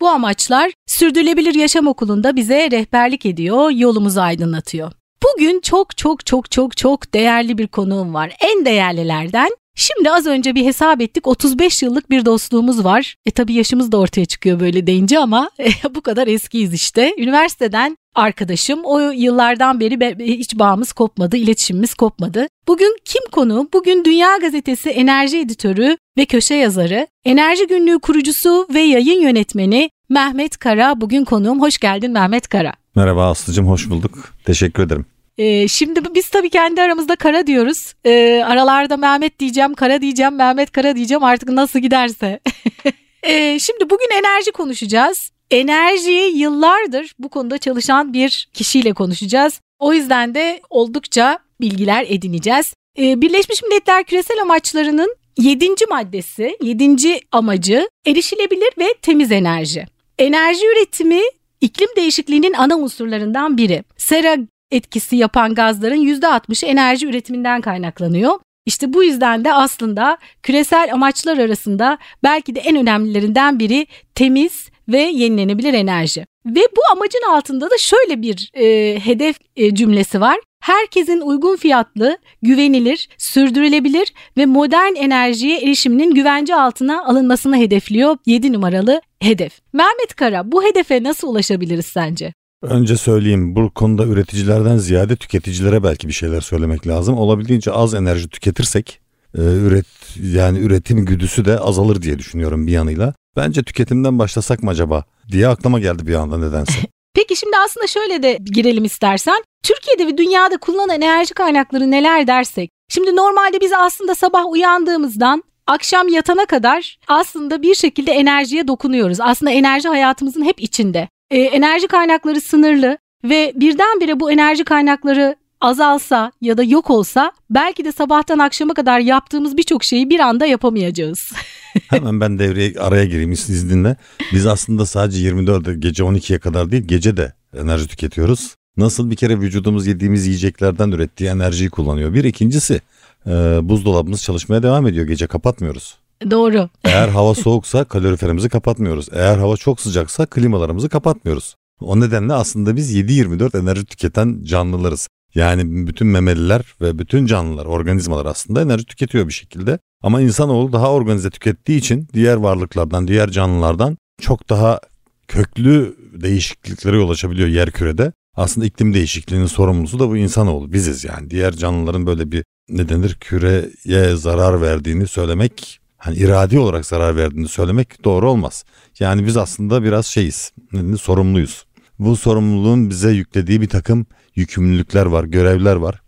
Bu 0.00 0.08
amaçlar 0.08 0.72
Sürdürülebilir 0.86 1.54
Yaşam 1.54 1.86
Okulu'nda 1.86 2.36
bize 2.36 2.70
rehberlik 2.70 3.26
ediyor, 3.26 3.70
yolumuzu 3.70 4.20
aydınlatıyor. 4.20 4.92
Bugün 5.22 5.60
çok 5.60 5.96
çok 5.96 6.26
çok 6.26 6.50
çok 6.50 6.76
çok 6.76 7.14
değerli 7.14 7.58
bir 7.58 7.66
konuğum 7.66 8.14
var. 8.14 8.36
En 8.40 8.64
değerlilerden 8.64 9.50
Şimdi 9.76 10.10
az 10.10 10.26
önce 10.26 10.54
bir 10.54 10.64
hesap 10.64 11.00
ettik 11.00 11.26
35 11.26 11.82
yıllık 11.82 12.10
bir 12.10 12.24
dostluğumuz 12.24 12.84
var. 12.84 13.14
E 13.26 13.30
tabi 13.30 13.52
yaşımız 13.52 13.92
da 13.92 13.98
ortaya 13.98 14.24
çıkıyor 14.24 14.60
böyle 14.60 14.86
deyince 14.86 15.18
ama 15.18 15.50
e, 15.58 15.94
bu 15.94 16.00
kadar 16.00 16.26
eskiyiz 16.26 16.74
işte. 16.74 17.14
Üniversiteden 17.18 17.98
arkadaşım 18.14 18.80
o 18.84 18.98
yıllardan 18.98 19.80
beri 19.80 20.16
hiç 20.38 20.58
bağımız 20.58 20.92
kopmadı, 20.92 21.36
iletişimimiz 21.36 21.94
kopmadı. 21.94 22.46
Bugün 22.68 22.96
kim 23.04 23.22
konu? 23.32 23.68
Bugün 23.72 24.04
Dünya 24.04 24.36
Gazetesi 24.36 24.90
enerji 24.90 25.38
editörü 25.38 25.96
ve 26.18 26.24
köşe 26.24 26.54
yazarı, 26.54 27.06
enerji 27.24 27.66
günlüğü 27.66 27.98
kurucusu 27.98 28.66
ve 28.74 28.80
yayın 28.80 29.20
yönetmeni 29.20 29.90
Mehmet 30.08 30.56
Kara 30.56 31.00
bugün 31.00 31.24
konuğum. 31.24 31.60
Hoş 31.60 31.78
geldin 31.78 32.10
Mehmet 32.10 32.48
Kara. 32.48 32.72
Merhaba 32.94 33.30
Aslı'cım 33.30 33.68
hoş 33.68 33.90
bulduk. 33.90 34.32
Teşekkür 34.44 34.82
ederim. 34.82 35.06
Ee, 35.38 35.68
şimdi 35.68 36.14
biz 36.14 36.28
tabii 36.28 36.50
kendi 36.50 36.82
aramızda 36.82 37.16
Kara 37.16 37.46
diyoruz. 37.46 37.94
Ee, 38.04 38.42
aralarda 38.46 38.96
Mehmet 38.96 39.38
diyeceğim, 39.38 39.74
Kara 39.74 40.00
diyeceğim, 40.00 40.34
Mehmet 40.34 40.70
Kara 40.72 40.96
diyeceğim 40.96 41.24
artık 41.24 41.48
nasıl 41.48 41.78
giderse. 41.78 42.40
ee, 43.22 43.58
şimdi 43.58 43.90
bugün 43.90 44.08
enerji 44.18 44.52
konuşacağız. 44.52 45.30
Enerjiyi 45.50 46.38
yıllardır 46.38 47.14
bu 47.18 47.28
konuda 47.28 47.58
çalışan 47.58 48.12
bir 48.12 48.48
kişiyle 48.52 48.92
konuşacağız. 48.92 49.60
O 49.78 49.92
yüzden 49.92 50.34
de 50.34 50.60
oldukça 50.70 51.38
bilgiler 51.60 52.06
edineceğiz. 52.08 52.74
Ee, 52.98 53.20
Birleşmiş 53.20 53.62
Milletler 53.62 54.04
Küresel 54.04 54.42
Amaçlarının 54.42 55.16
7. 55.38 55.68
maddesi, 55.90 56.56
7. 56.62 57.20
amacı 57.32 57.88
erişilebilir 58.06 58.70
ve 58.78 58.94
temiz 59.02 59.32
enerji. 59.32 59.86
Enerji 60.18 60.66
üretimi 60.66 61.22
iklim 61.60 61.88
değişikliğinin 61.96 62.52
ana 62.52 62.76
unsurlarından 62.76 63.56
biri. 63.56 63.84
Sera 63.96 64.36
etkisi 64.74 65.16
yapan 65.16 65.54
gazların 65.54 66.06
%60'ı 66.06 66.68
enerji 66.68 67.06
üretiminden 67.06 67.60
kaynaklanıyor. 67.60 68.38
İşte 68.66 68.92
bu 68.92 69.04
yüzden 69.04 69.44
de 69.44 69.52
aslında 69.52 70.18
küresel 70.42 70.92
amaçlar 70.92 71.38
arasında 71.38 71.98
belki 72.22 72.54
de 72.54 72.60
en 72.60 72.76
önemlilerinden 72.76 73.58
biri 73.58 73.86
temiz 74.14 74.68
ve 74.88 74.98
yenilenebilir 74.98 75.74
enerji. 75.74 76.26
Ve 76.46 76.60
bu 76.76 76.80
amacın 76.92 77.22
altında 77.30 77.70
da 77.70 77.78
şöyle 77.78 78.22
bir 78.22 78.50
e, 78.54 78.98
hedef 79.00 79.36
e, 79.56 79.74
cümlesi 79.74 80.20
var. 80.20 80.38
Herkesin 80.60 81.20
uygun 81.20 81.56
fiyatlı, 81.56 82.18
güvenilir, 82.42 83.08
sürdürülebilir 83.18 84.12
ve 84.36 84.46
modern 84.46 84.94
enerjiye 84.94 85.58
erişiminin 85.58 86.14
güvence 86.14 86.54
altına 86.54 87.04
alınmasını 87.04 87.56
hedefliyor 87.56 88.16
7 88.26 88.52
numaralı 88.52 89.00
hedef. 89.22 89.60
Mehmet 89.72 90.14
Kara 90.16 90.52
bu 90.52 90.64
hedefe 90.64 91.02
nasıl 91.02 91.28
ulaşabiliriz 91.28 91.86
sence? 91.86 92.32
Önce 92.68 92.96
söyleyeyim 92.96 93.56
bu 93.56 93.70
konuda 93.70 94.04
üreticilerden 94.04 94.76
ziyade 94.76 95.16
tüketicilere 95.16 95.82
belki 95.82 96.08
bir 96.08 96.12
şeyler 96.12 96.40
söylemek 96.40 96.86
lazım. 96.86 97.18
Olabildiğince 97.18 97.72
az 97.72 97.94
enerji 97.94 98.28
tüketirsek 98.28 99.00
e, 99.38 99.40
üret 99.40 99.86
yani 100.22 100.58
üretim 100.58 101.04
güdüsü 101.04 101.44
de 101.44 101.58
azalır 101.58 102.02
diye 102.02 102.18
düşünüyorum 102.18 102.66
bir 102.66 102.72
yanıyla. 102.72 103.14
Bence 103.36 103.62
tüketimden 103.62 104.18
başlasak 104.18 104.62
mı 104.62 104.70
acaba 104.70 105.04
diye 105.32 105.48
aklıma 105.48 105.80
geldi 105.80 106.06
bir 106.06 106.14
anda 106.14 106.38
nedense. 106.38 106.72
Peki 107.14 107.36
şimdi 107.36 107.56
aslında 107.64 107.86
şöyle 107.86 108.22
de 108.22 108.38
girelim 108.44 108.84
istersen. 108.84 109.42
Türkiye'de 109.62 110.06
ve 110.06 110.18
dünyada 110.18 110.56
kullanılan 110.56 111.00
enerji 111.00 111.34
kaynakları 111.34 111.90
neler 111.90 112.26
dersek. 112.26 112.70
Şimdi 112.88 113.16
normalde 113.16 113.60
biz 113.60 113.72
aslında 113.72 114.14
sabah 114.14 114.46
uyandığımızdan 114.46 115.42
akşam 115.66 116.08
yatana 116.08 116.46
kadar 116.46 116.98
aslında 117.08 117.62
bir 117.62 117.74
şekilde 117.74 118.12
enerjiye 118.12 118.68
dokunuyoruz. 118.68 119.20
Aslında 119.20 119.50
enerji 119.50 119.88
hayatımızın 119.88 120.44
hep 120.44 120.60
içinde 120.60 121.08
e, 121.34 121.38
enerji 121.38 121.86
kaynakları 121.86 122.40
sınırlı 122.40 122.98
ve 123.24 123.52
birdenbire 123.56 124.20
bu 124.20 124.32
enerji 124.32 124.64
kaynakları 124.64 125.36
azalsa 125.60 126.32
ya 126.40 126.58
da 126.58 126.62
yok 126.62 126.90
olsa 126.90 127.32
belki 127.50 127.84
de 127.84 127.92
sabahtan 127.92 128.38
akşama 128.38 128.74
kadar 128.74 129.00
yaptığımız 129.00 129.56
birçok 129.56 129.84
şeyi 129.84 130.10
bir 130.10 130.20
anda 130.20 130.46
yapamayacağız. 130.46 131.32
Hemen 131.88 132.20
ben 132.20 132.38
devreye 132.38 132.74
araya 132.78 133.04
gireyim 133.04 133.32
izninle. 133.32 133.96
Biz 134.32 134.46
aslında 134.46 134.86
sadece 134.86 135.28
24'de 135.28 135.74
gece 135.74 136.02
12'ye 136.02 136.38
kadar 136.38 136.70
değil 136.70 136.82
gece 136.82 137.16
de 137.16 137.32
enerji 137.56 137.88
tüketiyoruz. 137.88 138.54
Nasıl 138.76 139.10
bir 139.10 139.16
kere 139.16 139.40
vücudumuz 139.40 139.86
yediğimiz 139.86 140.26
yiyeceklerden 140.26 140.90
ürettiği 140.90 141.30
enerjiyi 141.30 141.70
kullanıyor. 141.70 142.14
Bir 142.14 142.24
ikincisi 142.24 142.80
e, 143.26 143.30
buzdolabımız 143.62 144.22
çalışmaya 144.22 144.62
devam 144.62 144.86
ediyor 144.86 145.06
gece 145.06 145.26
kapatmıyoruz. 145.26 146.03
Doğru. 146.30 146.68
Eğer 146.84 147.08
hava 147.08 147.34
soğuksa 147.34 147.84
kaloriferimizi 147.84 148.48
kapatmıyoruz. 148.48 149.08
Eğer 149.12 149.38
hava 149.38 149.56
çok 149.56 149.80
sıcaksa 149.80 150.26
klimalarımızı 150.26 150.88
kapatmıyoruz. 150.88 151.56
O 151.80 152.00
nedenle 152.00 152.32
aslında 152.32 152.76
biz 152.76 152.96
7-24 152.96 153.58
enerji 153.58 153.84
tüketen 153.84 154.40
canlılarız. 154.44 155.08
Yani 155.34 155.86
bütün 155.86 156.06
memeliler 156.06 156.74
ve 156.80 156.98
bütün 156.98 157.26
canlılar, 157.26 157.66
organizmalar 157.66 158.26
aslında 158.26 158.62
enerji 158.62 158.84
tüketiyor 158.84 159.28
bir 159.28 159.32
şekilde. 159.32 159.78
Ama 160.02 160.20
insanoğlu 160.20 160.72
daha 160.72 160.92
organize 160.92 161.30
tükettiği 161.30 161.78
için 161.78 162.08
diğer 162.14 162.36
varlıklardan, 162.36 163.08
diğer 163.08 163.30
canlılardan 163.30 163.98
çok 164.20 164.48
daha 164.48 164.80
köklü 165.28 165.96
değişikliklere 166.12 166.96
yol 166.96 167.10
açabiliyor 167.10 167.48
yer 167.48 167.70
kürede. 167.70 168.12
Aslında 168.36 168.66
iklim 168.66 168.94
değişikliğinin 168.94 169.46
sorumlusu 169.46 169.98
da 169.98 170.08
bu 170.08 170.16
insanoğlu. 170.16 170.72
Biziz 170.72 171.04
yani. 171.04 171.30
Diğer 171.30 171.52
canlıların 171.52 172.06
böyle 172.06 172.32
bir 172.32 172.44
ne 172.68 172.88
denir 172.88 173.14
küreye 173.14 174.16
zarar 174.16 174.62
verdiğini 174.62 175.06
söylemek 175.06 175.80
hani 176.04 176.16
iradi 176.16 176.58
olarak 176.58 176.86
zarar 176.86 177.16
verdiğini 177.16 177.48
söylemek 177.48 178.04
doğru 178.04 178.30
olmaz. 178.30 178.64
Yani 178.98 179.26
biz 179.26 179.36
aslında 179.36 179.82
biraz 179.82 180.06
şeyiz, 180.06 180.52
sorumluyuz. 181.00 181.64
Bu 181.98 182.16
sorumluluğun 182.16 182.90
bize 182.90 183.10
yüklediği 183.10 183.60
bir 183.60 183.68
takım 183.68 184.06
yükümlülükler 184.34 185.06
var, 185.06 185.24
görevler 185.24 185.76
var. 185.76 186.02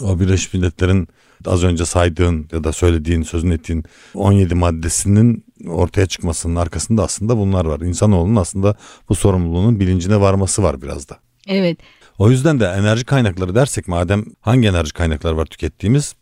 O 0.00 0.20
Birleşmiş 0.20 0.54
Milletler'in 0.54 1.08
az 1.46 1.64
önce 1.64 1.84
saydığın 1.84 2.48
ya 2.52 2.64
da 2.64 2.72
söylediğin, 2.72 3.22
sözün 3.22 3.50
ettiğin 3.50 3.84
17 4.14 4.54
maddesinin 4.54 5.44
ortaya 5.68 6.06
çıkmasının 6.06 6.56
arkasında 6.56 7.04
aslında 7.04 7.36
bunlar 7.36 7.64
var. 7.64 7.80
İnsanoğlunun 7.80 8.36
aslında 8.36 8.76
bu 9.08 9.14
sorumluluğunun 9.14 9.80
bilincine 9.80 10.20
varması 10.20 10.62
var 10.62 10.82
biraz 10.82 11.08
da. 11.08 11.18
Evet. 11.46 11.78
O 12.18 12.30
yüzden 12.30 12.60
de 12.60 12.64
enerji 12.64 13.04
kaynakları 13.04 13.54
dersek 13.54 13.88
madem 13.88 14.24
hangi 14.40 14.68
enerji 14.68 14.92
kaynakları 14.92 15.36
var 15.36 15.46
tükettiğimiz 15.46 16.14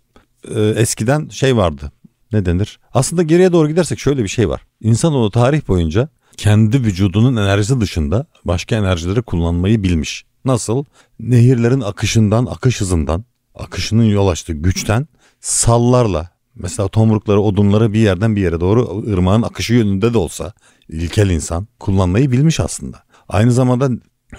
e, 0.54 0.60
eskiden 0.60 1.28
şey 1.28 1.56
vardı 1.56 1.92
ne 2.32 2.46
denir? 2.46 2.80
Aslında 2.94 3.22
geriye 3.22 3.52
doğru 3.52 3.68
gidersek 3.68 3.98
şöyle 3.98 4.22
bir 4.22 4.28
şey 4.28 4.48
var. 4.48 4.66
İnsanoğlu 4.80 5.30
tarih 5.30 5.68
boyunca 5.68 6.08
kendi 6.36 6.84
vücudunun 6.84 7.36
enerjisi 7.36 7.80
dışında 7.80 8.26
başka 8.44 8.76
enerjileri 8.76 9.22
kullanmayı 9.22 9.82
bilmiş. 9.82 10.24
Nasıl? 10.44 10.84
Nehirlerin 11.20 11.80
akışından, 11.80 12.46
akış 12.46 12.80
hızından, 12.80 13.24
akışının 13.54 14.04
yol 14.04 14.28
açtığı 14.28 14.52
güçten 14.52 15.08
sallarla 15.40 16.30
mesela 16.54 16.88
tomrukları, 16.88 17.40
odunları 17.40 17.92
bir 17.92 17.98
yerden 17.98 18.36
bir 18.36 18.40
yere 18.40 18.60
doğru 18.60 19.04
ırmağın 19.12 19.42
akışı 19.42 19.74
yönünde 19.74 20.14
de 20.14 20.18
olsa 20.18 20.52
ilkel 20.88 21.30
insan 21.30 21.68
kullanmayı 21.80 22.32
bilmiş 22.32 22.60
aslında. 22.60 23.02
Aynı 23.28 23.52
zamanda 23.52 23.86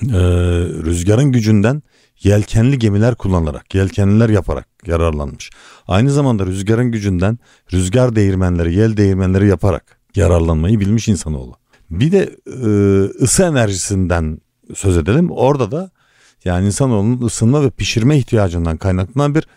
e, 0.01 0.19
rüzgarın 0.83 1.31
gücünden 1.31 1.83
yelkenli 2.23 2.79
gemiler 2.79 3.15
kullanarak, 3.15 3.75
yelkenliler 3.75 4.29
yaparak 4.29 4.67
yararlanmış. 4.85 5.49
Aynı 5.87 6.11
zamanda 6.11 6.45
rüzgarın 6.45 6.91
gücünden 6.91 7.39
rüzgar 7.73 8.15
değirmenleri, 8.15 8.75
yel 8.75 8.97
değirmenleri 8.97 9.47
yaparak 9.47 9.99
yararlanmayı 10.15 10.79
bilmiş 10.79 11.07
insanoğlu. 11.07 11.55
Bir 11.89 12.11
de 12.11 12.35
e, 12.47 12.69
ısı 13.23 13.43
enerjisinden 13.43 14.39
söz 14.75 14.97
edelim. 14.97 15.31
Orada 15.31 15.71
da 15.71 15.91
yani 16.45 16.65
insanoğlunun 16.65 17.21
ısınma 17.21 17.63
ve 17.63 17.69
pişirme 17.69 18.17
ihtiyacından 18.17 18.77
kaynaklanan 18.77 19.35
bir 19.35 19.47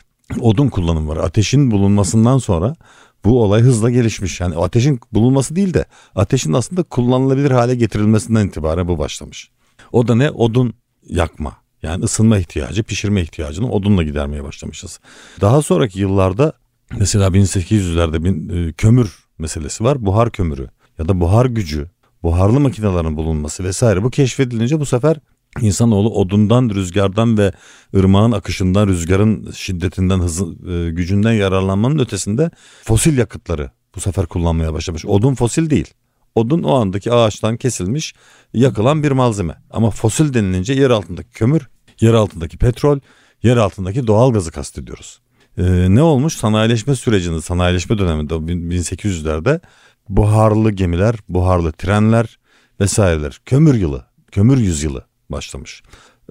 odun 0.40 0.68
kullanımı 0.68 1.08
var. 1.08 1.16
Ateşin 1.16 1.70
bulunmasından 1.70 2.38
sonra 2.38 2.76
bu 3.24 3.42
olay 3.42 3.62
hızla 3.62 3.90
gelişmiş. 3.90 4.40
Yani 4.40 4.56
ateşin 4.56 5.00
bulunması 5.12 5.56
değil 5.56 5.74
de 5.74 5.84
ateşin 6.14 6.52
aslında 6.52 6.82
kullanılabilir 6.82 7.50
hale 7.50 7.74
getirilmesinden 7.74 8.46
itibaren 8.46 8.88
bu 8.88 8.98
başlamış. 8.98 9.50
O 9.92 10.08
da 10.08 10.14
ne? 10.14 10.30
Odun 10.30 10.74
yakma. 11.08 11.61
Yani 11.82 12.04
ısınma 12.04 12.38
ihtiyacı, 12.38 12.82
pişirme 12.82 13.22
ihtiyacını 13.22 13.70
odunla 13.70 14.02
gidermeye 14.02 14.44
başlamışız. 14.44 15.00
Daha 15.40 15.62
sonraki 15.62 16.00
yıllarda 16.00 16.52
mesela 16.98 17.28
1800'lerde 17.28 18.24
bir 18.24 18.54
e, 18.54 18.72
kömür 18.72 19.24
meselesi 19.38 19.84
var. 19.84 20.06
Buhar 20.06 20.30
kömürü 20.30 20.68
ya 20.98 21.08
da 21.08 21.20
buhar 21.20 21.46
gücü, 21.46 21.90
buharlı 22.22 22.60
makinelerin 22.60 23.16
bulunması 23.16 23.64
vesaire 23.64 24.02
bu 24.02 24.10
keşfedilince 24.10 24.80
bu 24.80 24.86
sefer 24.86 25.16
İnsanoğlu 25.60 26.10
odundan, 26.10 26.70
rüzgardan 26.70 27.38
ve 27.38 27.52
ırmağın 27.96 28.32
akışından, 28.32 28.88
rüzgarın 28.88 29.50
şiddetinden, 29.50 30.18
hızı, 30.18 30.44
e, 30.44 30.90
gücünden 30.90 31.32
yararlanmanın 31.32 31.98
ötesinde 31.98 32.50
fosil 32.84 33.18
yakıtları 33.18 33.70
bu 33.94 34.00
sefer 34.00 34.26
kullanmaya 34.26 34.72
başlamış. 34.72 35.06
Odun 35.06 35.34
fosil 35.34 35.70
değil. 35.70 35.94
Odun 36.34 36.62
o 36.62 36.74
andaki 36.74 37.12
ağaçtan 37.12 37.56
kesilmiş, 37.56 38.14
yakılan 38.54 39.02
bir 39.02 39.10
malzeme. 39.10 39.54
Ama 39.70 39.90
fosil 39.90 40.34
denilince 40.34 40.72
yer 40.72 40.90
altındaki 40.90 41.30
kömür, 41.30 41.68
yer 42.00 42.14
altındaki 42.14 42.58
petrol, 42.58 43.00
yer 43.42 43.56
altındaki 43.56 44.06
doğal 44.06 44.32
gazı 44.32 44.50
kastediyoruz. 44.50 45.20
Ee, 45.58 45.86
ne 45.88 46.02
olmuş? 46.02 46.36
Sanayileşme 46.36 46.96
sürecinde, 46.96 47.40
sanayileşme 47.40 47.98
döneminde 47.98 48.34
1800'lerde 48.34 49.60
buharlı 50.08 50.70
gemiler, 50.70 51.14
buharlı 51.28 51.72
trenler 51.72 52.38
vesaireler. 52.80 53.40
Kömür 53.46 53.74
yılı, 53.74 54.06
kömür 54.32 54.58
yüzyılı 54.58 55.06
başlamış. 55.30 55.82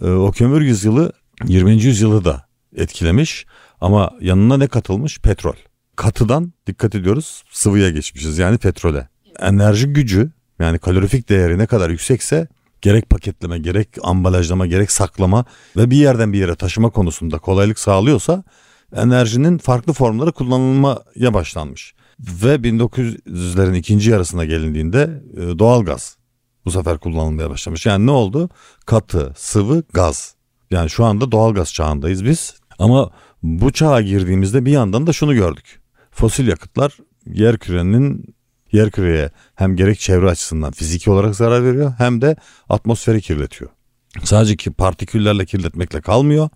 Ee, 0.01 0.09
o 0.09 0.31
kömür 0.31 0.61
yüzyılı 0.61 1.11
20. 1.45 1.83
yüzyılı 1.83 2.25
da 2.25 2.45
etkilemiş 2.75 3.45
ama 3.81 4.11
yanına 4.21 4.57
ne 4.57 4.67
katılmış? 4.67 5.19
Petrol. 5.19 5.55
Katıdan 5.95 6.53
dikkat 6.67 6.95
ediyoruz 6.95 7.43
sıvıya 7.51 7.89
geçmişiz 7.89 8.37
yani 8.37 8.57
petrole. 8.57 9.07
Enerji 9.41 9.87
gücü 9.87 10.31
yani 10.59 10.79
kalorifik 10.79 11.29
değeri 11.29 11.57
ne 11.57 11.65
kadar 11.65 11.89
yüksekse 11.89 12.47
gerek 12.81 13.09
paketleme, 13.09 13.59
gerek 13.59 13.89
ambalajlama, 14.03 14.67
gerek 14.67 14.91
saklama 14.91 15.45
ve 15.77 15.91
bir 15.91 15.97
yerden 15.97 16.33
bir 16.33 16.39
yere 16.39 16.55
taşıma 16.55 16.89
konusunda 16.89 17.39
kolaylık 17.39 17.79
sağlıyorsa 17.79 18.43
enerjinin 18.95 19.57
farklı 19.57 19.93
formları 19.93 20.31
kullanılmaya 20.31 21.33
başlanmış. 21.33 21.93
Ve 22.19 22.55
1900'lerin 22.55 23.77
ikinci 23.77 24.09
yarısına 24.09 24.45
gelindiğinde 24.45 25.21
e, 25.37 25.59
doğal 25.59 25.85
gaz 25.85 26.17
bu 26.65 26.71
sefer 26.71 26.97
kullanılmaya 26.97 27.49
başlamış. 27.49 27.85
Yani 27.85 28.05
ne 28.05 28.11
oldu? 28.11 28.49
Katı, 28.85 29.33
sıvı, 29.37 29.83
gaz. 29.93 30.35
Yani 30.71 30.89
şu 30.89 31.05
anda 31.05 31.31
doğal 31.31 31.53
gaz 31.53 31.73
çağındayız 31.73 32.25
biz. 32.25 32.55
Ama 32.79 33.11
bu 33.43 33.71
çağa 33.71 34.01
girdiğimizde 34.01 34.65
bir 34.65 34.71
yandan 34.71 35.07
da 35.07 35.13
şunu 35.13 35.33
gördük. 35.33 35.81
Fosil 36.11 36.47
yakıtlar 36.47 36.97
yer 37.25 37.57
kürenin 37.57 38.35
yer 38.71 38.91
küreye 38.91 39.31
hem 39.55 39.75
gerek 39.75 39.99
çevre 39.99 40.29
açısından 40.29 40.71
fiziki 40.71 41.11
olarak 41.11 41.35
zarar 41.35 41.63
veriyor 41.63 41.93
hem 41.97 42.21
de 42.21 42.35
atmosferi 42.69 43.21
kirletiyor. 43.21 43.71
Sadece 44.23 44.55
ki 44.55 44.71
partiküllerle 44.71 45.45
kirletmekle 45.45 46.01
kalmıyor. 46.01 46.49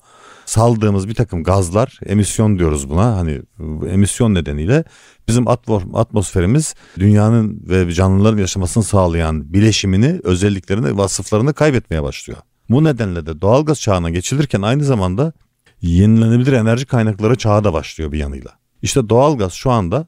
Saldığımız 0.45 1.07
bir 1.07 1.13
takım 1.13 1.43
gazlar, 1.43 1.99
emisyon 2.05 2.59
diyoruz 2.59 2.89
buna. 2.89 3.17
Hani 3.17 3.41
emisyon 3.89 4.33
nedeniyle 4.33 4.83
bizim 5.27 5.47
atmosferimiz 5.93 6.75
dünyanın 6.99 7.63
ve 7.69 7.93
canlıların 7.93 8.37
yaşamasını 8.37 8.83
sağlayan 8.83 9.53
bileşimini, 9.53 10.19
özelliklerini, 10.23 10.97
vasıflarını 10.97 11.53
kaybetmeye 11.53 12.03
başlıyor. 12.03 12.39
Bu 12.69 12.83
nedenle 12.83 13.25
de 13.25 13.41
doğalgaz 13.41 13.81
çağına 13.81 14.09
geçilirken 14.09 14.61
aynı 14.61 14.83
zamanda 14.83 15.33
yenilenebilir 15.81 16.53
enerji 16.53 16.85
kaynakları 16.85 17.35
çağı 17.35 17.63
da 17.63 17.73
başlıyor 17.73 18.11
bir 18.11 18.19
yanıyla. 18.19 18.51
İşte 18.81 19.09
doğalgaz 19.09 19.53
şu 19.53 19.71
anda 19.71 20.07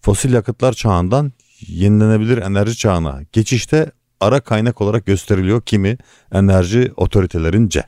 fosil 0.00 0.32
yakıtlar 0.32 0.72
çağından 0.72 1.32
yenilenebilir 1.60 2.38
enerji 2.38 2.76
çağına 2.76 3.20
geçişte 3.32 3.92
ara 4.20 4.40
kaynak 4.40 4.80
olarak 4.80 5.06
gösteriliyor 5.06 5.62
kimi 5.62 5.98
enerji 6.32 6.92
otoritelerince. 6.96 7.84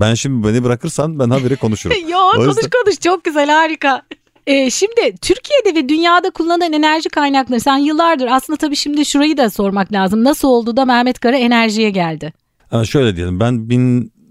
Ben 0.00 0.14
şimdi 0.14 0.48
beni 0.48 0.64
bırakırsan 0.64 1.18
ben 1.18 1.30
haberi 1.30 1.56
konuşurum. 1.56 1.96
Yo 2.08 2.18
konuş 2.36 2.56
konuş 2.56 3.00
çok 3.00 3.24
güzel 3.24 3.50
harika. 3.50 4.02
Ee, 4.46 4.70
şimdi 4.70 5.14
Türkiye'de 5.22 5.74
ve 5.74 5.88
dünyada 5.88 6.30
kullanılan 6.30 6.72
enerji 6.72 7.08
kaynakları 7.08 7.60
sen 7.60 7.76
yıllardır 7.76 8.26
aslında 8.26 8.56
tabii 8.56 8.76
şimdi 8.76 9.06
şurayı 9.06 9.36
da 9.36 9.50
sormak 9.50 9.92
lazım. 9.92 10.24
Nasıl 10.24 10.48
oldu 10.48 10.76
da 10.76 10.84
Mehmet 10.84 11.18
Kara 11.18 11.36
enerjiye 11.36 11.90
geldi? 11.90 12.32
Ha, 12.70 12.84
şöyle 12.84 13.16
diyelim 13.16 13.40
ben 13.40 13.70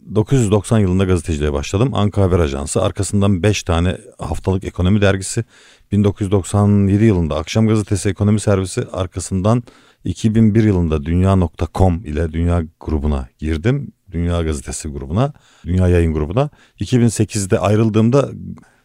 1990 0.09 0.79
yılında 0.79 1.03
gazeteciliğe 1.03 1.53
başladım. 1.53 1.89
Anka 1.93 2.21
Haber 2.21 2.39
Ajansı 2.39 2.81
arkasından 2.81 3.43
5 3.43 3.63
tane 3.63 3.97
haftalık 4.19 4.63
ekonomi 4.63 5.01
dergisi 5.01 5.43
1997 5.91 7.05
yılında 7.05 7.35
Akşam 7.35 7.67
Gazetesi 7.67 8.09
Ekonomi 8.09 8.39
Servisi 8.39 8.83
arkasından 8.91 9.63
2001 10.03 10.63
yılında 10.63 11.05
Dünya.com 11.05 12.05
ile 12.05 12.31
Dünya 12.31 12.63
grubuna 12.79 13.29
girdim. 13.37 13.91
Dünya 14.11 14.41
Gazetesi 14.41 14.89
grubuna, 14.89 15.33
Dünya 15.65 15.87
Yayın 15.87 16.13
grubuna. 16.13 16.49
2008'de 16.79 17.59
ayrıldığımda 17.59 18.29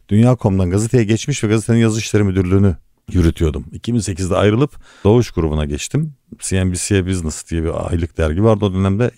Dünya.com'dan 0.09 0.71
gazeteye 0.71 1.05
geçmiş 1.05 1.45
ve 1.45 1.49
gazetenin 1.49 1.79
yazı 1.79 1.99
işleri 1.99 2.23
müdürlüğünü 2.23 2.77
yürütüyordum. 3.13 3.65
2008'de 3.73 4.37
ayrılıp 4.37 4.77
Doğuş 5.05 5.31
grubuna 5.31 5.65
geçtim. 5.65 6.15
CNBC 6.39 7.07
Business 7.07 7.51
diye 7.51 7.63
bir 7.63 7.91
aylık 7.91 8.19
dergi 8.19 8.45
vardı 8.45 8.65
o 8.65 8.75
dönemde. 8.75 9.11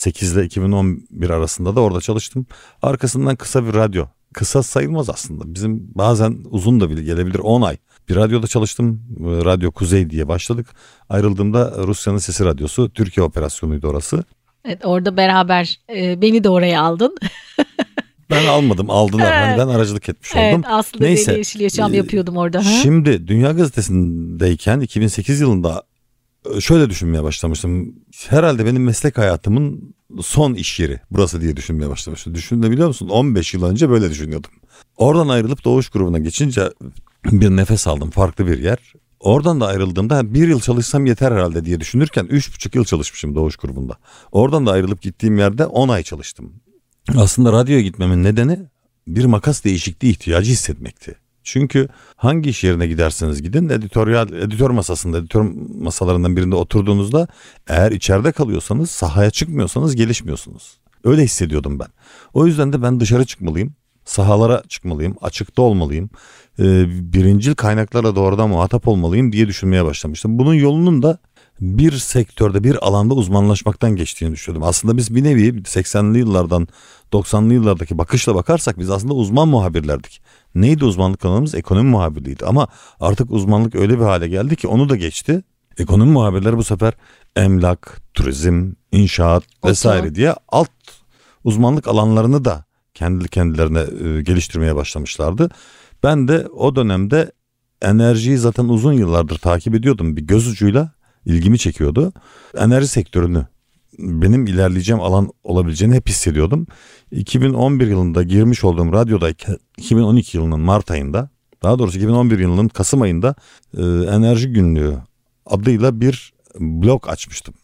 2008 0.00 0.32
ile 0.32 0.44
2011 0.44 1.30
arasında 1.30 1.76
da 1.76 1.80
orada 1.80 2.00
çalıştım. 2.00 2.46
Arkasından 2.82 3.36
kısa 3.36 3.66
bir 3.66 3.74
radyo 3.74 4.06
kısa 4.34 4.62
sayılmaz 4.62 5.10
aslında. 5.10 5.54
Bizim 5.54 5.90
bazen 5.94 6.38
uzun 6.50 6.80
da 6.80 6.90
bile 6.90 7.02
gelebilir 7.02 7.38
10 7.38 7.62
ay. 7.62 7.76
Bir 8.08 8.16
radyoda 8.16 8.46
çalıştım. 8.46 9.02
Ee, 9.20 9.44
Radyo 9.44 9.70
Kuzey 9.70 10.10
diye 10.10 10.28
başladık. 10.28 10.66
Ayrıldığımda 11.08 11.74
Rusya'nın 11.86 12.18
Sesi 12.18 12.44
Radyosu 12.44 12.90
Türkiye 12.90 13.24
operasyonuydu 13.24 13.88
orası. 13.88 14.24
Evet 14.64 14.84
orada 14.84 15.16
beraber 15.16 15.80
e, 15.96 16.22
beni 16.22 16.44
de 16.44 16.48
oraya 16.48 16.82
aldın. 16.82 17.16
ben 18.30 18.46
almadım 18.46 18.90
aldılar. 18.90 19.32
Evet. 19.32 19.58
Hani 19.58 19.58
ben 19.58 19.74
aracılık 19.74 20.08
etmiş 20.08 20.32
oldum. 20.32 20.42
Evet 20.44 20.64
aslında 20.68 21.04
Neyse, 21.04 21.32
Yeşil 21.32 21.60
Yaşam 21.60 21.94
e, 21.94 21.96
yapıyordum 21.96 22.36
orada. 22.36 22.58
Ha? 22.58 22.70
Şimdi 22.82 23.28
Dünya 23.28 23.52
Gazetesi'ndeyken 23.52 24.80
2008 24.80 25.40
yılında 25.40 25.82
şöyle 26.60 26.90
düşünmeye 26.90 27.22
başlamıştım. 27.22 27.94
Herhalde 28.28 28.66
benim 28.66 28.84
meslek 28.84 29.18
hayatımın 29.18 29.94
son 30.20 30.54
iş 30.54 30.80
yeri 30.80 31.00
burası 31.10 31.40
diye 31.40 31.56
düşünmeye 31.56 31.88
başlamıştım. 31.90 32.34
Düşünebiliyor 32.34 32.88
musun? 32.88 33.08
15 33.08 33.54
yıl 33.54 33.64
önce 33.64 33.90
böyle 33.90 34.10
düşünüyordum. 34.10 34.50
Oradan 34.96 35.28
ayrılıp 35.28 35.64
Doğuş 35.64 35.88
grubuna 35.88 36.18
geçince 36.18 36.70
bir 37.24 37.50
nefes 37.50 37.86
aldım. 37.86 38.10
Farklı 38.10 38.46
bir 38.46 38.58
yer. 38.58 38.78
Oradan 39.20 39.60
da 39.60 39.66
ayrıldığımda 39.66 40.34
bir 40.34 40.48
yıl 40.48 40.60
çalışsam 40.60 41.06
yeter 41.06 41.32
herhalde 41.32 41.64
diye 41.64 41.80
düşünürken 41.80 42.24
üç 42.24 42.54
buçuk 42.54 42.74
yıl 42.74 42.84
çalışmışım 42.84 43.34
Doğuş 43.34 43.56
grubunda. 43.56 43.96
Oradan 44.32 44.66
da 44.66 44.72
ayrılıp 44.72 45.02
gittiğim 45.02 45.38
yerde 45.38 45.66
on 45.66 45.88
ay 45.88 46.02
çalıştım. 46.02 46.52
Aslında 47.16 47.52
radyoya 47.52 47.80
gitmemin 47.80 48.24
nedeni 48.24 48.58
bir 49.06 49.24
makas 49.24 49.64
değişikliği 49.64 50.10
ihtiyacı 50.10 50.50
hissetmekti. 50.52 51.16
Çünkü 51.44 51.88
hangi 52.20 52.50
iş 52.50 52.64
yerine 52.64 52.86
giderseniz 52.86 53.42
gidin 53.42 53.68
editoryal 53.68 54.32
editör 54.32 54.70
masasında 54.70 55.18
editör 55.18 55.42
masalarından 55.80 56.36
birinde 56.36 56.56
oturduğunuzda 56.56 57.28
eğer 57.68 57.92
içeride 57.92 58.32
kalıyorsanız 58.32 58.90
sahaya 58.90 59.30
çıkmıyorsanız 59.30 59.96
gelişmiyorsunuz. 59.96 60.80
Öyle 61.04 61.22
hissediyordum 61.22 61.78
ben. 61.78 61.86
O 62.34 62.46
yüzden 62.46 62.72
de 62.72 62.82
ben 62.82 63.00
dışarı 63.00 63.24
çıkmalıyım. 63.24 63.74
Sahalara 64.04 64.62
çıkmalıyım, 64.68 65.16
açıkta 65.20 65.62
olmalıyım, 65.62 66.10
e, 66.58 66.64
birincil 67.12 67.54
kaynaklarla 67.54 68.16
doğrudan 68.16 68.48
muhatap 68.48 68.88
olmalıyım 68.88 69.32
diye 69.32 69.48
düşünmeye 69.48 69.84
başlamıştım. 69.84 70.38
Bunun 70.38 70.54
yolunun 70.54 71.02
da 71.02 71.18
bir 71.60 71.92
sektörde 71.92 72.64
bir 72.64 72.86
alanda 72.86 73.14
uzmanlaşmaktan 73.14 73.96
geçtiğini 73.96 74.32
düşünüyordum. 74.32 74.68
Aslında 74.68 74.96
biz 74.96 75.14
bir 75.14 75.24
nevi 75.24 75.48
80'li 75.48 76.18
yıllardan 76.18 76.68
90'lı 77.12 77.54
yıllardaki 77.54 77.98
bakışla 77.98 78.34
bakarsak 78.34 78.78
biz 78.78 78.90
aslında 78.90 79.14
uzman 79.14 79.48
muhabirlerdik. 79.48 80.22
Neydi 80.54 80.84
uzmanlık 80.84 81.24
alanımız? 81.24 81.54
Ekonomi 81.54 81.90
muhabirliğiydi 81.90 82.46
ama 82.46 82.68
artık 83.00 83.30
uzmanlık 83.30 83.74
öyle 83.74 83.98
bir 83.98 84.04
hale 84.04 84.28
geldi 84.28 84.56
ki 84.56 84.68
onu 84.68 84.88
da 84.88 84.96
geçti. 84.96 85.42
Ekonomi 85.78 86.12
muhabirleri 86.12 86.56
bu 86.56 86.64
sefer 86.64 86.92
emlak, 87.36 88.00
turizm, 88.14 88.72
inşaat 88.92 89.44
vesaire 89.64 90.02
Otur. 90.02 90.14
diye 90.14 90.34
alt 90.48 90.70
uzmanlık 91.44 91.88
alanlarını 91.88 92.44
da 92.44 92.64
kendi 92.94 93.28
kendilerine 93.28 93.80
e, 93.80 94.22
geliştirmeye 94.22 94.76
başlamışlardı. 94.76 95.50
Ben 96.02 96.28
de 96.28 96.48
o 96.48 96.76
dönemde 96.76 97.32
enerjiyi 97.82 98.38
zaten 98.38 98.64
uzun 98.64 98.92
yıllardır 98.92 99.38
takip 99.38 99.74
ediyordum. 99.74 100.16
Bir 100.16 100.22
göz 100.22 100.48
ucuyla 100.48 100.92
ilgimi 101.26 101.58
çekiyordu. 101.58 102.12
Enerji 102.58 102.88
sektörünü 102.88 103.46
benim 103.98 104.46
ilerleyeceğim 104.46 105.00
alan 105.00 105.30
olabileceğini 105.44 105.94
hep 105.94 106.08
hissediyordum. 106.08 106.66
2011 107.10 107.86
yılında 107.86 108.22
girmiş 108.22 108.64
olduğum 108.64 108.92
radyodayken 108.92 109.56
2012 109.76 110.36
yılının 110.36 110.60
Mart 110.60 110.90
ayında 110.90 111.30
daha 111.62 111.78
doğrusu 111.78 111.98
2011 111.98 112.38
yılının 112.38 112.68
Kasım 112.68 113.02
ayında 113.02 113.34
e, 113.76 113.82
enerji 113.82 114.52
günlüğü 114.52 114.96
adıyla 115.46 116.00
bir 116.00 116.32
blog 116.60 117.08
açmıştım. 117.08 117.54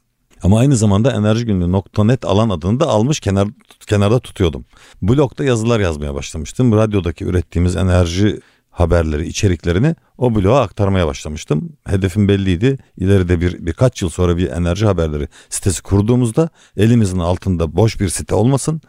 Ama 0.42 0.58
aynı 0.58 0.76
zamanda 0.76 1.12
enerji 1.12 1.46
günlüğü.net 1.46 2.24
alan 2.24 2.50
adını 2.50 2.80
da 2.80 2.86
almış 2.86 3.20
kenar, 3.20 3.48
kenarda 3.86 4.18
tutuyordum. 4.18 4.64
Blogda 5.02 5.44
yazılar 5.44 5.80
yazmaya 5.80 6.14
başlamıştım. 6.14 6.72
Radyodaki 6.72 7.24
ürettiğimiz 7.24 7.76
enerji 7.76 8.40
haberleri, 8.76 9.26
içeriklerini 9.26 9.94
o 10.18 10.34
bloğa 10.34 10.60
aktarmaya 10.60 11.06
başlamıştım. 11.06 11.76
Hedefim 11.86 12.28
belliydi. 12.28 12.78
İleride 12.96 13.40
bir 13.40 13.66
birkaç 13.66 14.02
yıl 14.02 14.08
sonra 14.08 14.36
bir 14.36 14.50
enerji 14.50 14.86
haberleri 14.86 15.28
sitesi 15.50 15.82
kurduğumuzda 15.82 16.48
elimizin 16.76 17.18
altında 17.18 17.76
boş 17.76 18.00
bir 18.00 18.08
site 18.08 18.34
olmasın. 18.34 18.80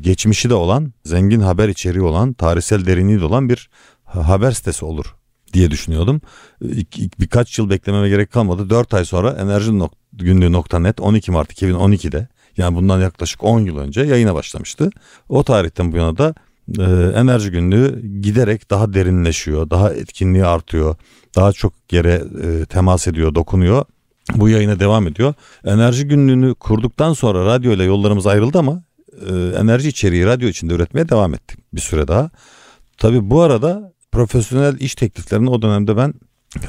Geçmişi 0.00 0.50
de 0.50 0.54
olan, 0.54 0.92
zengin 1.04 1.40
haber 1.40 1.68
içeriği 1.68 2.02
olan, 2.02 2.32
tarihsel 2.32 2.86
derinliği 2.86 3.20
de 3.20 3.24
olan 3.24 3.48
bir 3.48 3.70
haber 4.04 4.52
sitesi 4.52 4.84
olur 4.84 5.14
diye 5.52 5.70
düşünüyordum. 5.70 6.20
Birkaç 7.20 7.58
yıl 7.58 7.70
beklememe 7.70 8.08
gerek 8.08 8.32
kalmadı. 8.32 8.70
4 8.70 8.94
ay 8.94 9.04
sonra 9.04 9.30
enerji 9.30 9.72
günlüğü.net 10.12 11.00
12 11.00 11.30
Mart 11.30 11.62
2012'de 11.62 12.28
Yani 12.56 12.76
bundan 12.76 13.00
yaklaşık 13.00 13.44
10 13.44 13.60
yıl 13.60 13.78
önce 13.78 14.00
yayına 14.00 14.34
başlamıştı. 14.34 14.90
O 15.28 15.44
tarihten 15.44 15.92
bu 15.92 15.96
yana 15.96 16.18
da 16.18 16.34
e, 16.78 16.82
enerji 17.14 17.50
günlüğü 17.50 18.02
giderek 18.20 18.70
daha 18.70 18.94
derinleşiyor, 18.94 19.70
daha 19.70 19.92
etkinliği 19.92 20.44
artıyor, 20.44 20.96
daha 21.36 21.52
çok 21.52 21.72
yere 21.92 22.22
e, 22.42 22.64
temas 22.64 23.08
ediyor, 23.08 23.34
dokunuyor. 23.34 23.84
Bu 24.34 24.48
yayına 24.48 24.80
devam 24.80 25.06
ediyor. 25.06 25.34
Enerji 25.64 26.08
günlüğünü 26.08 26.54
kurduktan 26.54 27.12
sonra 27.12 27.46
radyo 27.46 27.72
ile 27.72 27.84
yollarımız 27.84 28.26
ayrıldı 28.26 28.58
ama 28.58 28.82
e, 29.30 29.34
enerji 29.34 29.88
içeriği 29.88 30.26
radyo 30.26 30.48
içinde 30.48 30.74
üretmeye 30.74 31.08
devam 31.08 31.34
ettik 31.34 31.58
bir 31.72 31.80
süre 31.80 32.08
daha. 32.08 32.30
Tabii 32.98 33.30
bu 33.30 33.40
arada 33.40 33.92
profesyonel 34.12 34.80
iş 34.80 34.94
tekliflerini 34.94 35.50
o 35.50 35.62
dönemde 35.62 35.96
ben 35.96 36.14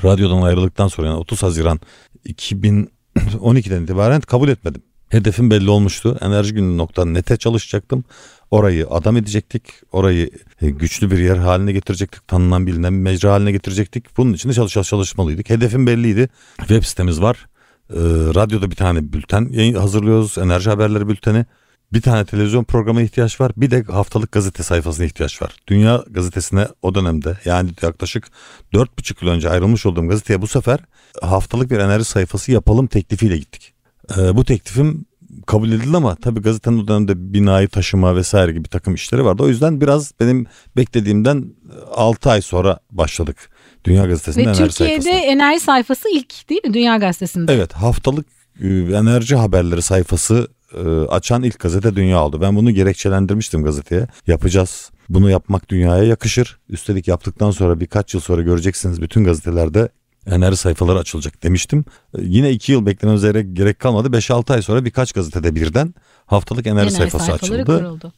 radyodan 0.03 0.41
ayrıldıktan 0.41 0.87
sonra 0.87 1.07
yani 1.07 1.17
30 1.17 1.43
Haziran 1.43 1.79
2012'den 2.25 3.83
itibaren 3.83 4.21
kabul 4.21 4.49
etmedim. 4.49 4.81
Hedefim 5.09 5.51
belli 5.51 5.69
olmuştu. 5.69 6.17
Enerji 6.21 6.53
günü 6.53 6.77
nokta 6.77 7.05
nete 7.05 7.37
çalışacaktım. 7.37 8.03
Orayı 8.53 8.87
adam 8.89 9.17
edecektik. 9.17 9.63
Orayı 9.91 10.29
e, 10.61 10.69
güçlü 10.69 11.11
bir 11.11 11.17
yer 11.17 11.37
haline 11.37 11.71
getirecektik. 11.71 12.27
Tanınan 12.27 12.67
bilinen 12.67 12.93
bir 12.93 12.99
mecra 12.99 13.31
haline 13.31 13.51
getirecektik. 13.51 14.17
Bunun 14.17 14.33
için 14.33 14.49
de 14.49 14.53
çalış 14.53 14.73
çalışmalıydık. 14.73 15.49
Hedefim 15.49 15.87
belliydi. 15.87 16.29
Web 16.57 16.83
sitemiz 16.83 17.21
var. 17.21 17.45
Ee, 17.89 17.95
radyoda 18.35 18.71
bir 18.71 18.75
tane 18.75 19.13
bülten 19.13 19.73
hazırlıyoruz. 19.73 20.37
Enerji 20.37 20.69
haberleri 20.69 21.07
bülteni. 21.07 21.45
Bir 21.93 22.01
tane 22.01 22.25
televizyon 22.25 22.63
programına 22.63 23.01
ihtiyaç 23.01 23.41
var. 23.41 23.51
Bir 23.57 23.71
de 23.71 23.83
haftalık 23.83 24.31
gazete 24.31 24.63
sayfasına 24.63 25.05
ihtiyaç 25.05 25.41
var. 25.41 25.55
Dünya 25.67 26.03
gazetesine 26.09 26.67
o 26.81 26.95
dönemde 26.95 27.37
yani 27.45 27.69
yaklaşık 27.81 28.27
4,5 28.73 29.25
yıl 29.25 29.31
önce 29.31 29.49
ayrılmış 29.49 29.85
olduğum 29.85 30.07
gazeteye 30.07 30.41
bu 30.41 30.47
sefer 30.47 30.79
haftalık 31.21 31.71
bir 31.71 31.79
enerji 31.79 32.05
sayfası 32.05 32.51
yapalım 32.51 32.87
teklifiyle 32.87 33.37
gittik. 33.37 33.73
Ee, 34.17 34.35
bu 34.35 34.45
teklifim 34.45 35.05
kabul 35.45 35.71
edildi 35.71 35.97
ama 35.97 36.15
tabii 36.15 36.41
gazetenin 36.41 36.83
o 36.83 36.87
dönemde 36.87 37.33
binayı 37.33 37.67
taşıma 37.67 38.15
vesaire 38.15 38.51
gibi 38.51 38.69
takım 38.69 38.93
işleri 38.93 39.25
vardı. 39.25 39.43
O 39.43 39.47
yüzden 39.47 39.81
biraz 39.81 40.11
benim 40.19 40.45
beklediğimden 40.77 41.45
6 41.91 42.29
ay 42.29 42.41
sonra 42.41 42.79
başladık. 42.91 43.49
Dünya 43.85 44.05
Gazetesi'nin 44.05 44.43
enerji 44.45 44.57
sayfası. 44.57 44.83
Ve 44.83 44.87
Türkiye'de 44.97 45.19
enerji 45.19 45.59
sayfası 45.59 46.09
ilk 46.09 46.49
değil 46.49 46.61
mi 46.67 46.73
Dünya 46.73 46.97
Gazetesi'nde? 46.97 47.53
Evet 47.53 47.73
haftalık 47.73 48.25
e, 48.61 48.67
enerji 48.69 49.35
haberleri 49.35 49.81
sayfası 49.81 50.47
e, 50.73 50.87
açan 50.89 51.43
ilk 51.43 51.59
gazete 51.59 51.95
Dünya 51.95 52.25
oldu. 52.25 52.41
Ben 52.41 52.55
bunu 52.55 52.71
gerekçelendirmiştim 52.71 53.63
gazeteye. 53.63 54.07
Yapacağız. 54.27 54.91
Bunu 55.09 55.29
yapmak 55.29 55.69
dünyaya 55.69 56.03
yakışır. 56.03 56.59
Üstelik 56.69 57.07
yaptıktan 57.07 57.51
sonra 57.51 57.79
birkaç 57.79 58.13
yıl 58.13 58.21
sonra 58.21 58.41
göreceksiniz 58.41 59.01
bütün 59.01 59.23
gazetelerde 59.23 59.89
enerji 60.27 60.57
sayfaları 60.57 60.99
açılacak 60.99 61.43
demiştim. 61.43 61.85
E, 62.17 62.21
yine 62.21 62.51
iki 62.51 62.71
yıl 62.71 62.85
beklememize 62.85 63.41
gerek 63.53 63.79
kalmadı. 63.79 64.07
5-6 64.07 64.53
ay 64.53 64.61
sonra 64.61 64.85
birkaç 64.85 65.11
gazetede 65.11 65.55
birden 65.55 65.93
haftalık 66.25 66.67
enerji, 66.67 66.81
enerji 66.81 66.95
sayfası 66.95 67.33
açıldı. 67.33 67.65
Kuruldu 67.65 68.13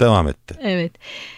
devam 0.00 0.28
etti. 0.28 0.54
Evet. 0.62 0.92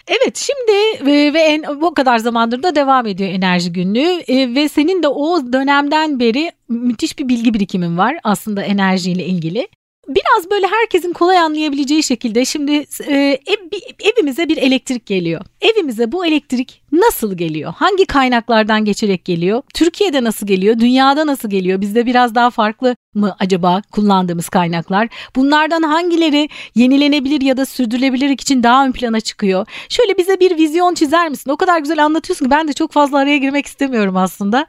Evet 0.07 0.37
şimdi 0.37 1.05
ve, 1.05 1.33
ve 1.33 1.39
en, 1.39 1.81
bu 1.81 1.93
kadar 1.93 2.17
zamandır 2.17 2.63
da 2.63 2.75
devam 2.75 3.07
ediyor 3.07 3.29
enerji 3.29 3.73
günlüğü 3.73 4.23
e, 4.27 4.55
ve 4.55 4.69
senin 4.69 5.03
de 5.03 5.07
o 5.07 5.53
dönemden 5.53 6.19
beri 6.19 6.51
müthiş 6.69 7.19
bir 7.19 7.27
bilgi 7.27 7.53
birikimin 7.53 7.97
var 7.97 8.17
aslında 8.23 8.63
enerjiyle 8.63 9.25
ilgili. 9.25 9.67
Biraz 10.07 10.51
böyle 10.51 10.67
herkesin 10.67 11.13
kolay 11.13 11.37
anlayabileceği 11.37 12.03
şekilde 12.03 12.45
şimdi 12.45 12.71
e, 13.07 13.39
ev, 13.45 13.79
evimize 13.99 14.49
bir 14.49 14.57
elektrik 14.57 15.05
geliyor. 15.05 15.41
Evimize 15.61 16.11
bu 16.11 16.25
elektrik 16.25 16.81
nasıl 16.91 17.37
geliyor? 17.37 17.73
Hangi 17.77 18.05
kaynaklardan 18.05 18.85
geçerek 18.85 19.25
geliyor? 19.25 19.61
Türkiye'de 19.73 20.23
nasıl 20.23 20.47
geliyor? 20.47 20.79
Dünyada 20.79 21.27
nasıl 21.27 21.49
geliyor? 21.49 21.81
Bizde 21.81 22.05
biraz 22.05 22.35
daha 22.35 22.49
farklı 22.49 22.95
mı 23.15 23.35
acaba 23.39 23.81
kullandığımız 23.91 24.49
kaynaklar? 24.49 25.07
Bunlardan 25.35 25.83
hangileri 25.83 26.49
yenilenebilir 26.75 27.41
ya 27.41 27.57
da 27.57 27.65
sürdürülebilir 27.65 28.29
için 28.29 28.63
daha 28.63 28.85
ön 28.85 28.91
plana 28.91 29.19
çıkıyor? 29.19 29.67
Şöyle 29.89 30.17
bize 30.17 30.39
bir 30.39 30.57
vizyon 30.57 30.93
çizer 30.93 31.29
misin? 31.29 31.49
O 31.51 31.57
kadar 31.57 31.79
güzel 31.79 32.05
anlatıyorsun 32.05 32.45
ki 32.45 32.51
ben 32.51 32.67
de 32.67 32.73
çok 32.73 32.91
fazla 32.91 33.17
araya 33.17 33.37
girmek 33.37 33.65
istemiyorum 33.65 34.17
aslında. 34.17 34.67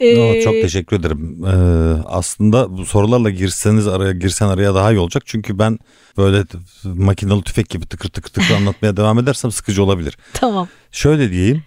Ee, 0.00 0.42
çok 0.42 0.52
teşekkür 0.52 1.00
ederim. 1.00 1.44
Ee, 1.44 2.02
aslında 2.06 2.78
bu 2.78 2.86
sorularla 2.86 3.30
girseniz 3.30 3.86
araya 3.86 4.12
girsen 4.12 4.48
araya 4.48 4.74
daha 4.74 4.92
iyi 4.92 4.98
olacak. 4.98 5.22
Çünkü 5.26 5.58
ben 5.58 5.78
böyle 6.16 6.44
makinalı 6.84 7.42
tüfek 7.42 7.68
gibi 7.68 7.86
tıkır 7.86 8.08
tıkır 8.08 8.30
tıkır 8.30 8.54
anlatmaya 8.56 8.96
devam 8.96 9.18
edersem 9.18 9.50
sıkıcı 9.50 9.84
olabilir. 9.84 10.18
Tamam. 10.32 10.68
Şöyle 10.92 11.30
diyeyim. 11.30 11.62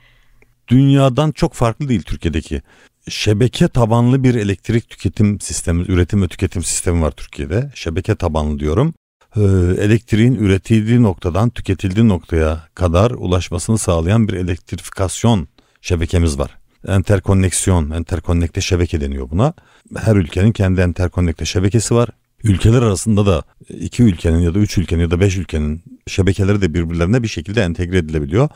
Dünyadan 0.68 1.32
çok 1.32 1.54
farklı 1.54 1.90
değil 1.90 2.04
Türkiye'deki. 2.04 2.62
Şebeke 3.10 3.68
tabanlı 3.68 4.24
bir 4.24 4.36
elektrik 4.36 4.90
tüketim 4.90 5.42
sistemi, 5.42 5.82
üretim 5.82 6.22
ve 6.22 6.28
tüketim 6.28 6.64
sistemi 6.64 7.02
var 7.02 7.12
Türkiye'de. 7.12 7.72
Şebeke 7.76 8.16
tabanlı 8.16 8.60
diyorum. 8.60 8.94
Ee, 9.36 9.42
elektriğin 9.80 10.36
üretildiği 10.36 11.04
noktadan 11.04 11.50
tüketildiği 11.50 12.08
noktaya 12.08 12.68
kadar 12.76 13.12
ulaşmasını 13.12 13.78
sağlayan 13.78 14.28
bir 14.28 14.34
elektrifikasyon 14.34 15.48
şebekemiz 15.82 16.40
var 16.40 16.58
enterkonneksiyon, 16.88 17.92
enterkonnekte 17.92 18.62
şebeke 18.62 19.02
deniyor 19.02 19.30
buna. 19.30 19.54
Her 19.98 20.16
ülkenin 20.16 20.52
kendi 20.52 20.82
enterkonnekte 20.82 21.46
şebekesi 21.46 21.96
var. 21.96 22.10
Ülkeler 22.44 22.82
arasında 22.82 23.26
da 23.26 23.44
iki 23.70 24.04
ülkenin 24.04 24.40
ya 24.40 24.56
da 24.56 24.60
üç 24.60 24.78
ülkenin 24.78 25.02
ya 25.02 25.12
da 25.12 25.20
beş 25.20 25.38
ülkenin 25.38 25.84
şebekeleri 26.08 26.62
de 26.62 26.74
birbirlerine 26.74 27.24
bir 27.24 27.28
şekilde 27.28 27.62
entegre 27.62 27.98
edilebiliyor. 27.98 28.50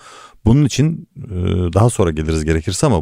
Bunun 0.46 0.66
için 0.66 1.08
e, 1.18 1.30
daha 1.74 1.90
sonra 1.90 2.12
geliriz 2.12 2.46
gerekirse 2.46 2.88
ama 2.88 3.02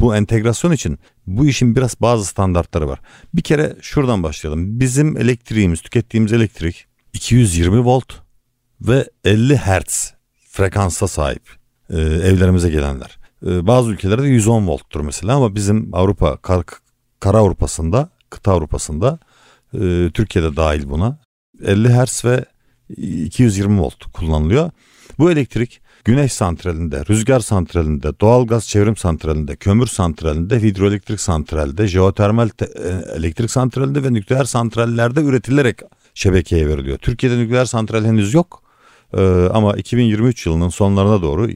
bu 0.00 0.16
entegrasyon 0.16 0.72
için 0.72 0.98
bu 1.26 1.46
işin 1.46 1.76
biraz 1.76 2.00
bazı 2.00 2.24
standartları 2.24 2.88
var. 2.88 3.00
Bir 3.34 3.42
kere 3.42 3.76
şuradan 3.80 4.22
başlayalım. 4.22 4.80
Bizim 4.80 5.16
elektriğimiz, 5.16 5.80
tükettiğimiz 5.80 6.32
elektrik 6.32 6.86
220 7.12 7.84
volt 7.84 8.12
ve 8.80 9.10
50 9.24 9.56
hertz 9.56 10.14
frekansa 10.48 11.08
sahip 11.08 11.42
e, 11.90 11.96
evlerimize 12.00 12.70
gelenler. 12.70 13.23
Ee, 13.46 13.66
bazı 13.66 13.90
ülkelerde 13.90 14.26
110 14.26 14.66
volttur 14.66 15.00
mesela 15.00 15.36
ama 15.36 15.54
bizim 15.54 15.90
Avrupa 15.92 16.36
kar, 16.36 16.64
kara 17.20 17.38
Avrupa'sında 17.38 18.08
kıta 18.30 18.52
Avrupa'sında 18.52 19.18
e, 19.74 20.10
Türkiye'de 20.14 20.56
dahil 20.56 20.90
buna 20.90 21.18
50 21.64 21.88
Hz 21.88 22.24
ve 22.24 22.44
220 22.98 23.80
volt 23.80 24.04
kullanılıyor. 24.12 24.70
Bu 25.18 25.30
elektrik 25.30 25.80
güneş 26.04 26.32
santralinde, 26.32 27.04
rüzgar 27.10 27.40
santralinde, 27.40 28.20
doğalgaz 28.20 28.68
çevrim 28.68 28.96
santralinde, 28.96 29.56
kömür 29.56 29.86
santralinde, 29.86 30.62
hidroelektrik 30.62 31.20
santralinde, 31.20 31.88
jeotermal 31.88 32.48
te- 32.48 32.64
e, 32.64 33.16
elektrik 33.16 33.50
santralinde 33.50 34.02
ve 34.04 34.12
nükleer 34.12 34.44
santrallerde 34.44 35.20
üretilerek 35.20 35.78
şebekeye 36.14 36.68
veriliyor. 36.68 36.98
Türkiye'de 36.98 37.38
nükleer 37.38 37.64
santral 37.64 38.04
henüz 38.04 38.34
yok. 38.34 38.64
Ee, 39.16 39.48
ama 39.52 39.76
2023 39.76 40.46
yılının 40.46 40.68
sonlarına 40.68 41.22
doğru 41.22 41.48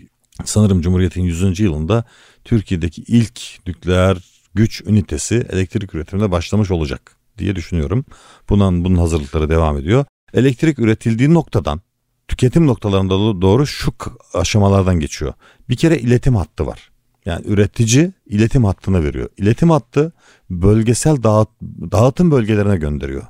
sanırım 0.44 0.80
Cumhuriyet'in 0.80 1.22
100. 1.22 1.60
yılında 1.60 2.04
Türkiye'deki 2.44 3.02
ilk 3.02 3.40
nükleer 3.66 4.16
güç 4.54 4.82
ünitesi 4.86 5.46
elektrik 5.50 5.94
üretimine 5.94 6.30
başlamış 6.30 6.70
olacak 6.70 7.16
diye 7.38 7.56
düşünüyorum. 7.56 8.04
Bunun, 8.48 8.84
bunun 8.84 8.96
hazırlıkları 8.96 9.50
devam 9.50 9.78
ediyor. 9.78 10.04
Elektrik 10.34 10.78
üretildiği 10.78 11.34
noktadan 11.34 11.80
tüketim 12.28 12.66
noktalarında 12.66 13.42
doğru 13.42 13.66
şu 13.66 13.92
aşamalardan 14.34 15.00
geçiyor. 15.00 15.32
Bir 15.68 15.76
kere 15.76 15.98
iletim 15.98 16.36
hattı 16.36 16.66
var. 16.66 16.90
Yani 17.24 17.46
üretici 17.46 18.12
iletim 18.26 18.64
hattına 18.64 19.02
veriyor. 19.02 19.28
İletim 19.36 19.70
hattı 19.70 20.12
bölgesel 20.50 21.22
dağıt, 21.22 21.48
dağıtım 21.62 22.30
bölgelerine 22.30 22.76
gönderiyor. 22.76 23.26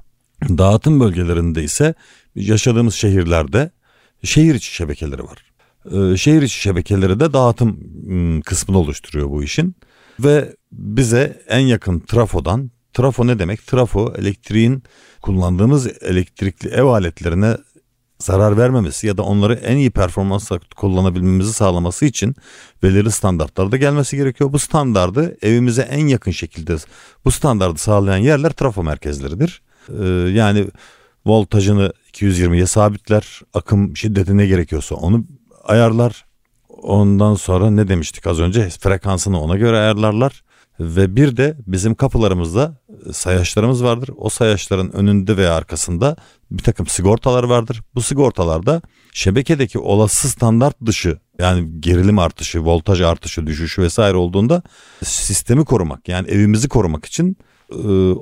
Dağıtım 0.49 1.01
bölgelerinde 1.01 1.65
ise 1.65 1.95
yaşadığımız 2.35 2.95
şehirlerde 2.95 3.71
şehir 4.23 4.55
içi 4.55 4.75
şebekeleri 4.75 5.23
var. 5.23 5.48
Ee, 5.93 6.17
şehir 6.17 6.43
içi 6.43 6.61
şebekeleri 6.61 7.21
de 7.21 7.33
dağıtım 7.33 7.81
kısmını 8.41 8.79
oluşturuyor 8.79 9.31
bu 9.31 9.43
işin. 9.43 9.77
Ve 10.21 10.57
bize 10.73 11.43
en 11.49 11.59
yakın 11.59 12.01
trafodan, 12.01 12.71
trafo 12.93 13.27
ne 13.27 13.39
demek? 13.39 13.67
Trafo 13.67 14.13
elektriğin 14.19 14.83
kullandığımız 15.23 15.87
elektrikli 16.03 16.69
ev 16.69 16.85
aletlerine 16.85 17.57
zarar 18.19 18.57
vermemesi 18.57 19.07
ya 19.07 19.17
da 19.17 19.23
onları 19.23 19.55
en 19.55 19.77
iyi 19.77 19.91
performansla 19.91 20.61
kullanabilmemizi 20.77 21.53
sağlaması 21.53 22.05
için 22.05 22.37
belirli 22.83 23.11
standartlarda 23.11 23.77
gelmesi 23.77 24.17
gerekiyor. 24.17 24.53
Bu 24.53 24.59
standardı 24.59 25.37
evimize 25.43 25.83
en 25.83 26.07
yakın 26.07 26.31
şekilde 26.31 26.77
bu 27.25 27.31
standardı 27.31 27.79
sağlayan 27.79 28.19
yerler 28.19 28.51
trafo 28.51 28.83
merkezleridir. 28.83 29.63
Ee, 29.89 30.05
yani 30.09 30.67
voltajını 31.27 31.93
220'ye 32.13 32.67
sabitler, 32.67 33.41
akım 33.55 33.97
şiddeti 33.97 34.37
ne 34.37 34.47
gerekiyorsa 34.47 34.95
onu 34.95 35.25
ayarlar. 35.69 36.25
Ondan 36.69 37.35
sonra 37.35 37.71
ne 37.71 37.89
demiştik 37.89 38.27
az 38.27 38.41
önce 38.41 38.69
frekansını 38.69 39.41
ona 39.41 39.57
göre 39.57 39.79
ayarlarlar. 39.79 40.43
Ve 40.81 41.17
bir 41.17 41.37
de 41.37 41.57
bizim 41.67 41.95
kapılarımızda 41.95 42.81
sayaçlarımız 43.13 43.85
vardır. 43.85 44.11
O 44.17 44.29
sayaçların 44.29 44.93
önünde 44.93 45.37
veya 45.37 45.55
arkasında 45.55 46.17
bir 46.51 46.63
takım 46.63 46.87
sigortalar 46.87 47.45
vardır. 47.45 47.83
Bu 47.95 48.03
sigortalarda 48.03 48.83
şebekedeki 49.13 49.79
olası 49.79 50.29
standart 50.29 50.87
dışı 50.87 51.19
yani 51.39 51.81
gerilim 51.81 52.19
artışı, 52.19 52.65
voltaj 52.65 53.01
artışı, 53.01 53.47
düşüşü 53.47 53.83
vesaire 53.83 54.17
olduğunda 54.17 54.63
sistemi 55.05 55.65
korumak 55.65 56.09
yani 56.09 56.29
evimizi 56.29 56.69
korumak 56.69 57.05
için 57.05 57.37
e, 57.73 57.77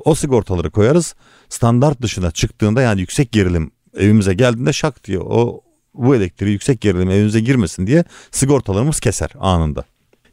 o 0.05 0.15
sigortaları 0.15 0.71
koyarız. 0.71 1.15
Standart 1.49 2.03
dışına 2.03 2.31
çıktığında 2.31 2.83
yani 2.83 3.01
yüksek 3.01 3.33
gerilim 3.33 3.71
evimize 3.97 4.35
geldiğinde 4.35 4.73
şak 4.73 5.05
diye 5.05 5.19
o 5.21 5.61
bu 5.99 6.17
elektriği 6.17 6.51
yüksek 6.51 6.81
gerilim 6.81 7.11
evimize 7.11 7.41
girmesin 7.41 7.87
diye 7.87 8.05
sigortalarımız 8.31 9.01
keser 9.01 9.31
anında. 9.41 9.85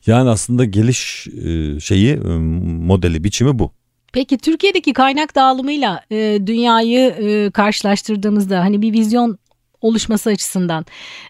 Yani 0.05 0.29
aslında 0.29 0.65
geliş 0.65 1.27
e, 1.27 1.79
şeyi 1.79 2.13
e, 2.13 2.27
modeli 2.63 3.23
biçimi 3.23 3.59
bu. 3.59 3.71
Peki 4.13 4.37
Türkiye'deki 4.37 4.93
kaynak 4.93 5.35
dağılımıyla 5.35 6.01
e, 6.11 6.39
dünyayı 6.45 6.99
e, 6.99 7.51
karşılaştırdığımızda 7.51 8.59
hani 8.59 8.81
bir 8.81 8.93
vizyon 8.93 9.37
oluşması 9.81 10.29
açısından 10.29 10.85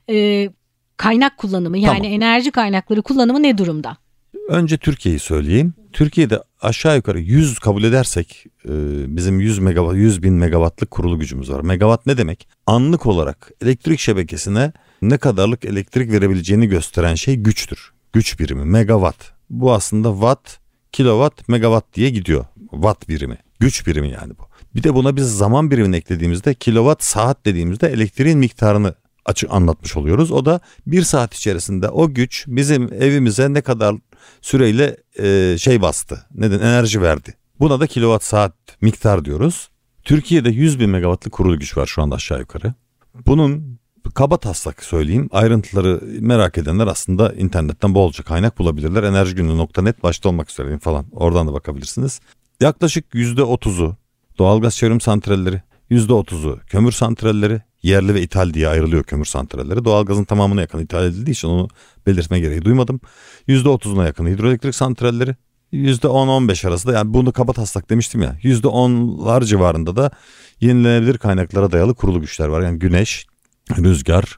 e, 0.10 0.50
kaynak 0.98 1.38
kullanımı 1.38 1.78
yani 1.78 1.98
Tamam. 1.98 2.14
enerji 2.14 2.52
kaynakları 2.52 3.02
kullanımı 3.02 3.44
ne 3.44 3.58
durumda? 3.58 3.98
Önce 4.50 4.78
Türkiye'yi 4.78 5.20
söyleyeyim. 5.20 5.74
Türkiye'de 5.94 6.40
aşağı 6.62 6.96
yukarı 6.96 7.20
100 7.20 7.60
kabul 7.60 7.84
edersek 7.84 8.46
e, 8.66 8.72
bizim 9.18 9.40
100 9.40 9.60
megawatt 9.60 9.96
100 9.96 10.24
bin 10.24 10.34
megawattlık 10.34 10.92
kurulu 10.92 11.20
gücümüz 11.20 11.52
var. 11.52 11.62
Megawatt 11.62 12.06
ne 12.06 12.18
demek? 12.18 12.48
Anlık 12.68 13.06
olarak 13.06 13.52
elektrik 13.62 14.00
şebekesine 14.00 14.74
ne 15.02 15.18
kadarlık 15.18 15.66
elektrik 15.66 16.12
verebileceğini 16.12 16.68
gösteren 16.68 17.16
şey 17.16 17.36
güçtür. 17.36 17.92
Güç 18.14 18.40
birimi 18.40 18.66
megawatt. 18.66 19.34
Bu 19.50 19.74
aslında 19.74 20.12
watt, 20.12 20.60
kilowatt, 20.92 21.50
megawatt 21.50 21.94
diye 21.94 22.10
gidiyor. 22.10 22.46
Watt 22.72 23.10
birimi. 23.10 23.38
Güç 23.60 23.88
birimi 23.88 24.12
yani 24.12 24.34
bu. 24.38 24.44
Bir 24.76 24.84
de 24.84 24.94
buna 24.94 25.16
biz 25.16 25.38
zaman 25.38 25.72
birimini 25.72 25.96
eklediğimizde 25.96 26.54
kilowatt 26.54 27.04
saat 27.04 27.46
dediğimizde 27.46 27.88
elektriğin 27.88 28.40
miktarını 28.40 28.96
açık 29.26 29.52
anlatmış 29.52 29.98
oluyoruz. 29.98 30.32
O 30.32 30.46
da 30.46 30.60
bir 30.88 31.02
saat 31.02 31.36
içerisinde 31.36 31.90
o 31.90 32.14
güç 32.14 32.46
bizim 32.48 32.94
evimize 32.94 33.54
ne 33.54 33.62
kadar 33.62 33.96
süreyle 34.42 34.98
e, 35.20 35.58
şey 35.58 35.82
bastı. 35.82 36.26
Neden 36.36 36.60
enerji 36.60 37.02
verdi. 37.02 37.34
Buna 37.60 37.80
da 37.80 37.88
kilowatt 37.88 38.24
saat 38.24 38.54
miktar 38.82 39.26
diyoruz. 39.26 39.70
Türkiye'de 40.04 40.50
100 40.50 40.80
bin 40.80 40.90
megawattlık 40.90 41.34
kurulu 41.34 41.60
güç 41.60 41.78
var 41.78 41.86
şu 41.86 42.02
anda 42.02 42.16
aşağı 42.16 42.40
yukarı. 42.40 42.74
Bunun 43.26 43.80
kaba 44.14 44.38
taslak 44.38 44.84
söyleyeyim. 44.84 45.30
Ayrıntıları 45.32 46.02
merak 46.20 46.58
edenler 46.58 46.88
aslında 46.88 47.34
internetten 47.34 47.96
bolca 47.96 48.24
kaynak 48.24 48.60
bulabilirler. 48.60 49.04
Enerjigünü.net 49.04 50.04
başta 50.04 50.30
olmak 50.30 50.52
üzere 50.52 50.80
falan. 50.80 51.06
Oradan 51.12 51.48
da 51.48 51.54
bakabilirsiniz. 51.54 52.20
Yaklaşık 52.62 53.06
%30'u 53.14 53.96
doğalgaz 54.38 54.76
çevrim 54.76 55.02
santralleri, 55.02 55.62
%30'u 55.92 56.60
kömür 56.68 56.92
santralleri, 56.92 57.62
yerli 57.84 58.14
ve 58.14 58.22
ithal 58.22 58.54
diye 58.54 58.68
ayrılıyor 58.68 59.04
kömür 59.04 59.26
santralleri. 59.26 59.86
Doğalgazın 59.86 60.24
tamamına 60.24 60.62
yakın 60.62 60.80
ithal 60.80 61.06
edildiği 61.06 61.34
için 61.34 61.48
onu 61.48 61.68
belirtme 62.08 62.40
gereği 62.40 62.66
duymadım. 62.66 63.00
%30'una 63.48 64.06
yakın 64.06 64.28
hidroelektrik 64.28 64.76
santralleri, 64.76 65.36
%10-15 65.74 66.68
arası 66.68 66.88
da 66.88 66.94
yani 66.94 67.14
bunu 67.14 67.32
kaba 67.34 67.54
taslak 67.54 67.90
demiştim 67.90 68.22
ya. 68.22 68.38
%10'lar 68.44 69.46
civarında 69.46 69.96
da 69.96 70.12
yenilenebilir 70.62 71.18
kaynaklara 71.18 71.72
dayalı 71.72 71.96
kurulu 71.96 72.22
güçler 72.22 72.48
var. 72.48 72.62
Yani 72.62 72.80
güneş, 72.80 73.26
rüzgar, 73.78 74.38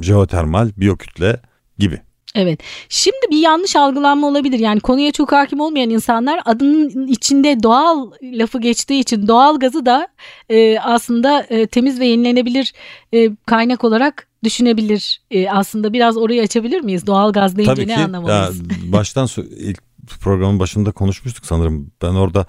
jeotermal, 0.00 0.70
biyokütle 0.76 1.40
gibi. 1.78 2.00
Evet. 2.34 2.60
Şimdi 2.88 3.26
bir 3.30 3.36
yanlış 3.38 3.76
algılanma 3.76 4.26
olabilir. 4.26 4.58
Yani 4.58 4.80
konuya 4.80 5.12
çok 5.12 5.32
hakim 5.32 5.60
olmayan 5.60 5.90
insanlar 5.90 6.40
adının 6.44 7.06
içinde 7.06 7.62
doğal 7.62 8.10
lafı 8.22 8.60
geçtiği 8.60 9.00
için 9.00 9.28
doğal 9.28 9.58
gazı 9.58 9.86
da 9.86 10.08
e, 10.48 10.78
aslında 10.78 11.46
e, 11.50 11.66
temiz 11.66 12.00
ve 12.00 12.06
yenilenebilir 12.06 12.72
e, 13.14 13.30
kaynak 13.46 13.84
olarak 13.84 14.28
düşünebilir. 14.44 15.20
E, 15.30 15.50
aslında 15.50 15.92
biraz 15.92 16.16
orayı 16.16 16.42
açabilir 16.42 16.80
miyiz? 16.80 17.06
Doğal 17.06 17.32
gaz 17.32 17.56
deyince 17.56 17.74
Tabii 17.74 17.88
ne 17.88 17.94
ki 17.94 18.00
ya, 18.00 18.06
anlamalıyız? 18.06 18.62
baştan 18.92 19.26
sö- 19.26 19.54
ilk 19.56 19.82
programın 20.20 20.58
başında 20.58 20.92
konuşmuştuk 20.92 21.46
sanırım. 21.46 21.92
Ben 22.02 22.14
orada 22.14 22.46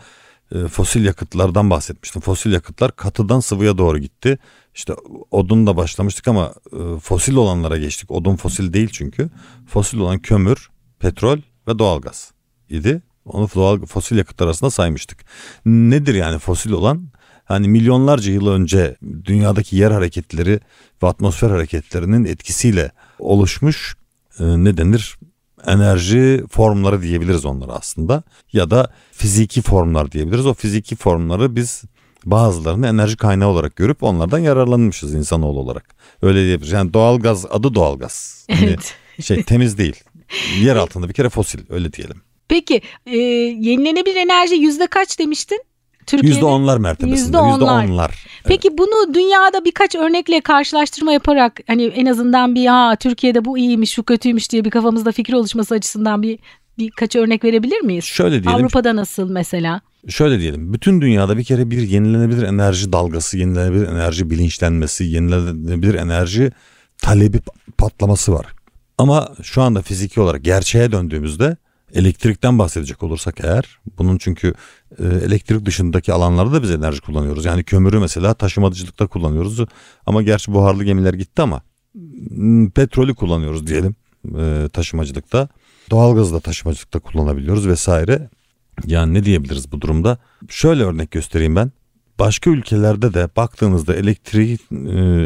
e, 0.54 0.68
fosil 0.68 1.06
yakıtlardan 1.06 1.70
bahsetmiştim. 1.70 2.22
Fosil 2.22 2.52
yakıtlar 2.52 2.96
katıdan 2.96 3.39
sıvıya 3.39 3.78
doğru 3.78 3.98
gitti. 4.00 4.38
İşte 4.76 4.94
odunla 5.32 5.78
başlamıştık 5.78 6.28
ama 6.28 6.54
e, 6.74 7.00
fosil 7.00 7.36
olanlara 7.36 7.78
geçtik. 7.78 8.12
Odun 8.12 8.36
fosil 8.36 8.74
değil 8.74 8.89
çünkü. 8.92 9.30
Fosil 9.68 9.98
olan 9.98 10.20
kömür, 10.20 10.70
petrol 11.00 11.38
ve 11.68 11.80
doğalgaz 11.80 12.32
idi. 12.70 13.02
Onu 13.26 13.50
doğal 13.56 13.86
fosil 13.86 14.18
yakıtlar 14.18 14.46
arasında 14.46 14.70
saymıştık. 14.70 15.26
Nedir 15.66 16.16
yani 16.16 16.39
fosil 16.39 16.72
olan? 16.72 17.08
Hani 17.46 17.68
milyonlarca 17.68 18.32
yıl 18.32 18.48
önce 18.48 18.96
dünyadaki 19.26 19.76
yer 19.76 19.92
hareketleri 19.92 20.60
ve 21.04 21.08
atmosfer 21.08 21.50
hareketlerinin 21.50 22.26
etkisiyle 22.26 22.92
oluşmuş 23.20 23.96
e, 24.39 24.44
ne 24.44 24.78
denir? 24.78 25.18
Enerji 25.67 26.43
formları 26.52 27.02
diyebiliriz 27.02 27.45
onlara 27.45 27.71
aslında 27.71 28.23
ya 28.54 28.71
da 28.71 28.91
fiziki 29.12 29.62
formlar 29.62 30.12
diyebiliriz. 30.12 30.45
O 30.45 30.54
fiziki 30.54 30.95
formları 30.95 31.56
biz 31.56 31.84
bazılarını 32.26 32.88
enerji 32.88 33.17
kaynağı 33.17 33.49
olarak 33.49 33.76
görüp 33.76 34.04
onlardan 34.04 34.39
yararlanmışız 34.39 35.13
insanoğlu 35.13 35.60
olarak. 35.60 35.95
Öyle 36.21 36.45
diyebiliriz. 36.45 36.71
Yani 36.71 36.93
doğalgaz 36.93 37.45
adı 37.45 37.76
doğalgaz. 37.76 38.45
Hani 38.52 38.65
Evet. 38.65 38.95
şey 39.21 39.43
temiz 39.43 39.78
değil. 39.78 40.04
Yer 40.62 40.76
altında 40.76 41.10
bir 41.10 41.13
kere 41.13 41.30
fosil 41.30 41.60
öyle 41.69 41.93
diyelim. 41.93 42.21
Peki 42.47 42.82
e, 43.06 43.17
yenilenebilir 43.17 44.15
enerji 44.15 44.56
yüzde 44.56 44.88
kaç 44.88 45.19
demiştin? 45.19 45.63
Türkiye'de? 46.08 46.36
Yüzde 46.36 46.46
onlar 46.46 46.78
mertebesinde. 46.78 47.20
Yüzde 47.20 47.38
Yüzde 47.38 47.63
onlar. 47.63 47.86
onlar. 47.88 48.26
Peki 48.46 48.78
bunu 48.78 49.13
dünyada 49.13 49.66
birkaç 49.66 49.96
örnekle 49.96 50.42
karşılaştırma 50.42 51.13
yaparak 51.13 51.60
hani 51.68 51.84
en 51.84 52.06
azından 52.06 52.56
bir 52.56 52.66
ha 52.66 52.96
Türkiye'de 52.96 53.46
bu 53.46 53.58
iyiymiş 53.58 53.92
şu 53.92 54.04
kötüymüş 54.04 54.52
diye 54.52 54.66
bir 54.66 54.70
kafamızda 54.70 55.12
fikir 55.12 55.34
oluşması 55.34 55.76
açısından 55.76 56.22
bir 56.22 56.39
birkaç 56.78 57.16
örnek 57.16 57.44
verebilir 57.44 57.82
miyiz? 57.82 58.04
Şöyle 58.04 58.44
diyelim. 58.44 58.62
Avrupa'da 58.62 58.96
nasıl 58.96 59.30
mesela? 59.30 59.82
Şöyle 60.10 60.39
diyelim. 60.39 60.74
Bütün 60.74 61.02
dünyada 61.02 61.38
bir 61.38 61.44
kere 61.44 61.72
bir 61.72 61.82
yenilenebilir 61.82 62.44
enerji 62.44 62.94
dalgası, 62.94 63.38
yenilenebilir 63.38 63.88
enerji 63.88 64.30
bilinçlenmesi, 64.30 65.04
yenilenebilir 65.04 65.94
enerji 65.94 66.52
talebi 66.98 67.39
patlaması 67.78 68.34
var. 68.34 68.46
Ama 68.98 69.30
şu 69.44 69.62
anda 69.62 69.82
fiziki 69.82 70.22
olarak 70.22 70.44
gerçeğe 70.44 70.92
döndüğümüzde 70.92 71.58
elektrikten 71.93 72.60
bahsedecek 72.60 73.03
olursak 73.03 73.36
eğer 73.43 73.79
bunun 73.97 74.17
çünkü 74.17 74.53
e, 74.99 75.03
elektrik 75.03 75.65
dışındaki 75.65 76.13
alanlarda 76.13 76.53
da 76.53 76.63
biz 76.63 76.71
enerji 76.71 77.01
kullanıyoruz. 77.01 77.45
Yani 77.45 77.63
kömürü 77.63 77.99
mesela 77.99 78.34
taşımacılıkta 78.34 79.08
kullanıyoruz 79.08 79.60
ama 80.06 80.21
gerçi 80.21 80.53
buharlı 80.53 80.84
gemiler 80.84 81.13
gitti 81.13 81.41
ama 81.41 81.62
petrolü 82.75 83.15
kullanıyoruz 83.15 83.67
diyelim 83.67 83.95
e, 84.39 84.69
taşımacılıkta. 84.73 85.49
Doğalgazı 85.91 86.34
da 86.34 86.39
taşımacılıkta 86.39 86.99
kullanabiliyoruz 86.99 87.67
vesaire. 87.67 88.29
Yani 88.86 89.13
ne 89.13 89.25
diyebiliriz 89.25 89.71
bu 89.71 89.82
durumda? 89.82 90.17
Şöyle 90.49 90.84
örnek 90.84 91.12
göstereyim 91.12 91.56
ben. 91.56 91.71
Başka 92.19 92.49
ülkelerde 92.49 93.13
de 93.13 93.29
baktığınızda 93.36 93.95
elektrik 93.95 94.62
e, 94.71 94.75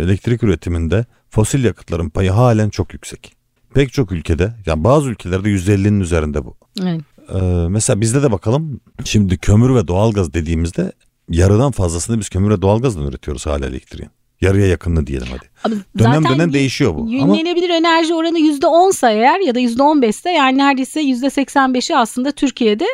elektrik 0.03 0.43
üretiminde 0.43 1.05
fosil 1.29 1.63
yakıtların 1.63 2.09
payı 2.09 2.31
halen 2.31 2.69
çok 2.69 2.93
yüksek. 2.93 3.36
Pek 3.77 3.93
çok 3.93 4.11
ülkede, 4.11 4.53
yani 4.65 4.83
bazı 4.83 5.09
ülkelerde 5.09 5.49
%50'nin 5.49 5.99
üzerinde 5.99 6.45
bu. 6.45 6.57
Evet. 6.83 7.01
Ee, 7.33 7.41
mesela 7.69 8.01
bizde 8.01 8.23
de 8.23 8.31
bakalım. 8.31 8.81
Şimdi 9.05 9.37
kömür 9.37 9.75
ve 9.75 9.87
doğalgaz 9.87 10.33
dediğimizde 10.33 10.91
yarıdan 11.29 11.71
fazlasını 11.71 12.19
biz 12.19 12.29
kömür 12.29 12.49
ve 12.49 12.61
doğalgazdan 12.61 13.07
üretiyoruz 13.07 13.45
hala 13.45 13.65
elektriğin. 13.65 14.09
Yarıya 14.41 14.67
yakınını 14.67 15.07
diyelim 15.07 15.27
hadi. 15.31 15.49
Ama 15.63 15.75
Dönem 15.99 16.23
dönem 16.23 16.53
değişiyor 16.53 16.95
bu. 16.95 17.01
Ama 17.01 17.11
Yenilenebilir 17.11 17.69
enerji 17.69 18.13
oranı 18.13 18.39
yüzde 18.39 18.67
onsa 18.67 19.11
eğer 19.11 19.39
ya 19.39 19.55
da 19.55 19.59
yüzde 19.59 19.83
on 19.83 20.01
beşse 20.01 20.29
yani 20.29 20.57
neredeyse 20.57 21.01
yüzde 21.01 21.29
seksen 21.29 21.73
beşi 21.73 21.95
aslında 21.95 22.31
Türkiye'de 22.31 22.85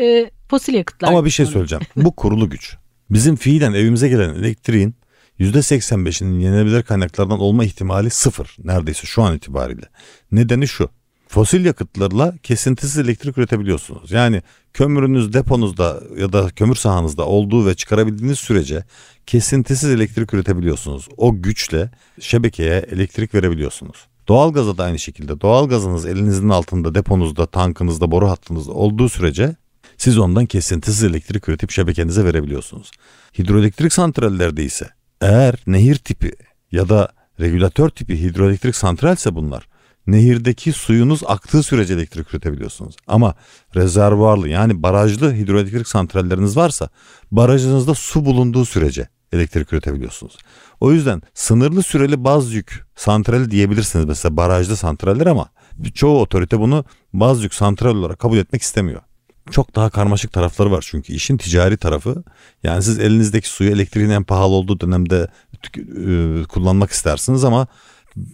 e, 0.00 0.30
fosil 0.48 0.74
yakıtlar. 0.74 1.08
Ama 1.08 1.24
bir 1.24 1.30
şey 1.30 1.46
söyleyeceğim. 1.46 1.84
Bu 1.96 2.16
kurulu 2.16 2.50
güç. 2.50 2.76
Bizim 3.10 3.36
fiilen 3.36 3.72
evimize 3.72 4.08
gelen 4.08 4.34
elektriğin 4.34 4.94
%85'inin 5.40 6.40
yenilenebilir 6.40 6.82
kaynaklardan 6.82 7.40
olma 7.40 7.64
ihtimali 7.64 8.10
sıfır 8.10 8.56
neredeyse 8.64 9.06
şu 9.06 9.22
an 9.22 9.36
itibariyle. 9.36 9.86
Nedeni 10.32 10.68
şu. 10.68 10.90
Fosil 11.28 11.64
yakıtlarla 11.64 12.34
kesintisiz 12.42 12.98
elektrik 12.98 13.38
üretebiliyorsunuz. 13.38 14.10
Yani 14.10 14.42
kömürünüz 14.72 15.32
deponuzda 15.32 16.00
ya 16.18 16.32
da 16.32 16.48
kömür 16.48 16.74
sahanızda 16.74 17.26
olduğu 17.26 17.66
ve 17.66 17.74
çıkarabildiğiniz 17.74 18.38
sürece 18.38 18.84
kesintisiz 19.26 19.90
elektrik 19.90 20.34
üretebiliyorsunuz. 20.34 21.08
O 21.16 21.42
güçle 21.42 21.90
şebekeye 22.20 22.86
elektrik 22.90 23.34
verebiliyorsunuz. 23.34 24.06
Doğalgaza 24.28 24.78
da 24.78 24.84
aynı 24.84 24.98
şekilde. 24.98 25.40
Doğalgazınız 25.40 26.06
elinizin 26.06 26.48
altında, 26.48 26.94
deponuzda, 26.94 27.46
tankınızda, 27.46 28.10
boru 28.10 28.28
hattınızda 28.28 28.72
olduğu 28.72 29.08
sürece 29.08 29.56
siz 29.98 30.18
ondan 30.18 30.46
kesintisiz 30.46 31.04
elektrik 31.04 31.48
üretip 31.48 31.70
şebekenize 31.70 32.24
verebiliyorsunuz. 32.24 32.90
Hidroelektrik 33.38 33.92
santrallerde 33.92 34.64
ise 34.64 34.90
eğer 35.20 35.54
nehir 35.66 35.94
tipi 35.96 36.32
ya 36.72 36.88
da 36.88 37.12
regülatör 37.40 37.88
tipi 37.88 38.20
hidroelektrik 38.20 38.76
santralse 38.76 39.34
bunlar 39.34 39.68
nehirdeki 40.06 40.72
suyunuz 40.72 41.22
aktığı 41.26 41.62
sürece 41.62 41.94
elektrik 41.94 42.34
üretebiliyorsunuz. 42.34 42.96
Ama 43.06 43.34
rezervuarlı 43.76 44.48
yani 44.48 44.82
barajlı 44.82 45.34
hidroelektrik 45.34 45.88
santralleriniz 45.88 46.56
varsa 46.56 46.88
barajınızda 47.30 47.94
su 47.94 48.24
bulunduğu 48.24 48.64
sürece 48.64 49.08
elektrik 49.32 49.72
üretebiliyorsunuz. 49.72 50.36
O 50.80 50.92
yüzden 50.92 51.22
sınırlı 51.34 51.82
süreli 51.82 52.24
baz 52.24 52.52
yük 52.52 52.84
santrali 52.96 53.50
diyebilirsiniz 53.50 54.04
mesela 54.04 54.36
barajlı 54.36 54.76
santraller 54.76 55.26
ama 55.26 55.50
çoğu 55.94 56.20
otorite 56.20 56.60
bunu 56.60 56.84
baz 57.12 57.42
yük 57.42 57.54
santral 57.54 57.96
olarak 57.96 58.18
kabul 58.18 58.38
etmek 58.38 58.62
istemiyor. 58.62 59.02
Çok 59.50 59.76
daha 59.76 59.90
karmaşık 59.90 60.32
tarafları 60.32 60.70
var 60.70 60.84
çünkü 60.88 61.12
işin 61.12 61.36
ticari 61.36 61.76
tarafı 61.76 62.22
yani 62.62 62.82
siz 62.82 62.98
elinizdeki 62.98 63.48
suyu 63.48 63.70
elektriğin 63.70 64.10
en 64.10 64.24
pahalı 64.24 64.54
olduğu 64.54 64.80
dönemde 64.80 65.28
e, 65.76 66.42
kullanmak 66.44 66.90
istersiniz 66.90 67.44
ama 67.44 67.66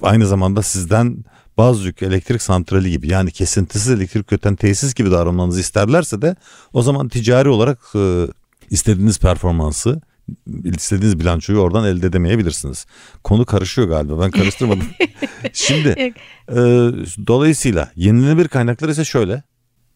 aynı 0.03 0.27
zamanda 0.27 0.63
sizden 0.63 1.25
bazı 1.59 1.87
yük 1.87 2.03
elektrik 2.03 2.43
santrali 2.43 2.91
gibi 2.91 3.09
yani 3.09 3.31
kesintisiz 3.31 3.91
elektrik 3.91 4.33
üreten 4.33 4.57
tesis 4.57 4.95
gibi 4.95 5.11
davranmanızı 5.11 5.61
isterlerse 5.61 6.23
de 6.23 6.37
o 6.73 6.83
zaman 6.83 7.09
ticari 7.09 7.49
olarak 7.49 7.79
e, 7.95 8.27
istediğiniz 8.71 9.19
performansı 9.19 10.01
istediğiniz 10.65 11.21
bilançoyu 11.21 11.59
oradan 11.59 11.85
elde 11.85 12.07
edemeyebilirsiniz. 12.07 12.87
Konu 13.25 13.47
karışıyor 13.47 13.89
galiba 13.89 14.21
ben 14.21 14.31
karıştırmadım. 14.31 14.87
Şimdi 15.53 15.89
e, 16.49 16.57
dolayısıyla 17.27 17.93
yenilenebilir 17.97 18.49
kaynaklar 18.49 18.89
ise 18.89 19.05
şöyle. 19.05 19.43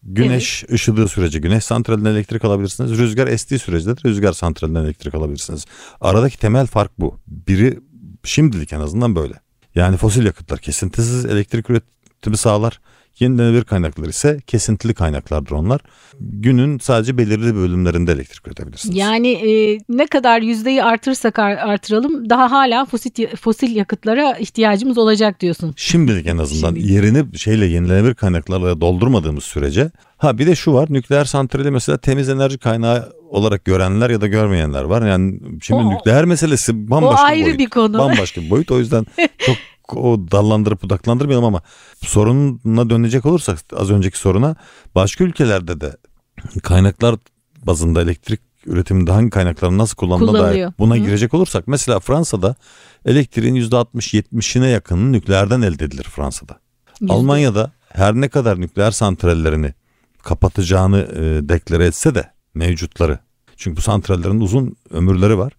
Güneş 0.03 0.63
evet. 0.63 0.73
ışıdığı 0.73 1.07
sürece 1.07 1.39
güneş 1.39 1.63
santralinden 1.63 2.11
elektrik 2.11 2.45
alabilirsiniz. 2.45 2.97
Rüzgar 2.97 3.27
estiği 3.27 3.59
sürece 3.59 3.89
de 3.89 3.95
rüzgar 4.05 4.33
santralinden 4.33 4.83
elektrik 4.83 5.15
alabilirsiniz. 5.15 5.65
Aradaki 6.01 6.39
temel 6.39 6.67
fark 6.67 6.91
bu. 6.99 7.19
Biri 7.27 7.79
şimdilik 8.23 8.73
en 8.73 8.79
azından 8.79 9.15
böyle. 9.15 9.33
Yani 9.75 9.97
fosil 9.97 10.25
yakıtlar 10.25 10.59
kesintisiz 10.59 11.25
elektrik 11.25 11.69
üretimi 11.69 12.37
sağlar. 12.37 12.81
Yenilenebilir 13.19 13.63
kaynaklar 13.63 14.07
ise 14.07 14.39
kesintili 14.47 14.93
kaynaklardır 14.93 15.51
onlar. 15.51 15.81
Günün 16.19 16.79
sadece 16.79 17.17
belirli 17.17 17.55
bölümlerinde 17.55 18.11
elektrik 18.11 18.47
üretebilirsiniz. 18.47 18.97
Yani 18.97 19.31
e, 19.31 19.79
ne 19.89 20.07
kadar 20.07 20.41
yüzdeyi 20.41 20.83
artırırsak 20.83 21.39
artıralım 21.39 22.29
daha 22.29 22.51
hala 22.51 22.85
fosil, 22.85 23.27
fosil 23.41 23.75
yakıtlara 23.75 24.37
ihtiyacımız 24.37 24.97
olacak 24.97 25.39
diyorsun. 25.41 25.73
Şimdilik 25.77 26.27
en 26.27 26.37
azından 26.37 26.67
Şimdilik. 26.73 26.89
yerini 26.91 27.37
şeyle 27.37 27.65
yenilenebilir 27.65 28.13
kaynaklarla 28.13 28.81
doldurmadığımız 28.81 29.43
sürece. 29.43 29.91
Ha 30.17 30.37
bir 30.37 30.47
de 30.47 30.55
şu 30.55 30.73
var 30.73 30.87
nükleer 30.89 31.25
santrali 31.25 31.71
mesela 31.71 31.97
temiz 31.97 32.29
enerji 32.29 32.57
kaynağı 32.57 33.13
olarak 33.29 33.65
görenler 33.65 34.09
ya 34.09 34.21
da 34.21 34.27
görmeyenler 34.27 34.83
var. 34.83 35.07
Yani 35.07 35.39
şimdi 35.61 35.81
o, 35.83 35.89
nükleer 35.93 36.25
meselesi 36.25 36.89
bambaşka 36.89 37.23
o 37.23 37.25
ayrı 37.25 37.45
boyut. 37.45 37.59
bir 37.59 37.69
konu. 37.69 37.97
Bambaşka 37.97 38.41
bir 38.41 38.49
boyut. 38.49 38.71
O 38.71 38.79
yüzden 38.79 39.05
çok 39.37 39.55
o 39.97 40.31
dallandırıp 40.31 40.83
budaklandırmayalım 40.83 41.45
ama 41.45 41.61
sorununa 42.05 42.89
dönecek 42.89 43.25
olursak 43.25 43.59
az 43.75 43.91
önceki 43.91 44.17
soruna 44.17 44.55
başka 44.95 45.23
ülkelerde 45.23 45.81
de 45.81 45.97
kaynaklar 46.63 47.15
bazında 47.65 48.01
elektrik 48.01 48.39
üretiminde 48.65 49.11
hangi 49.11 49.29
kaynakların 49.29 49.77
nasıl 49.77 49.95
kullanıldığına 49.95 50.39
dair 50.39 50.69
buna 50.79 50.95
Hı. 50.95 50.99
girecek 50.99 51.33
olursak 51.33 51.67
mesela 51.67 51.99
Fransa'da 51.99 52.55
elektriğin 53.05 53.55
%60-70'ine 53.55 54.69
yakını 54.69 55.11
nükleerden 55.11 55.61
elde 55.61 55.85
edilir 55.85 56.03
Fransa'da. 56.03 56.59
Yüzde. 57.01 57.13
Almanya'da 57.13 57.71
her 57.89 58.13
ne 58.13 58.29
kadar 58.29 58.61
nükleer 58.61 58.91
santrallerini 58.91 59.73
kapatacağını 60.23 60.99
e, 60.99 61.49
deklare 61.49 61.85
etse 61.85 62.15
de 62.15 62.31
mevcutları. 62.53 63.19
Çünkü 63.57 63.77
bu 63.77 63.81
santrallerin 63.81 64.39
uzun 64.39 64.75
ömürleri 64.89 65.37
var. 65.37 65.53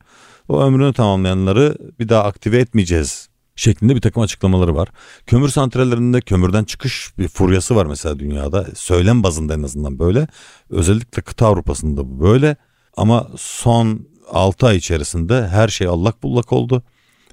O 0.48 0.62
ömrünü 0.62 0.92
tamamlayanları 0.92 1.76
bir 2.00 2.08
daha 2.08 2.24
aktive 2.24 2.58
etmeyeceğiz 2.58 3.28
şeklinde 3.56 3.96
bir 3.96 4.00
takım 4.00 4.22
açıklamaları 4.22 4.74
var. 4.74 4.88
Kömür 5.26 5.48
santrallerinde 5.48 6.20
kömürden 6.20 6.64
çıkış 6.64 7.12
bir 7.18 7.28
furyası 7.28 7.76
var 7.76 7.86
mesela 7.86 8.18
dünyada. 8.18 8.66
Söylem 8.74 9.22
bazında 9.22 9.54
en 9.54 9.62
azından 9.62 9.98
böyle. 9.98 10.26
Özellikle 10.70 11.22
kıta 11.22 11.46
Avrupa'sında 11.46 12.10
bu 12.10 12.20
böyle. 12.20 12.56
Ama 12.96 13.28
son 13.36 14.06
6 14.30 14.66
ay 14.66 14.76
içerisinde 14.76 15.48
her 15.48 15.68
şey 15.68 15.86
allak 15.86 16.22
bullak 16.22 16.52
oldu. 16.52 16.82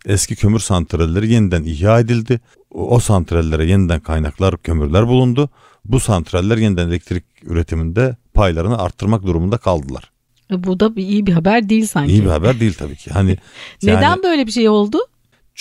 Eski 0.06 0.36
kömür 0.36 0.60
santralleri 0.60 1.32
yeniden 1.32 1.64
ihya 1.64 2.00
edildi. 2.00 2.40
O 2.72 3.00
santrallere 3.00 3.66
yeniden 3.66 4.00
kaynaklar, 4.00 4.58
kömürler 4.58 5.08
bulundu. 5.08 5.50
Bu 5.86 6.00
santraller 6.00 6.58
yeniden 6.58 6.88
elektrik 6.88 7.24
üretiminde 7.44 8.18
paylarını 8.34 8.78
arttırmak 8.78 9.24
durumunda 9.24 9.58
kaldılar. 9.58 10.12
E, 10.52 10.64
bu 10.64 10.80
da 10.80 10.96
bir 10.96 11.04
iyi 11.04 11.26
bir 11.26 11.34
haber 11.34 11.70
değil 11.70 11.88
sanki. 11.88 12.12
İyi 12.12 12.24
bir 12.24 12.30
haber 12.30 12.60
değil 12.60 12.74
tabii 12.74 12.96
ki. 12.96 13.12
Hani 13.12 13.38
Neden 13.84 14.02
yani, 14.02 14.24
böyle 14.24 14.48
bir 14.48 14.52
şey 14.52 14.70
oldu? 14.70 15.00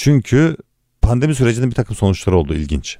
Çünkü 0.00 0.56
pandemi 1.02 1.34
sürecinde 1.34 1.66
bir 1.66 1.74
takım 1.74 1.96
sonuçlar 1.96 2.32
oldu 2.32 2.54
ilginç. 2.54 2.98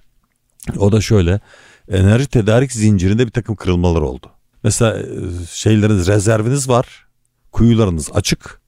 O 0.79 0.93
da 0.93 1.01
şöyle 1.01 1.41
enerji 1.89 2.27
tedarik 2.27 2.73
zincirinde 2.73 3.27
bir 3.27 3.31
takım 3.31 3.57
kırılmalar 3.57 4.01
oldu. 4.01 4.31
Mesela 4.65 4.99
e, 4.99 5.05
şeyleriniz 5.51 6.07
rezerviniz 6.07 6.69
var 6.69 7.07
kuyularınız 7.53 8.11
açık 8.15 8.61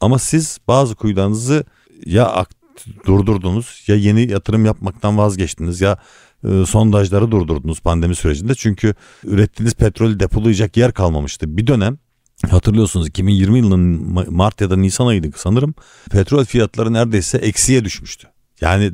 ama 0.00 0.18
siz 0.18 0.58
bazı 0.68 0.94
kuyularınızı 0.94 1.64
ya 2.06 2.46
durdurdunuz 3.06 3.84
ya 3.86 3.96
yeni 3.96 4.32
yatırım 4.32 4.64
yapmaktan 4.64 5.18
vazgeçtiniz 5.18 5.80
ya 5.80 5.98
e, 6.44 6.66
sondajları 6.66 7.30
durdurdunuz 7.30 7.80
pandemi 7.80 8.14
sürecinde. 8.14 8.54
Çünkü 8.54 8.94
ürettiğiniz 9.24 9.74
petrolü 9.74 10.20
depolayacak 10.20 10.76
yer 10.76 10.92
kalmamıştı. 10.92 11.56
Bir 11.56 11.66
dönem 11.66 11.98
Hatırlıyorsunuz 12.50 13.08
2020 13.08 13.58
yılının 13.58 13.80
Mart 14.34 14.60
ya 14.60 14.70
da 14.70 14.76
Nisan 14.76 15.06
ayıydı 15.06 15.30
sanırım. 15.36 15.74
Petrol 16.10 16.44
fiyatları 16.44 16.92
neredeyse 16.92 17.38
eksiye 17.38 17.84
düşmüştü. 17.84 18.28
Yani 18.60 18.92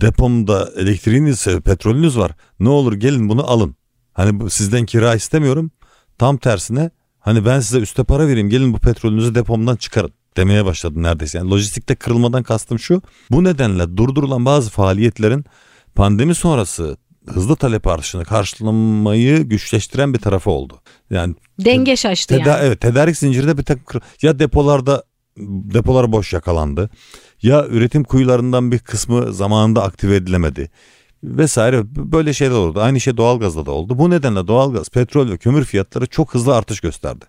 depomda 0.00 0.70
elektriğiniz, 0.76 1.44
petrolünüz 1.44 2.18
var. 2.18 2.32
Ne 2.60 2.68
olur 2.68 2.92
gelin 2.92 3.28
bunu 3.28 3.50
alın. 3.50 3.76
Hani 4.12 4.50
sizden 4.50 4.86
kira 4.86 5.14
istemiyorum. 5.14 5.70
Tam 6.18 6.36
tersine 6.36 6.90
hani 7.18 7.44
ben 7.44 7.60
size 7.60 7.78
üste 7.78 8.04
para 8.04 8.28
vereyim 8.28 8.50
gelin 8.50 8.72
bu 8.72 8.78
petrolünüzü 8.78 9.34
depomdan 9.34 9.76
çıkarın 9.76 10.12
demeye 10.36 10.64
başladı 10.64 11.02
neredeyse. 11.02 11.38
Yani 11.38 11.50
lojistikte 11.50 11.94
kırılmadan 11.94 12.42
kastım 12.42 12.78
şu. 12.78 13.02
Bu 13.30 13.44
nedenle 13.44 13.96
durdurulan 13.96 14.44
bazı 14.44 14.70
faaliyetlerin 14.70 15.44
pandemi 15.94 16.34
sonrası 16.34 16.96
hızlı 17.26 17.56
talep 17.56 17.86
artışını 17.86 18.24
karşılamayı 18.24 19.38
güçleştiren 19.38 20.14
bir 20.14 20.18
tarafı 20.18 20.50
oldu. 20.50 20.80
Yani 21.10 21.34
denge 21.58 21.96
şaştı 21.96 22.36
teda- 22.38 22.48
yani. 22.48 22.60
Evet, 22.66 22.80
tedarik 22.80 23.16
zincirinde 23.16 23.58
bir 23.58 23.62
takım 23.62 24.00
ya 24.22 24.38
depolarda 24.38 25.04
depolar 25.74 26.12
boş 26.12 26.32
yakalandı. 26.32 26.90
Ya 27.42 27.66
üretim 27.66 28.04
kuyularından 28.04 28.72
bir 28.72 28.78
kısmı 28.78 29.32
zamanında 29.32 29.82
aktive 29.82 30.16
edilemedi 30.16 30.70
vesaire 31.24 31.82
böyle 31.96 32.32
şeyler 32.32 32.54
oldu. 32.54 32.80
Aynı 32.80 33.00
şey 33.00 33.16
doğalgazda 33.16 33.66
da 33.66 33.70
oldu. 33.70 33.98
Bu 33.98 34.10
nedenle 34.10 34.46
doğalgaz, 34.46 34.88
petrol 34.88 35.30
ve 35.30 35.36
kömür 35.36 35.64
fiyatları 35.64 36.06
çok 36.06 36.34
hızlı 36.34 36.56
artış 36.56 36.80
gösterdi. 36.80 37.24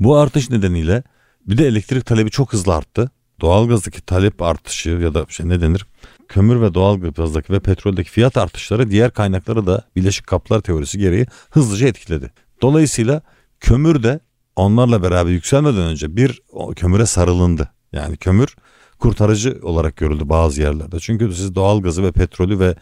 Bu 0.00 0.16
artış 0.16 0.50
nedeniyle 0.50 1.02
bir 1.46 1.58
de 1.58 1.66
elektrik 1.66 2.06
talebi 2.06 2.30
çok 2.30 2.52
hızlı 2.52 2.74
arttı. 2.74 3.10
Doğalgazdaki 3.40 4.00
talep 4.00 4.42
artışı 4.42 4.90
ya 4.90 5.14
da 5.14 5.26
şey 5.28 5.48
ne 5.48 5.60
denir? 5.60 5.86
Kömür 6.30 6.60
ve 6.60 6.74
doğal 6.74 7.00
gazdaki 7.00 7.52
ve 7.52 7.60
petroldeki 7.60 8.10
fiyat 8.10 8.36
artışları 8.36 8.90
diğer 8.90 9.10
kaynakları 9.10 9.66
da 9.66 9.84
bileşik 9.96 10.26
kaplar 10.26 10.60
teorisi 10.60 10.98
gereği 10.98 11.26
hızlıca 11.50 11.88
etkiledi. 11.88 12.32
Dolayısıyla 12.62 13.22
kömür 13.60 14.02
de 14.02 14.20
onlarla 14.56 15.02
beraber 15.02 15.30
yükselmeden 15.30 15.82
önce 15.82 16.16
bir 16.16 16.42
kömüre 16.76 17.06
sarılındı. 17.06 17.70
Yani 17.92 18.16
kömür 18.16 18.56
kurtarıcı 18.98 19.58
olarak 19.62 19.96
görüldü 19.96 20.28
bazı 20.28 20.62
yerlerde. 20.62 21.00
Çünkü 21.00 21.34
siz 21.34 21.54
doğal 21.54 21.82
gazı 21.82 22.02
ve 22.02 22.12
petrolü 22.12 22.58
ve 22.58 22.74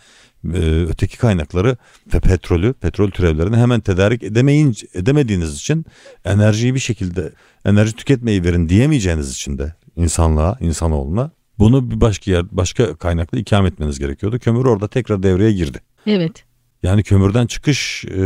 e, 0.44 0.84
öteki 0.88 1.18
kaynakları 1.18 1.76
ve 2.14 2.20
petrolü, 2.20 2.72
petrol 2.72 3.10
türevlerini 3.10 3.56
hemen 3.56 3.80
tedarik 3.80 4.22
edemeyince, 4.22 4.86
edemediğiniz 4.94 5.54
için 5.54 5.86
enerjiyi 6.24 6.74
bir 6.74 6.80
şekilde 6.80 7.32
enerji 7.64 7.92
tüketmeyi 7.92 8.44
verin 8.44 8.68
diyemeyeceğiniz 8.68 9.32
için 9.32 9.58
de 9.58 9.74
insanlığa, 9.96 10.58
insanoğluna 10.60 11.30
bunu 11.58 11.90
bir 11.90 12.00
başka 12.00 12.30
yer, 12.30 12.44
başka 12.50 12.94
kaynakla 12.94 13.38
ikame 13.38 13.68
etmeniz 13.68 13.98
gerekiyordu. 13.98 14.38
Kömür 14.38 14.64
orada 14.64 14.88
tekrar 14.88 15.22
devreye 15.22 15.52
girdi. 15.52 15.80
Evet. 16.06 16.44
Yani 16.82 17.02
kömürden 17.02 17.46
çıkış 17.46 18.04
e, 18.04 18.18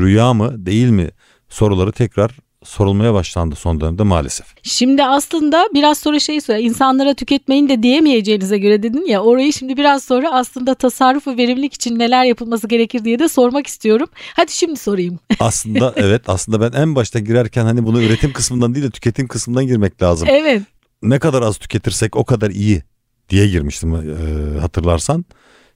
rüya 0.00 0.34
mı 0.34 0.66
değil 0.66 0.90
mi 0.90 1.10
soruları 1.48 1.92
tekrar 1.92 2.30
sorulmaya 2.64 3.14
başlandı 3.14 3.54
son 3.54 3.80
dönemde 3.80 4.02
maalesef. 4.02 4.46
Şimdi 4.62 5.04
aslında 5.04 5.68
biraz 5.74 5.98
sonra 5.98 6.20
şey 6.20 6.40
söyle 6.40 6.62
insanlara 6.62 7.14
tüketmeyin 7.14 7.68
de 7.68 7.82
diyemeyeceğinize 7.82 8.58
göre 8.58 8.82
dedin 8.82 9.06
ya 9.06 9.22
orayı 9.22 9.52
şimdi 9.52 9.76
biraz 9.76 10.04
sonra 10.04 10.30
aslında 10.32 10.74
tasarruf 10.74 11.26
ve 11.26 11.36
verimlilik 11.36 11.74
için 11.74 11.98
neler 11.98 12.24
yapılması 12.24 12.68
gerekir 12.68 13.04
diye 13.04 13.18
de 13.18 13.28
sormak 13.28 13.66
istiyorum. 13.66 14.08
Hadi 14.36 14.52
şimdi 14.52 14.76
sorayım. 14.76 15.18
Aslında 15.40 15.92
evet 15.96 16.22
aslında 16.26 16.60
ben 16.60 16.80
en 16.80 16.94
başta 16.94 17.18
girerken 17.18 17.64
hani 17.64 17.86
bunu 17.86 18.02
üretim 18.02 18.32
kısmından 18.32 18.74
değil 18.74 18.86
de 18.86 18.90
tüketim 18.90 19.28
kısmından 19.28 19.66
girmek 19.66 20.02
lazım. 20.02 20.28
Evet 20.30 20.62
ne 21.10 21.18
kadar 21.18 21.42
az 21.42 21.58
tüketirsek 21.58 22.16
o 22.16 22.24
kadar 22.24 22.50
iyi 22.50 22.82
diye 23.28 23.48
girmiştim 23.48 23.94
e, 23.94 24.60
hatırlarsan. 24.60 25.24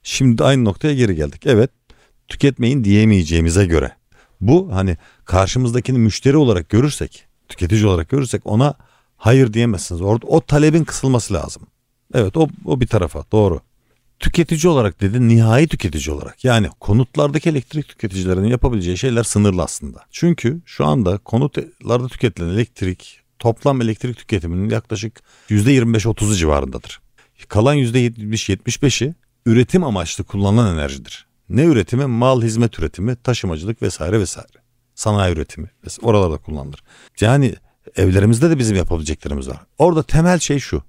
Şimdi 0.03 0.43
aynı 0.43 0.65
noktaya 0.65 0.93
geri 0.93 1.15
geldik. 1.15 1.41
Evet 1.45 1.71
tüketmeyin 2.27 2.83
diyemeyeceğimize 2.83 3.65
göre. 3.65 3.91
Bu 4.41 4.69
hani 4.75 4.97
karşımızdakini 5.25 5.99
müşteri 5.99 6.37
olarak 6.37 6.69
görürsek, 6.69 7.25
tüketici 7.49 7.85
olarak 7.85 8.09
görürsek 8.09 8.41
ona 8.45 8.73
hayır 9.17 9.53
diyemezsiniz. 9.53 10.01
Orada 10.01 10.27
o 10.27 10.41
talebin 10.41 10.83
kısılması 10.83 11.33
lazım. 11.33 11.63
Evet 12.13 12.37
o, 12.37 12.49
o 12.65 12.81
bir 12.81 12.87
tarafa 12.87 13.23
doğru. 13.31 13.61
Tüketici 14.19 14.71
olarak 14.71 15.01
dedi 15.01 15.27
nihai 15.27 15.67
tüketici 15.67 16.15
olarak 16.15 16.45
yani 16.45 16.69
konutlardaki 16.79 17.49
elektrik 17.49 17.87
tüketicilerinin 17.87 18.47
yapabileceği 18.47 18.97
şeyler 18.97 19.23
sınırlı 19.23 19.63
aslında. 19.63 20.05
Çünkü 20.11 20.61
şu 20.65 20.85
anda 20.85 21.17
konutlarda 21.17 22.07
tüketilen 22.07 22.49
elektrik 22.49 23.20
toplam 23.41 23.81
elektrik 23.81 24.17
tüketiminin 24.17 24.69
yaklaşık 24.69 25.21
%25-30'u 25.49 26.35
civarındadır. 26.35 27.01
Kalan 27.47 27.77
%70-75'i 27.77 29.15
üretim 29.45 29.83
amaçlı 29.83 30.23
kullanılan 30.23 30.73
enerjidir. 30.75 31.25
Ne 31.49 31.63
üretimi? 31.63 32.05
Mal, 32.05 32.41
hizmet 32.41 32.79
üretimi, 32.79 33.15
taşımacılık 33.15 33.81
vesaire 33.81 34.19
vesaire. 34.19 34.57
sanayi 34.95 35.33
üretimi. 35.33 35.71
Oralarda 36.01 36.37
kullanılır. 36.37 36.83
Yani 37.19 37.55
evlerimizde 37.95 38.49
de 38.49 38.59
bizim 38.59 38.77
yapabileceklerimiz 38.77 39.49
var. 39.49 39.57
Orada 39.77 40.03
temel 40.03 40.39
şey 40.39 40.59
şu. 40.59 40.83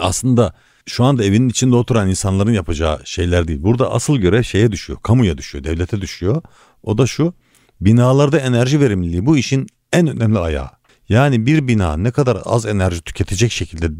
Aslında 0.00 0.54
şu 0.86 1.04
anda 1.04 1.24
evinin 1.24 1.48
içinde 1.48 1.76
oturan 1.76 2.08
insanların 2.08 2.52
yapacağı 2.52 3.00
şeyler 3.04 3.48
değil. 3.48 3.62
Burada 3.62 3.92
asıl 3.92 4.16
görev 4.16 4.42
şeye 4.42 4.72
düşüyor. 4.72 4.98
Kamuya 5.02 5.38
düşüyor, 5.38 5.64
devlete 5.64 6.00
düşüyor. 6.00 6.42
O 6.82 6.98
da 6.98 7.06
şu. 7.06 7.34
Binalarda 7.80 8.38
enerji 8.38 8.80
verimliliği 8.80 9.26
bu 9.26 9.36
işin 9.36 9.66
en 9.92 10.06
önemli 10.06 10.38
ayağı. 10.38 10.70
Yani 11.08 11.46
bir 11.46 11.68
bina 11.68 11.96
ne 11.96 12.10
kadar 12.10 12.38
az 12.44 12.66
enerji 12.66 13.02
tüketecek 13.02 13.52
şekilde 13.52 13.90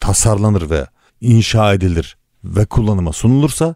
tasarlanır 0.00 0.70
ve 0.70 0.86
inşa 1.20 1.74
edilir 1.74 2.16
ve 2.44 2.66
kullanıma 2.66 3.12
sunulursa 3.12 3.74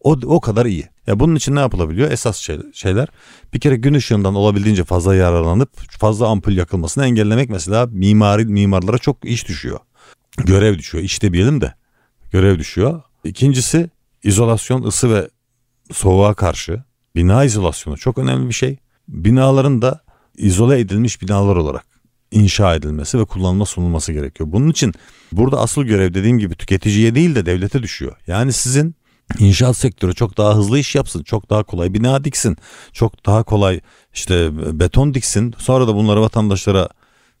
o, 0.00 0.18
o 0.24 0.40
kadar 0.40 0.66
iyi. 0.66 0.88
Ya 1.06 1.20
bunun 1.20 1.34
için 1.34 1.54
ne 1.54 1.60
yapılabiliyor? 1.60 2.10
Esas 2.10 2.36
şey, 2.36 2.58
şeyler 2.72 3.08
bir 3.54 3.60
kere 3.60 3.76
gün 3.76 3.94
ışığından 3.94 4.34
olabildiğince 4.34 4.84
fazla 4.84 5.14
yararlanıp 5.14 5.90
fazla 5.90 6.28
ampul 6.28 6.52
yakılmasını 6.52 7.06
engellemek 7.06 7.50
mesela 7.50 7.86
mimari 7.86 8.44
mimarlara 8.44 8.98
çok 8.98 9.24
iş 9.24 9.48
düşüyor. 9.48 9.78
Görev 10.36 10.78
düşüyor. 10.78 11.04
İş 11.04 11.22
demeyelim 11.22 11.60
de 11.60 11.74
görev 12.30 12.58
düşüyor. 12.58 13.02
İkincisi 13.24 13.90
izolasyon, 14.22 14.82
ısı 14.82 15.14
ve 15.14 15.28
soğuğa 15.92 16.34
karşı 16.34 16.82
bina 17.16 17.44
izolasyonu 17.44 17.96
çok 17.96 18.18
önemli 18.18 18.48
bir 18.48 18.54
şey. 18.54 18.78
Binaların 19.08 19.82
da 19.82 20.00
izole 20.36 20.80
edilmiş 20.80 21.22
binalar 21.22 21.56
olarak 21.56 21.87
inşa 22.30 22.74
edilmesi 22.74 23.18
ve 23.18 23.24
kullanıma 23.24 23.66
sunulması 23.66 24.12
gerekiyor. 24.12 24.52
Bunun 24.52 24.70
için 24.70 24.94
burada 25.32 25.60
asıl 25.60 25.82
görev 25.82 26.14
dediğim 26.14 26.38
gibi 26.38 26.54
tüketiciye 26.54 27.14
değil 27.14 27.34
de 27.34 27.46
devlete 27.46 27.82
düşüyor. 27.82 28.16
Yani 28.26 28.52
sizin 28.52 28.94
inşaat 29.38 29.76
sektörü 29.76 30.14
çok 30.14 30.38
daha 30.38 30.56
hızlı 30.56 30.78
iş 30.78 30.94
yapsın, 30.94 31.22
çok 31.22 31.50
daha 31.50 31.62
kolay 31.62 31.94
bina 31.94 32.24
diksin, 32.24 32.56
çok 32.92 33.26
daha 33.26 33.42
kolay 33.42 33.80
işte 34.14 34.50
beton 34.80 35.14
diksin. 35.14 35.54
Sonra 35.58 35.88
da 35.88 35.94
bunları 35.94 36.20
vatandaşlara 36.20 36.88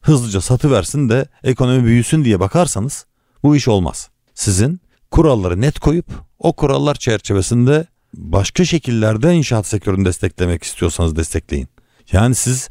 hızlıca 0.00 0.40
satı 0.40 0.70
versin 0.70 1.08
de 1.08 1.26
ekonomi 1.44 1.84
büyüsün 1.84 2.24
diye 2.24 2.40
bakarsanız 2.40 3.06
bu 3.42 3.56
iş 3.56 3.68
olmaz. 3.68 4.10
Sizin 4.34 4.80
kuralları 5.10 5.60
net 5.60 5.78
koyup 5.78 6.06
o 6.38 6.52
kurallar 6.52 6.94
çerçevesinde 6.94 7.86
başka 8.14 8.64
şekillerde 8.64 9.34
inşaat 9.34 9.66
sektörünü 9.66 10.04
desteklemek 10.04 10.62
istiyorsanız 10.62 11.16
destekleyin. 11.16 11.68
Yani 12.12 12.34
siz 12.34 12.68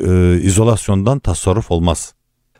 e, 0.00 0.40
izolasyondan 0.42 1.18
tasarruf 1.18 1.70
olmaz. 1.70 2.14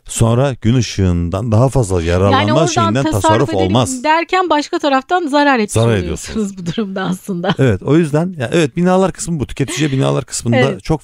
Sonra 0.05 0.55
gün 0.61 0.75
ışığından 0.75 1.53
daha 1.53 1.69
fazla 1.69 2.03
yararlanma 2.03 2.59
yani 2.61 2.71
şeyinden 2.71 3.11
tasarruf 3.11 3.55
olmaz. 3.55 4.05
Derken 4.05 4.51
başka 4.51 4.79
taraftan 4.79 5.27
zarar 5.27 5.59
etmiş 5.59 5.73
zarar 5.73 5.99
oluyorsunuz 5.99 6.59
bu 6.59 6.67
durumda 6.67 7.03
aslında. 7.03 7.55
Evet 7.59 7.83
o 7.83 7.97
yüzden 7.97 8.35
ya 8.39 8.51
evet 8.53 8.77
binalar 8.77 9.13
kısmı 9.13 9.41
bu. 9.41 9.47
Tüketiciye 9.47 9.93
binalar 9.93 10.25
kısmında 10.25 10.57
evet. 10.57 10.85
çok 10.85 11.01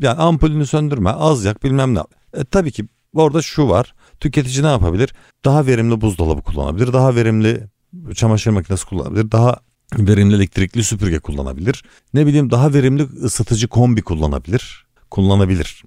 yani 0.00 0.18
ampulünü 0.18 0.66
söndürme 0.66 1.10
az 1.10 1.44
yak 1.44 1.64
bilmem 1.64 1.94
ne. 1.94 2.00
E, 2.34 2.44
tabii 2.44 2.72
ki 2.72 2.84
orada 3.14 3.42
şu 3.42 3.68
var. 3.68 3.94
Tüketici 4.20 4.62
ne 4.62 4.68
yapabilir? 4.68 5.14
Daha 5.44 5.66
verimli 5.66 6.00
buzdolabı 6.00 6.42
kullanabilir. 6.42 6.92
Daha 6.92 7.14
verimli 7.14 7.66
çamaşır 8.14 8.50
makinesi 8.50 8.86
kullanabilir. 8.86 9.30
Daha 9.30 9.56
verimli 9.98 10.34
elektrikli 10.34 10.84
süpürge 10.84 11.18
kullanabilir. 11.18 11.84
Ne 12.14 12.26
bileyim 12.26 12.50
daha 12.50 12.74
verimli 12.74 13.02
ısıtıcı 13.02 13.68
kombi 13.68 14.02
kullanabilir. 14.02 14.86
Kullanabilir 15.12 15.84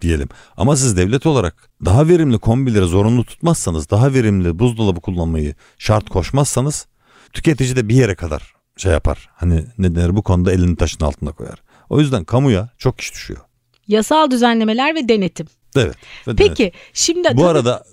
diyelim. 0.00 0.28
Ama 0.56 0.76
siz 0.76 0.96
devlet 0.96 1.26
olarak 1.26 1.70
daha 1.84 2.08
verimli 2.08 2.38
kombileri 2.38 2.84
zorunlu 2.84 3.24
tutmazsanız, 3.24 3.90
daha 3.90 4.14
verimli 4.14 4.58
buzdolabı 4.58 5.00
kullanmayı 5.00 5.54
şart 5.78 6.10
koşmazsanız 6.10 6.86
tüketici 7.32 7.76
de 7.76 7.88
bir 7.88 7.94
yere 7.94 8.14
kadar 8.14 8.54
şey 8.76 8.92
yapar. 8.92 9.28
Hani 9.34 9.64
ne 9.78 9.94
denir 9.94 10.16
bu 10.16 10.22
konuda 10.22 10.52
elini 10.52 10.76
taşın 10.76 11.04
altına 11.04 11.32
koyar. 11.32 11.62
O 11.88 12.00
yüzden 12.00 12.24
kamuya 12.24 12.68
çok 12.78 13.00
iş 13.00 13.12
düşüyor. 13.12 13.40
Yasal 13.88 14.30
düzenlemeler 14.30 14.94
ve 14.94 15.08
denetim. 15.08 15.46
Evet. 15.76 15.96
Ve 16.28 16.34
Peki 16.36 16.62
denetim. 16.62 16.80
şimdi... 16.92 17.28
Bu 17.28 17.36
tabii... 17.36 17.44
arada 17.44 17.84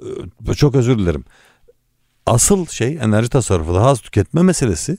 e, 0.49 0.53
çok 0.53 0.75
özür 0.75 0.99
dilerim. 0.99 1.25
Asıl 2.25 2.65
şey 2.65 2.97
enerji 3.01 3.29
tasarrufu 3.29 3.73
daha 3.73 3.87
az 3.87 4.01
tüketme 4.01 4.41
meselesi 4.41 4.97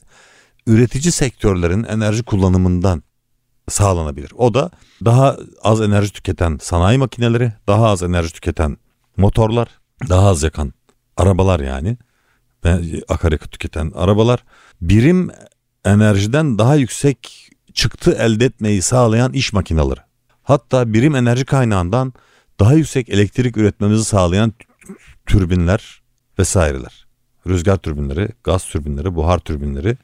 üretici 0.66 1.12
sektörlerin 1.12 1.84
enerji 1.84 2.22
kullanımından 2.22 3.02
sağlanabilir. 3.68 4.32
O 4.36 4.54
da 4.54 4.70
daha 5.04 5.36
az 5.62 5.80
enerji 5.80 6.12
tüketen 6.12 6.58
sanayi 6.62 6.98
makineleri, 6.98 7.52
daha 7.66 7.88
az 7.88 8.02
enerji 8.02 8.32
tüketen 8.32 8.76
motorlar, 9.16 9.68
daha 10.08 10.28
az 10.28 10.42
yakan 10.42 10.72
arabalar 11.16 11.60
yani 11.60 11.96
akaryakıt 13.08 13.52
tüketen 13.52 13.92
arabalar 13.94 14.44
birim 14.80 15.30
enerjiden 15.84 16.58
daha 16.58 16.76
yüksek 16.76 17.50
çıktı 17.74 18.16
elde 18.18 18.44
etmeyi 18.44 18.82
sağlayan 18.82 19.32
iş 19.32 19.52
makineleri. 19.52 20.00
Hatta 20.42 20.92
birim 20.92 21.14
enerji 21.14 21.44
kaynağından 21.44 22.12
daha 22.60 22.74
yüksek 22.74 23.08
elektrik 23.08 23.56
üretmemizi 23.56 24.04
sağlayan 24.04 24.52
türbinler 25.26 26.02
vesaireler. 26.38 27.06
Rüzgar 27.46 27.76
türbinleri, 27.76 28.28
gaz 28.44 28.64
türbinleri, 28.64 29.14
buhar 29.14 29.38
türbinleri 29.38 29.96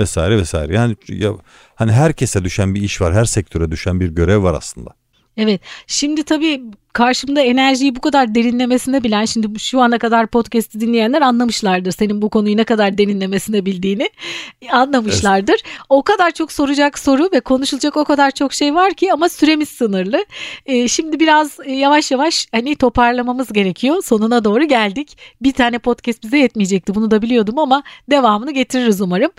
vesaire 0.00 0.36
vesaire. 0.36 0.74
Yani 0.74 0.96
ya, 1.08 1.32
hani 1.74 1.92
herkese 1.92 2.44
düşen 2.44 2.74
bir 2.74 2.82
iş 2.82 3.00
var, 3.00 3.14
her 3.14 3.24
sektöre 3.24 3.70
düşen 3.70 4.00
bir 4.00 4.08
görev 4.08 4.42
var 4.42 4.54
aslında. 4.54 4.90
Evet. 5.36 5.60
Şimdi 5.86 6.24
tabii 6.24 6.62
karşımda 6.92 7.40
enerjiyi 7.40 7.96
bu 7.96 8.00
kadar 8.00 8.34
derinlemesine 8.34 9.02
bilen 9.04 9.24
şimdi 9.24 9.60
şu 9.60 9.80
ana 9.80 9.98
kadar 9.98 10.26
podcast'i 10.26 10.80
dinleyenler 10.80 11.22
anlamışlardır 11.22 11.92
senin 11.92 12.22
bu 12.22 12.30
konuyu 12.30 12.56
ne 12.56 12.64
kadar 12.64 12.98
derinlemesine 12.98 13.66
bildiğini 13.66 14.10
anlamışlardır. 14.72 15.52
Evet. 15.52 15.84
O 15.88 16.02
kadar 16.02 16.30
çok 16.30 16.52
soracak 16.52 16.98
soru 16.98 17.28
ve 17.32 17.40
konuşulacak 17.40 17.96
o 17.96 18.04
kadar 18.04 18.30
çok 18.30 18.52
şey 18.52 18.74
var 18.74 18.94
ki 18.94 19.12
ama 19.12 19.28
süremiz 19.28 19.68
sınırlı. 19.68 20.24
Ee, 20.66 20.88
şimdi 20.88 21.20
biraz 21.20 21.58
e, 21.64 21.72
yavaş 21.72 22.10
yavaş 22.10 22.46
hani 22.52 22.76
toparlamamız 22.76 23.52
gerekiyor. 23.52 24.02
Sonuna 24.04 24.44
doğru 24.44 24.64
geldik. 24.64 25.18
Bir 25.42 25.52
tane 25.52 25.78
podcast 25.78 26.22
bize 26.22 26.38
yetmeyecekti 26.38 26.94
bunu 26.94 27.10
da 27.10 27.22
biliyordum 27.22 27.58
ama 27.58 27.82
devamını 28.10 28.50
getiririz 28.50 29.00
umarım. 29.00 29.30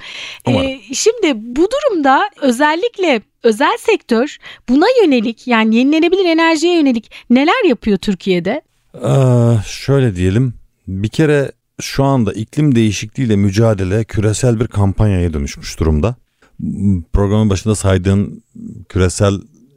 umarım. 0.48 0.66
Ee, 0.66 0.94
şimdi 0.94 1.34
bu 1.36 1.68
durumda 1.72 2.30
özellikle 2.42 3.22
özel 3.44 3.78
sektör 3.80 4.38
buna 4.70 4.86
yönelik 5.04 5.48
yani 5.48 5.76
yenilenebilir 5.76 6.26
enerjiye 6.26 6.76
yönelik 6.76 7.12
neler 7.41 7.69
yapıyor 7.69 7.97
Türkiye'de? 7.97 8.62
Ee, 8.95 9.58
şöyle 9.65 10.15
diyelim 10.15 10.54
bir 10.88 11.10
kere 11.10 11.51
şu 11.82 12.04
anda 12.04 12.34
iklim 12.34 12.75
değişikliğiyle 12.75 13.36
mücadele 13.36 14.04
küresel 14.04 14.60
bir 14.60 14.67
kampanyaya 14.67 15.34
dönüşmüş 15.34 15.80
durumda. 15.80 16.15
Programın 17.13 17.49
başında 17.49 17.75
saydığın 17.75 18.43
küresel 18.89 19.34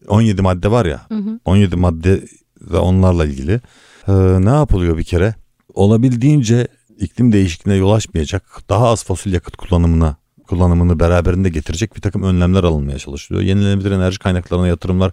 17 0.09 0.43
madde 0.43 0.71
var 0.71 0.87
ya 0.87 1.07
hı 1.09 1.15
hı. 1.15 1.41
17 1.45 1.77
madde 1.77 2.25
ve 2.61 2.79
onlarla 2.79 3.27
ilgili. 3.27 3.61
Ee, 4.09 4.13
ne 4.45 4.51
yapılıyor 4.51 4.99
bir 4.99 5.05
kere? 5.05 5.35
Olabildiğince 5.75 6.69
iklim 6.99 7.33
değişikliğine 7.33 7.79
yol 7.79 7.91
açmayacak 7.91 8.61
daha 8.69 8.89
az 8.89 9.05
fosil 9.05 9.33
yakıt 9.33 9.57
kullanımına 9.57 10.17
kullanımını 10.49 11.01
beraberinde 11.01 11.49
getirecek 11.49 11.97
bir 11.97 12.01
takım 12.01 12.23
önlemler 12.23 12.65
alınmaya 12.65 12.99
çalışılıyor. 12.99 13.45
Yenilenebilir 13.45 13.91
enerji 13.91 14.19
kaynaklarına 14.19 14.67
yatırımlar 14.67 15.13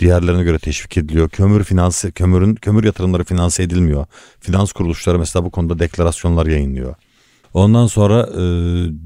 diğerlerine 0.00 0.42
göre 0.42 0.58
teşvik 0.58 0.96
ediliyor. 0.96 1.28
Kömür 1.28 1.64
finanse 1.64 2.10
kömürün 2.10 2.54
kömür 2.54 2.84
yatırımları 2.84 3.24
finanse 3.24 3.62
edilmiyor. 3.62 4.06
Finans 4.40 4.72
kuruluşları 4.72 5.18
mesela 5.18 5.44
bu 5.44 5.50
konuda 5.50 5.78
deklarasyonlar 5.78 6.46
yayınlıyor. 6.46 6.94
Ondan 7.54 7.86
sonra 7.86 8.28
e, 8.32 8.42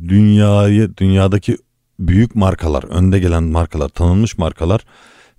dünyayı 0.09 0.97
dünyadaki 0.97 1.57
büyük 1.99 2.35
markalar, 2.35 2.83
önde 2.83 3.19
gelen 3.19 3.43
markalar, 3.43 3.89
tanınmış 3.89 4.39
markalar 4.39 4.85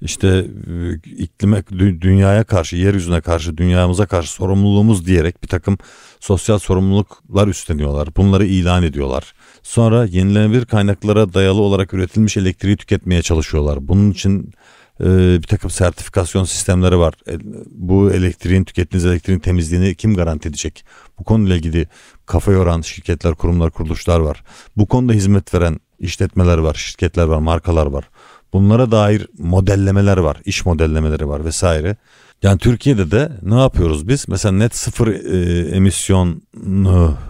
işte 0.02 0.28
e, 0.28 0.94
iklime 1.18 1.64
dünyaya 2.02 2.44
karşı, 2.44 2.76
yeryüzüne 2.76 3.22
karşı, 3.22 3.58
dünyamıza 3.58 4.06
karşı 4.06 4.32
sorumluluğumuz 4.32 5.06
diyerek 5.06 5.44
bir 5.44 5.48
takım 5.48 5.78
sosyal 6.20 6.60
sorumluluklar 6.60 7.48
üstleniyorlar. 7.48 8.16
Bunları 8.18 8.46
ilan 8.46 8.84
ediyorlar. 8.84 9.34
Sonra 9.64 10.06
yenilenebilir 10.06 10.66
kaynaklara 10.66 11.34
dayalı 11.34 11.62
olarak 11.62 11.94
üretilmiş 11.94 12.38
elektriği 12.38 12.78
tüketmeye 12.78 13.22
çalışıyorlar. 13.22 13.88
Bunun 13.88 14.12
için 14.12 14.54
e, 15.02 15.06
bir 15.42 15.48
takım 15.48 15.70
sertifikasyon 15.70 16.44
sistemleri 16.44 16.98
var. 16.98 17.14
E, 17.28 17.38
bu 17.72 18.12
elektriğin 18.12 18.64
tükettiğiniz 18.64 19.06
elektriğin 19.06 19.40
temizliğini 19.40 19.96
kim 19.96 20.16
garanti 20.16 20.50
edecek? 20.50 20.86
Bu 21.20 21.24
konuyla 21.24 21.56
ilgili 21.56 21.88
kafa 22.26 22.52
yoran 22.52 22.82
şirketler, 22.82 23.36
kurumlar, 23.36 23.72
kuruluşlar 23.72 24.20
var. 24.20 24.44
Bu 24.78 24.86
konuda 24.86 25.14
hizmet 25.14 25.54
veren 25.54 25.80
işletmeler 26.00 26.58
var, 26.58 26.74
şirketler 26.74 27.24
var, 27.24 27.40
markalar 27.40 27.86
var. 27.86 28.10
Bunlara 28.54 28.92
dair 28.92 29.28
modellemeler 29.38 30.18
var, 30.18 30.38
iş 30.46 30.66
modellemeleri 30.66 31.28
var 31.28 31.46
vesaire. 31.46 31.96
Yani 32.44 32.58
Türkiye'de 32.58 33.12
de 33.12 33.32
ne 33.42 33.60
yapıyoruz 33.60 34.08
biz? 34.08 34.28
Mesela 34.28 34.52
net 34.52 34.76
sıfır 34.76 35.08
e, 35.08 35.60
emisyon, 35.76 36.42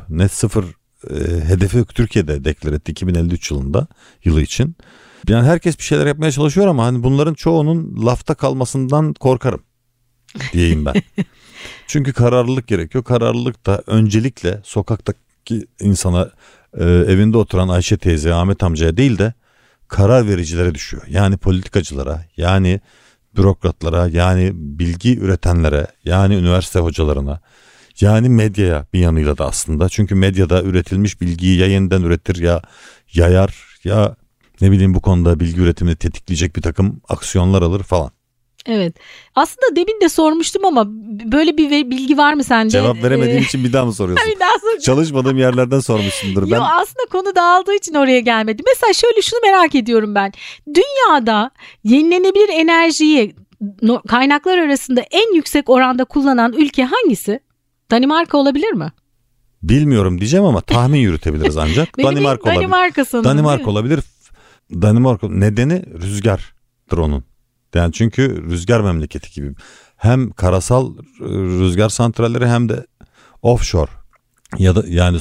net 0.10 0.32
sıfır 0.32 0.65
e, 1.10 1.15
hedefi 1.47 1.86
Türkiye'de 1.86 2.45
deklar 2.45 2.73
etti 2.73 2.91
2053 2.91 3.51
yılında 3.51 3.88
yılı 4.23 4.41
için. 4.41 4.75
Yani 5.28 5.48
herkes 5.48 5.78
bir 5.78 5.84
şeyler 5.84 6.06
yapmaya 6.06 6.32
çalışıyor 6.32 6.68
ama 6.68 6.86
hani 6.86 7.04
bunların 7.04 7.34
çoğunun 7.34 8.06
lafta 8.06 8.34
kalmasından 8.34 9.14
korkarım 9.14 9.64
diyeyim 10.54 10.86
ben. 10.86 10.94
Çünkü 11.88 12.14
kararlılık 12.14 12.68
gerekiyor. 12.68 13.04
Kararlılık 13.04 13.66
da 13.66 13.84
öncelikle 13.88 14.62
sokaktaki 14.64 15.68
insana 15.80 16.32
e, 16.78 16.84
evinde 16.84 17.38
oturan 17.38 17.68
Ayşe 17.68 17.98
teyze, 17.98 18.34
Ahmet 18.34 18.64
amcaya 18.64 18.98
değil 18.98 19.18
de 19.18 19.34
karar 19.88 20.28
vericilere 20.28 20.76
düşüyor. 20.76 21.04
Yani 21.10 21.38
politikacılara, 21.38 22.26
yani 22.38 22.82
bürokratlara 23.38 24.08
yani 24.08 24.52
bilgi 24.54 25.20
üretenlere 25.20 25.88
yani 26.06 26.36
üniversite 26.36 26.80
hocalarına 26.80 27.40
yani 28.02 28.30
medyaya 28.30 28.86
bir 28.94 29.00
yanıyla 29.00 29.38
da 29.38 29.46
aslında. 29.46 29.90
Çünkü 29.90 30.16
medyada 30.16 30.64
üretilmiş 30.64 31.22
bilgiyi 31.22 31.58
ya 31.60 31.68
yeniden 31.68 32.02
üretir 32.02 32.36
ya 32.42 32.62
yayar 33.14 33.80
ya 33.84 34.16
ne 34.62 34.72
bileyim 34.72 34.94
bu 34.94 35.02
konuda 35.02 35.39
bilgi 35.39 35.62
üretimini 35.62 35.96
tetikleyecek 35.96 36.56
bir 36.56 36.62
takım 36.62 37.02
aksiyonlar 37.10 37.62
alır 37.62 37.84
falan. 37.84 38.12
Evet. 38.65 38.96
Aslında 39.36 39.76
demin 39.76 40.02
de 40.02 40.10
sormuştum 40.10 40.65
ama 40.65 40.86
böyle 41.32 41.58
bir 41.58 41.89
bilgi 41.89 42.18
var 42.18 42.34
mı 42.34 42.44
sende? 42.44 42.70
Cevap 42.70 43.04
veremediğim 43.04 43.38
ee, 43.38 43.46
için 43.46 43.63
bir 43.63 43.74
daha 43.74 43.86
mı 43.86 43.94
soruyorsun? 43.94 44.32
bir 44.36 44.39
daha 44.39 44.60
sor. 44.60 44.80
Çalışmadığım 44.82 45.38
yerlerden 45.38 45.80
sormuşsundur. 45.80 46.52
Ben... 46.52 46.56
Yok 46.56 46.65
aslında 46.72 47.06
konu 47.12 47.36
dağıldığı 47.36 47.76
için 47.76 47.94
oraya 47.94 48.20
gelmedi. 48.20 48.63
Mesela 48.68 48.94
şöyle 48.94 49.22
şunu 49.22 49.39
merak 49.44 49.76
ediyorum 49.76 50.15
ben. 50.15 50.34
Dünyada 50.68 51.52
yenilenebilir 51.84 52.50
enerjiyi 52.50 53.36
kaynaklar 54.08 54.58
arasında 54.58 55.02
en 55.02 55.36
yüksek 55.36 55.70
oranda 55.70 56.06
kullanan 56.06 56.54
ülke 56.54 56.84
hangisi? 56.84 57.39
Danimarka 57.91 58.38
olabilir 58.38 58.72
mi? 58.72 58.91
Bilmiyorum 59.63 60.20
diyeceğim 60.20 60.46
ama 60.46 60.62
tahmin 60.62 61.00
yürütebiliriz 61.00 61.58
ancak. 61.58 61.98
Danimarka 62.04 62.44
olabilir. 62.44 62.62
Danimarka 62.62 63.06
sanırım. 63.06 63.30
Danimarka 63.30 63.70
olabilir. 63.70 64.00
Danimarka 64.71 65.30
nedeni 65.30 65.86
rüzgardır 66.01 66.97
onun. 66.97 67.23
Yani 67.75 67.93
çünkü 67.93 68.49
rüzgar 68.49 68.82
memleketi 68.82 69.34
gibi. 69.34 69.56
Hem 69.95 70.32
karasal 70.32 70.93
rüzgar 71.60 71.89
santralleri 71.89 72.47
hem 72.47 72.69
de 72.69 72.86
offshore 73.41 73.91
ya 74.58 74.75
da 74.75 74.84
yani 74.88 75.17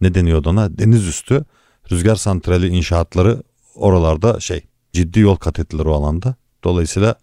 ne 0.00 0.14
deniyordu 0.14 0.50
ona 0.50 0.78
deniz 0.78 1.06
üstü 1.06 1.44
rüzgar 1.92 2.16
santrali 2.16 2.68
inşaatları 2.68 3.42
oralarda 3.74 4.40
şey 4.40 4.64
ciddi 4.92 5.20
yol 5.20 5.36
kat 5.36 5.58
ettiler 5.58 5.84
o 5.84 5.94
alanda. 5.94 6.34
Dolayısıyla 6.64 7.14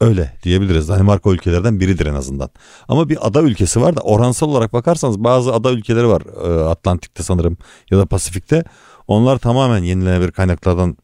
öyle 0.00 0.32
diyebiliriz. 0.42 0.88
Danimarka 0.88 1.30
ülkelerden 1.30 1.80
biridir 1.80 2.06
en 2.06 2.14
azından. 2.14 2.50
Ama 2.88 3.08
bir 3.08 3.26
ada 3.26 3.42
ülkesi 3.42 3.80
var 3.80 3.96
da 3.96 4.00
oransal 4.00 4.48
olarak 4.48 4.72
bakarsanız 4.72 5.24
bazı 5.24 5.54
ada 5.54 5.72
ülkeleri 5.72 6.08
var 6.08 6.22
e, 6.22 6.68
Atlantik'te 6.68 7.22
sanırım 7.22 7.56
ya 7.90 7.98
da 7.98 8.06
Pasifik'te. 8.06 8.64
Onlar 9.08 9.38
tamamen 9.38 9.82
yenilenebilir 9.82 10.32
kaynaklardan 10.32 10.96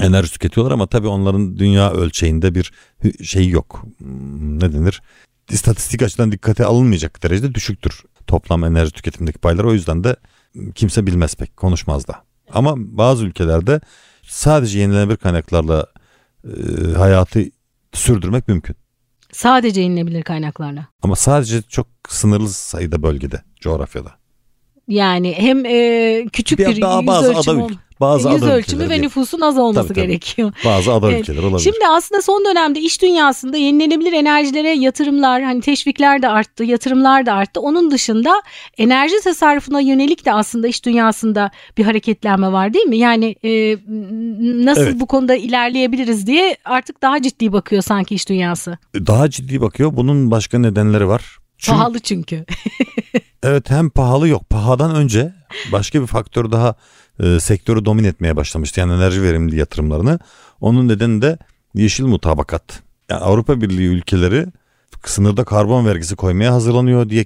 enerji 0.00 0.32
tüketiyorlar 0.32 0.72
ama 0.72 0.86
tabii 0.86 1.08
onların 1.08 1.58
dünya 1.58 1.92
ölçeğinde 1.92 2.54
bir 2.54 2.72
şey 3.24 3.48
yok. 3.48 3.84
Hmm, 3.98 4.60
ne 4.60 4.72
denir? 4.72 5.02
İstatistik 5.50 6.02
açıdan 6.02 6.32
dikkate 6.32 6.64
alınmayacak 6.64 7.22
derecede 7.22 7.54
düşüktür 7.54 8.02
toplam 8.26 8.64
enerji 8.64 8.92
tüketimindeki 8.92 9.38
payları. 9.38 9.68
O 9.68 9.72
yüzden 9.72 10.04
de 10.04 10.16
kimse 10.74 11.06
bilmez 11.06 11.34
pek 11.34 11.56
konuşmaz 11.56 12.08
da. 12.08 12.24
Ama 12.52 12.74
bazı 12.76 13.24
ülkelerde 13.24 13.80
sadece 14.22 14.78
yenilenebilir 14.78 15.16
kaynaklarla 15.16 15.86
e, 16.44 16.92
hayatı 16.96 17.44
sürdürmek 17.92 18.48
mümkün. 18.48 18.76
Sadece 19.32 19.80
yenilenebilir 19.80 20.22
kaynaklarla. 20.22 20.86
Ama 21.02 21.16
sadece 21.16 21.62
çok 21.62 21.86
sınırlı 22.08 22.48
sayıda 22.48 23.02
bölgede, 23.02 23.42
coğrafyada. 23.60 24.12
Yani 24.88 25.34
hem 25.36 25.66
e, 25.66 26.26
küçük 26.32 26.58
bir, 26.58 26.66
bir 26.66 26.80
daha 26.80 26.98
yüz 26.98 27.06
bazı 27.06 27.34
ölçümü, 27.34 27.62
ada, 27.64 27.72
bazı 28.00 28.28
yüz 28.28 28.42
ada 28.42 28.54
ölçümü 28.54 28.90
ve 28.90 29.02
nüfusun 29.02 29.40
az 29.40 29.58
olması 29.58 29.88
tabii, 29.88 29.98
tabii. 29.98 30.06
gerekiyor. 30.06 30.52
Bazı 30.64 30.92
ada 30.92 31.10
evet. 31.10 31.20
ülkeler 31.20 31.42
olabilir. 31.42 31.58
Şimdi 31.58 31.86
aslında 31.90 32.22
son 32.22 32.44
dönemde 32.44 32.80
iş 32.80 33.02
dünyasında 33.02 33.56
yenilenebilir 33.56 34.12
enerjilere 34.12 34.70
yatırımlar, 34.70 35.42
hani 35.42 35.60
teşvikler 35.60 36.22
de 36.22 36.28
arttı, 36.28 36.64
yatırımlar 36.64 37.26
da 37.26 37.32
arttı. 37.32 37.60
Onun 37.60 37.90
dışında 37.90 38.42
enerji 38.78 39.14
tasarrufuna 39.24 39.80
yönelik 39.80 40.24
de 40.24 40.32
aslında 40.32 40.68
iş 40.68 40.84
dünyasında 40.84 41.50
bir 41.78 41.84
hareketlenme 41.84 42.52
var 42.52 42.74
değil 42.74 42.86
mi? 42.86 42.96
Yani 42.96 43.36
e, 43.44 43.76
nasıl 44.64 44.82
evet. 44.82 45.00
bu 45.00 45.06
konuda 45.06 45.34
ilerleyebiliriz 45.34 46.26
diye 46.26 46.56
artık 46.64 47.02
daha 47.02 47.22
ciddi 47.22 47.52
bakıyor 47.52 47.82
sanki 47.82 48.14
iş 48.14 48.28
dünyası. 48.28 48.78
Daha 48.94 49.30
ciddi 49.30 49.60
bakıyor. 49.60 49.96
Bunun 49.96 50.30
başka 50.30 50.58
nedenleri 50.58 51.08
var. 51.08 51.43
Çünkü, 51.64 51.78
pahalı 51.78 52.00
çünkü. 52.00 52.44
evet 53.42 53.70
hem 53.70 53.90
pahalı 53.90 54.28
yok. 54.28 54.50
Pahadan 54.50 54.94
önce 54.94 55.34
başka 55.72 56.02
bir 56.02 56.06
faktör 56.06 56.52
daha 56.52 56.74
e, 57.22 57.40
sektörü 57.40 57.84
domine 57.84 58.06
etmeye 58.06 58.36
başlamıştı. 58.36 58.80
Yani 58.80 58.92
enerji 58.92 59.22
verimli 59.22 59.56
yatırımlarını. 59.56 60.18
Onun 60.60 60.88
nedeni 60.88 61.22
de 61.22 61.38
yeşil 61.74 62.04
mutabakat. 62.04 62.82
Yani 63.08 63.20
Avrupa 63.20 63.60
Birliği 63.60 63.86
ülkeleri 63.86 64.46
sınırda 65.04 65.44
karbon 65.44 65.86
vergisi 65.86 66.16
koymaya 66.16 66.52
hazırlanıyor 66.52 67.08
diye 67.08 67.24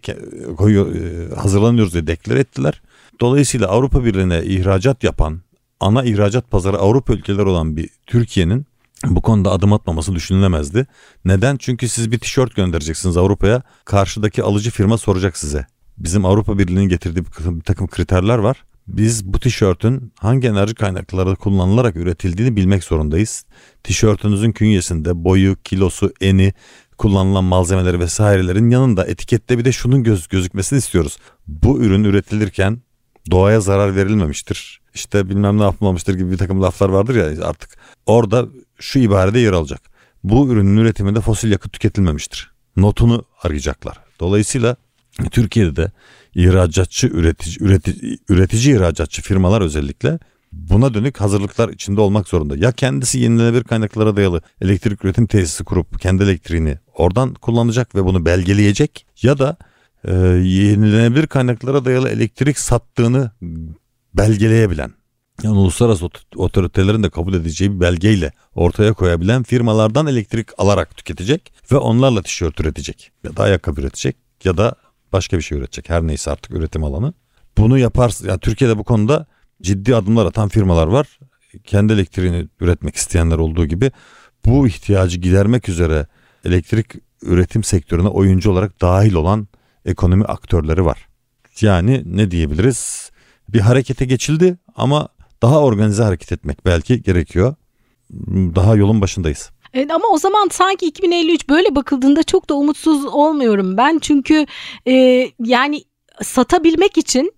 koyuyor, 0.56 0.94
e, 0.94 1.34
hazırlanıyoruz 1.34 1.92
diye 1.92 2.06
deklar 2.06 2.36
ettiler. 2.36 2.82
Dolayısıyla 3.20 3.68
Avrupa 3.68 4.04
Birliği'ne 4.04 4.44
ihracat 4.44 5.04
yapan 5.04 5.40
ana 5.80 6.04
ihracat 6.04 6.50
pazarı 6.50 6.78
Avrupa 6.78 7.12
ülkeleri 7.12 7.46
olan 7.46 7.76
bir 7.76 7.90
Türkiye'nin 8.06 8.66
bu 9.06 9.22
konuda 9.22 9.50
adım 9.50 9.72
atmaması 9.72 10.14
düşünülemezdi. 10.14 10.86
Neden? 11.24 11.56
Çünkü 11.56 11.88
siz 11.88 12.12
bir 12.12 12.18
tişört 12.18 12.54
göndereceksiniz 12.54 13.16
Avrupa'ya. 13.16 13.62
Karşıdaki 13.84 14.42
alıcı 14.42 14.70
firma 14.70 14.98
soracak 14.98 15.36
size. 15.36 15.66
Bizim 15.98 16.24
Avrupa 16.24 16.58
Birliği'nin 16.58 16.88
getirdiği 16.88 17.24
bir 17.24 17.60
takım 17.60 17.86
kriterler 17.86 18.38
var. 18.38 18.64
Biz 18.88 19.24
bu 19.24 19.40
tişörtün 19.40 20.12
hangi 20.18 20.48
enerji 20.48 20.74
kaynakları 20.74 21.36
kullanılarak 21.36 21.96
üretildiğini 21.96 22.56
bilmek 22.56 22.84
zorundayız. 22.84 23.44
Tişörtünüzün 23.84 24.52
künyesinde 24.52 25.24
boyu, 25.24 25.56
kilosu, 25.64 26.12
eni, 26.20 26.52
kullanılan 26.98 27.44
malzemeleri 27.44 28.00
vesairelerin 28.00 28.70
yanında 28.70 29.06
etikette 29.06 29.58
bir 29.58 29.64
de 29.64 29.72
şunun 29.72 30.02
göz 30.02 30.28
gözükmesini 30.28 30.78
istiyoruz. 30.78 31.16
Bu 31.46 31.82
ürün 31.82 32.04
üretilirken 32.04 32.82
doğaya 33.30 33.60
zarar 33.60 33.96
verilmemiştir. 33.96 34.80
İşte 34.98 35.28
bilmem 35.28 35.58
ne 35.58 35.62
yapılmamıştır 35.62 36.14
gibi 36.14 36.30
bir 36.30 36.38
takım 36.38 36.62
laflar 36.62 36.88
vardır 36.88 37.14
ya 37.14 37.46
artık. 37.46 37.70
Orada 38.06 38.46
şu 38.78 38.98
ibarede 38.98 39.38
yer 39.38 39.52
alacak. 39.52 39.80
Bu 40.24 40.48
ürünün 40.48 40.76
üretiminde 40.76 41.20
fosil 41.20 41.50
yakıt 41.50 41.72
tüketilmemiştir. 41.72 42.52
Notunu 42.76 43.24
arayacaklar. 43.42 43.98
Dolayısıyla 44.20 44.76
Türkiye'de 45.30 45.76
de 45.76 45.92
ihracatçı 46.34 47.06
üretici, 47.06 47.56
üretici, 47.60 48.18
üretici 48.28 48.76
ihracatçı 48.76 49.22
firmalar 49.22 49.60
özellikle 49.60 50.18
buna 50.52 50.94
dönük 50.94 51.20
hazırlıklar 51.20 51.68
içinde 51.68 52.00
olmak 52.00 52.28
zorunda. 52.28 52.56
Ya 52.56 52.72
kendisi 52.72 53.18
yenilenebilir 53.18 53.64
kaynaklara 53.64 54.16
dayalı 54.16 54.42
elektrik 54.60 55.04
üretim 55.04 55.26
tesisi 55.26 55.64
kurup 55.64 56.00
kendi 56.00 56.22
elektriğini 56.22 56.78
oradan 56.94 57.34
kullanacak 57.34 57.94
ve 57.94 58.04
bunu 58.04 58.24
belgeleyecek 58.24 59.06
ya 59.22 59.38
da 59.38 59.56
e, 60.04 60.12
yenilenebilir 60.42 61.26
kaynaklara 61.26 61.84
dayalı 61.84 62.08
elektrik 62.08 62.58
sattığını 62.58 63.30
belgeleyebilen 64.14 64.92
yani 65.42 65.58
uluslararası 65.58 66.08
otoritelerin 66.36 67.02
de 67.02 67.10
kabul 67.10 67.34
edeceği 67.34 67.74
bir 67.74 67.80
belgeyle 67.80 68.32
ortaya 68.54 68.92
koyabilen 68.92 69.42
firmalardan 69.42 70.06
elektrik 70.06 70.48
alarak 70.58 70.96
tüketecek 70.96 71.52
ve 71.72 71.76
onlarla 71.76 72.22
tişört 72.22 72.60
üretecek 72.60 73.10
ya 73.24 73.36
da 73.36 73.42
ayakkabı 73.42 73.80
üretecek 73.80 74.16
ya 74.44 74.56
da 74.56 74.74
başka 75.12 75.36
bir 75.36 75.42
şey 75.42 75.58
üretecek. 75.58 75.90
Her 75.90 76.02
neyse 76.02 76.30
artık 76.30 76.54
üretim 76.54 76.84
alanı. 76.84 77.12
Bunu 77.58 77.78
yaparsın. 77.78 78.28
Yani 78.28 78.40
Türkiye'de 78.40 78.78
bu 78.78 78.84
konuda 78.84 79.26
ciddi 79.62 79.96
adımlar 79.96 80.26
atan 80.26 80.48
firmalar 80.48 80.86
var. 80.86 81.18
Kendi 81.64 81.92
elektriğini 81.92 82.48
üretmek 82.60 82.96
isteyenler 82.96 83.38
olduğu 83.38 83.66
gibi 83.66 83.92
bu 84.44 84.68
ihtiyacı 84.68 85.18
gidermek 85.18 85.68
üzere 85.68 86.06
elektrik 86.44 86.86
üretim 87.22 87.64
sektörüne 87.64 88.08
oyuncu 88.08 88.50
olarak 88.50 88.80
dahil 88.80 89.14
olan 89.14 89.48
ekonomi 89.84 90.24
aktörleri 90.24 90.84
var. 90.84 91.08
Yani 91.60 92.02
ne 92.06 92.30
diyebiliriz? 92.30 93.10
Bir 93.48 93.60
harekete 93.60 94.04
geçildi 94.04 94.58
ama 94.76 95.08
daha 95.42 95.62
organize 95.62 96.02
hareket 96.02 96.32
etmek 96.32 96.66
belki 96.66 97.02
gerekiyor. 97.02 97.54
Daha 98.54 98.76
yolun 98.76 99.00
başındayız. 99.00 99.50
Evet, 99.74 99.90
ama 99.90 100.08
o 100.12 100.18
zaman 100.18 100.48
sanki 100.52 100.86
2053 100.86 101.48
böyle 101.48 101.74
bakıldığında 101.74 102.22
çok 102.22 102.48
da 102.48 102.54
umutsuz 102.54 103.04
olmuyorum 103.04 103.76
ben. 103.76 103.98
Çünkü 104.02 104.46
e, 104.86 104.92
yani 105.44 105.84
satabilmek 106.22 106.98
için 106.98 107.32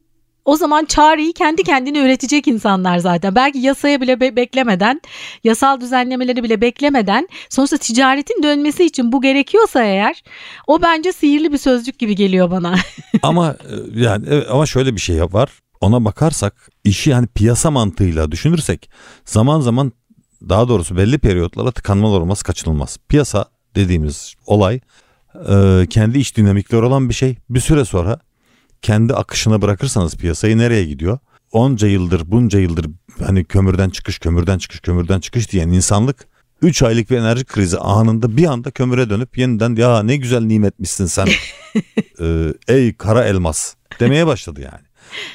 o 0.44 0.56
zaman 0.56 0.84
çareyi 0.84 1.32
kendi 1.32 1.62
kendine 1.62 1.98
üretecek 1.98 2.48
insanlar 2.48 2.98
zaten. 2.98 3.34
Belki 3.34 3.58
yasaya 3.58 4.00
bile 4.00 4.20
be- 4.20 4.36
beklemeden, 4.36 5.00
yasal 5.44 5.80
düzenlemeleri 5.80 6.42
bile 6.42 6.60
beklemeden 6.60 7.28
sonuçta 7.50 7.76
ticaretin 7.76 8.42
dönmesi 8.42 8.84
için 8.84 9.12
bu 9.12 9.22
gerekiyorsa 9.22 9.84
eğer 9.84 10.22
o 10.66 10.82
bence 10.82 11.12
sihirli 11.12 11.52
bir 11.52 11.58
sözcük 11.58 11.98
gibi 11.98 12.14
geliyor 12.14 12.50
bana. 12.50 12.74
ama 13.22 13.48
e, 13.50 14.00
yani 14.00 14.26
ama 14.50 14.66
şöyle 14.66 14.94
bir 14.94 15.00
şey 15.00 15.22
var. 15.22 15.50
Ona 15.80 16.04
bakarsak 16.04 16.70
işi 16.84 17.10
yani 17.10 17.26
piyasa 17.26 17.70
mantığıyla 17.70 18.32
düşünürsek 18.32 18.90
zaman 19.24 19.60
zaman 19.60 19.92
daha 20.48 20.68
doğrusu 20.68 20.96
belli 20.96 21.18
periyotlara 21.18 21.70
tıkanmalar 21.70 22.20
olması 22.20 22.44
kaçınılmaz. 22.44 22.96
Piyasa 23.08 23.44
dediğimiz 23.74 24.34
olay 24.46 24.80
e, 25.48 25.86
kendi 25.90 26.18
iç 26.18 26.36
dinamikleri 26.36 26.82
olan 26.82 27.08
bir 27.08 27.14
şey. 27.14 27.36
Bir 27.50 27.60
süre 27.60 27.84
sonra 27.84 28.20
kendi 28.82 29.14
akışına 29.14 29.62
bırakırsanız 29.62 30.16
piyasayı 30.16 30.58
nereye 30.58 30.84
gidiyor? 30.84 31.18
Onca 31.52 31.88
yıldır 31.88 32.30
bunca 32.30 32.58
yıldır 32.58 32.86
hani 33.24 33.44
kömürden 33.44 33.90
çıkış 33.90 34.18
kömürden 34.18 34.58
çıkış 34.58 34.80
kömürden 34.80 35.20
çıkış 35.20 35.52
diyen 35.52 35.68
insanlık 35.68 36.28
3 36.62 36.82
aylık 36.82 37.10
bir 37.10 37.16
enerji 37.16 37.44
krizi 37.44 37.78
anında 37.78 38.36
bir 38.36 38.46
anda 38.46 38.70
kömüre 38.70 39.10
dönüp 39.10 39.38
yeniden 39.38 39.76
ya 39.76 40.02
ne 40.02 40.16
güzel 40.16 40.42
nimetmişsin 40.42 41.06
sen 41.06 41.28
ee, 42.20 42.54
ey 42.68 42.94
kara 42.94 43.24
elmas 43.24 43.74
demeye 44.00 44.26
başladı 44.26 44.60
yani. 44.60 44.89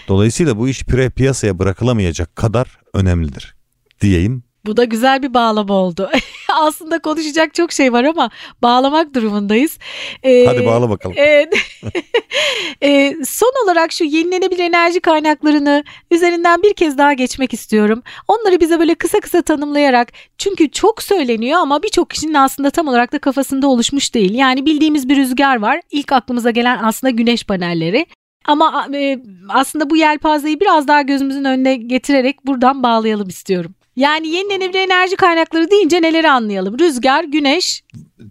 Dolayısıyla 0.07 0.57
bu 0.57 0.67
iş 0.69 0.83
pire 0.83 1.09
piyasaya 1.09 1.59
bırakılamayacak 1.59 2.35
kadar 2.35 2.79
önemlidir 2.93 3.55
diyeyim 4.01 4.43
bu 4.65 4.77
da 4.77 4.83
güzel 4.83 5.23
bir 5.23 5.33
bağlama 5.33 5.73
oldu. 5.73 6.09
Aslında 6.53 6.99
konuşacak 6.99 7.53
çok 7.53 7.71
şey 7.71 7.93
var 7.93 8.03
ama 8.03 8.29
bağlamak 8.61 9.13
durumundayız. 9.15 9.77
Ee, 10.23 10.45
Hadi 10.45 10.65
bağla 10.65 10.89
bakalım. 10.89 11.15
Evet. 11.19 11.53
e, 12.81 13.15
son 13.25 13.63
olarak 13.63 13.91
şu 13.91 14.03
yenilenebilir 14.03 14.63
enerji 14.63 14.99
kaynaklarını 14.99 15.83
üzerinden 16.11 16.63
bir 16.63 16.73
kez 16.73 16.97
daha 16.97 17.13
geçmek 17.13 17.53
istiyorum. 17.53 18.03
Onları 18.27 18.59
bize 18.59 18.79
böyle 18.79 18.95
kısa 18.95 19.19
kısa 19.19 19.41
tanımlayarak 19.41 20.13
çünkü 20.37 20.71
çok 20.71 21.03
söyleniyor 21.03 21.59
ama 21.59 21.83
birçok 21.83 22.09
kişinin 22.09 22.33
aslında 22.33 22.69
tam 22.69 22.87
olarak 22.87 23.13
da 23.13 23.19
kafasında 23.19 23.67
oluşmuş 23.67 24.13
değil. 24.13 24.33
Yani 24.33 24.65
bildiğimiz 24.65 25.09
bir 25.09 25.17
rüzgar 25.17 25.61
var. 25.61 25.81
İlk 25.91 26.11
aklımıza 26.11 26.51
gelen 26.51 26.79
aslında 26.83 27.11
güneş 27.11 27.43
panelleri. 27.43 28.05
Ama 28.47 28.87
e, 28.93 29.19
aslında 29.49 29.89
bu 29.89 29.97
yelpazeyi 29.97 30.59
biraz 30.59 30.87
daha 30.87 31.01
gözümüzün 31.01 31.45
önüne 31.45 31.75
getirerek 31.75 32.45
buradan 32.45 32.83
bağlayalım 32.83 33.27
istiyorum. 33.27 33.75
Yani 33.95 34.27
yenilenebilir 34.27 34.79
enerji 34.79 35.15
kaynakları 35.15 35.71
deyince 35.71 36.01
neleri 36.01 36.29
anlayalım? 36.29 36.79
Rüzgar, 36.79 37.23
güneş. 37.23 37.83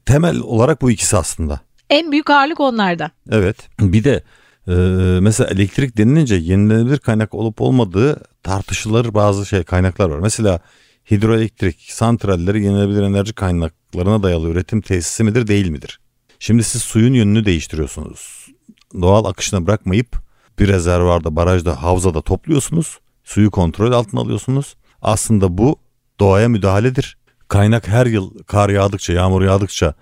Temel 0.07 0.39
olarak 0.39 0.83
bu 0.83 0.91
ikisi 0.91 1.17
aslında. 1.17 1.61
En 1.91 2.13
büyük 2.13 2.31
ağırlık 2.31 2.61
onlardan. 2.61 3.11
Evet. 3.31 3.57
Bir 3.81 4.05
de 4.05 4.23
e, 4.69 4.73
mesela 5.21 5.51
elektrik 5.51 5.97
denilince 5.97 6.35
yenilenebilir 6.35 6.99
kaynak 6.99 7.35
olup 7.35 7.61
olmadığı 7.61 8.21
tartışılır 8.43 9.15
bazı 9.15 9.47
şey 9.47 9.65
kaynaklar 9.65 10.11
var. 10.11 10.19
Mesela 10.19 10.61
hidroelektrik 11.11 11.81
santralleri 11.81 12.65
yenilenebilir 12.65 13.03
enerji 13.03 13.33
kaynaklarına 13.33 14.23
dayalı 14.23 14.49
üretim 14.49 14.81
tesisi 14.81 15.25
midir 15.25 15.47
değil 15.47 15.69
midir? 15.69 16.01
Şimdi 16.39 16.63
siz 16.65 16.83
suyun 16.83 17.15
yönünü 17.15 17.45
değiştiriyorsunuz. 17.45 18.44
Doğal 19.01 19.25
akışına 19.25 19.67
bırakmayıp 19.67 20.19
bir 20.59 20.69
rezervarda, 20.69 21.37
barajda, 21.37 21.83
havzada 21.83 22.21
topluyorsunuz. 22.21 22.99
Suyu 23.25 23.51
kontrol 23.51 23.93
altına 23.93 24.21
alıyorsunuz. 24.21 24.77
Aslında 25.03 25.59
bu 25.59 25.77
doğaya 26.21 26.49
müdahaledir. 26.49 27.19
Kaynak 27.49 27.89
her 27.89 28.07
yıl 28.07 28.43
kar 28.47 28.69
yağdıkça, 28.69 29.13
yağmur 29.13 29.43
yağdıkça 29.43 29.95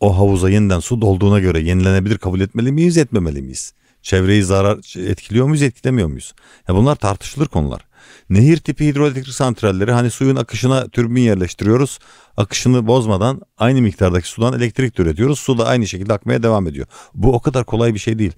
o 0.00 0.18
havuza 0.18 0.50
yeniden 0.50 0.80
su 0.80 1.00
dolduğuna 1.00 1.38
göre 1.38 1.60
yenilenebilir 1.60 2.18
kabul 2.18 2.40
etmeli 2.40 2.72
miyiz, 2.72 2.96
etmemeli 2.96 3.42
miyiz? 3.42 3.72
Çevreyi 4.02 4.42
zarar 4.42 4.78
etkiliyor 5.10 5.46
muyuz, 5.46 5.62
etkilemiyor 5.62 6.08
muyuz? 6.08 6.34
Ya 6.68 6.74
bunlar 6.74 6.96
tartışılır 6.96 7.46
konular. 7.46 7.87
Nehir 8.30 8.56
tipi 8.56 8.86
hidroelektrik 8.86 9.34
santralleri 9.34 9.92
hani 9.92 10.10
suyun 10.10 10.36
akışına 10.36 10.88
türbin 10.88 11.20
yerleştiriyoruz. 11.20 11.98
Akışını 12.36 12.86
bozmadan 12.86 13.42
aynı 13.58 13.82
miktardaki 13.82 14.28
sudan 14.28 14.54
elektrik 14.54 15.00
üretiyoruz. 15.00 15.38
Su 15.38 15.58
da 15.58 15.66
aynı 15.66 15.86
şekilde 15.86 16.12
akmaya 16.12 16.42
devam 16.42 16.66
ediyor. 16.66 16.86
Bu 17.14 17.32
o 17.32 17.40
kadar 17.40 17.64
kolay 17.64 17.94
bir 17.94 17.98
şey 17.98 18.18
değil. 18.18 18.32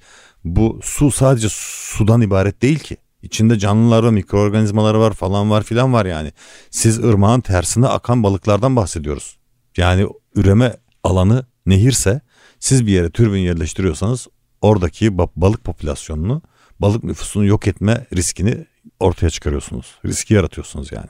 Bu 0.44 0.80
su 0.82 1.11
sadece 1.11 1.48
sudan 1.50 2.20
ibaret 2.20 2.62
değil 2.62 2.78
ki. 2.78 2.96
İçinde 3.22 3.58
canlılar 3.58 4.02
var, 4.02 4.11
mikroorganizmaları 4.11 5.00
var 5.00 5.12
falan 5.12 5.50
var 5.50 5.62
filan 5.62 5.92
var 5.92 6.06
yani. 6.06 6.32
Siz 6.70 6.98
ırmağın 6.98 7.40
tersine 7.40 7.86
akan 7.86 8.22
balıklardan 8.22 8.76
bahsediyoruz. 8.76 9.36
Yani 9.76 10.06
üreme 10.34 10.76
alanı 11.04 11.46
nehirse 11.66 12.20
siz 12.61 12.86
bir 12.86 12.92
yere 12.92 13.11
türbin 13.11 13.38
yerleştiriyorsanız 13.38 14.26
oradaki 14.61 15.18
balık 15.18 15.64
popülasyonunu, 15.64 16.42
balık 16.80 17.04
nüfusunu 17.04 17.44
yok 17.44 17.66
etme 17.66 18.06
riskini 18.16 18.66
ortaya 19.01 19.30
çıkarıyorsunuz. 19.30 19.94
Riski 20.07 20.34
yaratıyorsunuz 20.34 20.92
yani. 20.92 21.09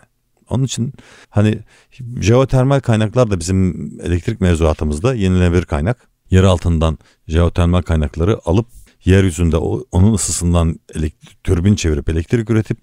Onun 0.51 0.65
için 0.65 0.93
hani 1.29 1.59
jeotermal 2.21 2.81
kaynaklar 2.81 3.31
da 3.31 3.41
bizim 3.41 3.91
elektrik 4.03 4.41
mevzuatımızda 4.41 5.15
yenilenebilir 5.15 5.65
kaynak. 5.65 6.11
Yer 6.31 6.43
altından 6.43 6.99
jeotermal 7.29 7.83
kaynakları 7.83 8.41
alıp 8.45 8.67
yeryüzünde 9.05 9.57
onun 9.93 10.15
ısısından 10.15 10.81
elektrik, 10.95 11.45
türbin 11.45 11.75
çevirip 11.75 12.09
elektrik 12.09 12.51
üretip 12.51 12.79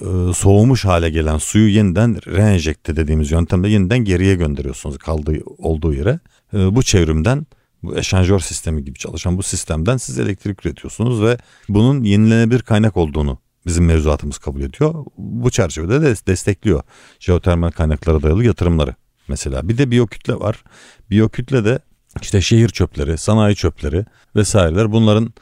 e, 0.00 0.32
soğumuş 0.34 0.84
hale 0.84 1.10
gelen 1.10 1.38
suyu 1.38 1.68
yeniden 1.68 2.26
reenjekte 2.26 2.96
dediğimiz 2.96 3.30
yöntemle 3.30 3.68
yeniden 3.68 3.98
geriye 3.98 4.34
gönderiyorsunuz 4.34 4.98
kaldığı 4.98 5.38
olduğu 5.58 5.94
yere. 5.94 6.20
E, 6.54 6.74
bu 6.76 6.82
çevrimden 6.82 7.46
bu 7.82 7.96
eşanjör 7.96 8.40
sistemi 8.40 8.84
gibi 8.84 8.98
çalışan 8.98 9.38
bu 9.38 9.42
sistemden 9.42 9.96
siz 9.96 10.18
elektrik 10.18 10.66
üretiyorsunuz 10.66 11.22
ve 11.22 11.38
bunun 11.68 12.04
yenilenebilir 12.04 12.62
kaynak 12.62 12.96
olduğunu 12.96 13.38
bizim 13.66 13.84
mevzuatımız 13.84 14.38
kabul 14.38 14.60
ediyor. 14.60 15.04
Bu 15.18 15.50
çerçevede 15.50 16.02
de 16.02 16.14
destekliyor 16.26 16.82
jeotermal 17.20 17.70
kaynaklara 17.70 18.22
dayalı 18.22 18.44
yatırımları. 18.44 18.94
Mesela 19.28 19.68
bir 19.68 19.78
de 19.78 19.90
biyokütle 19.90 20.34
var. 20.34 20.64
Biyokütle 21.10 21.64
de 21.64 21.78
işte 22.22 22.40
şehir 22.40 22.68
çöpleri, 22.68 23.18
sanayi 23.18 23.56
çöpleri 23.56 24.04
vesaireler 24.36 24.92
bunların 24.92 25.34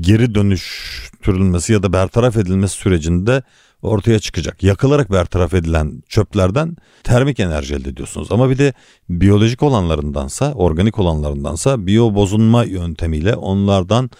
geri 0.00 0.34
dönüştürülmesi 0.34 1.72
ya 1.72 1.82
da 1.82 1.92
bertaraf 1.92 2.36
edilmesi 2.36 2.74
sürecinde 2.74 3.42
ortaya 3.82 4.18
çıkacak. 4.18 4.62
Yakılarak 4.62 5.12
bertaraf 5.12 5.54
edilen 5.54 6.02
çöplerden 6.08 6.76
termik 7.04 7.40
enerji 7.40 7.74
elde 7.74 7.88
ediyorsunuz. 7.88 8.28
Ama 8.30 8.50
bir 8.50 8.58
de 8.58 8.72
biyolojik 9.08 9.62
olanlarındansa, 9.62 10.52
organik 10.52 10.98
olanlarındansa 10.98 11.86
biyo 11.86 12.14
bozunma 12.14 12.64
yöntemiyle 12.64 13.34
onlardan 13.34 14.10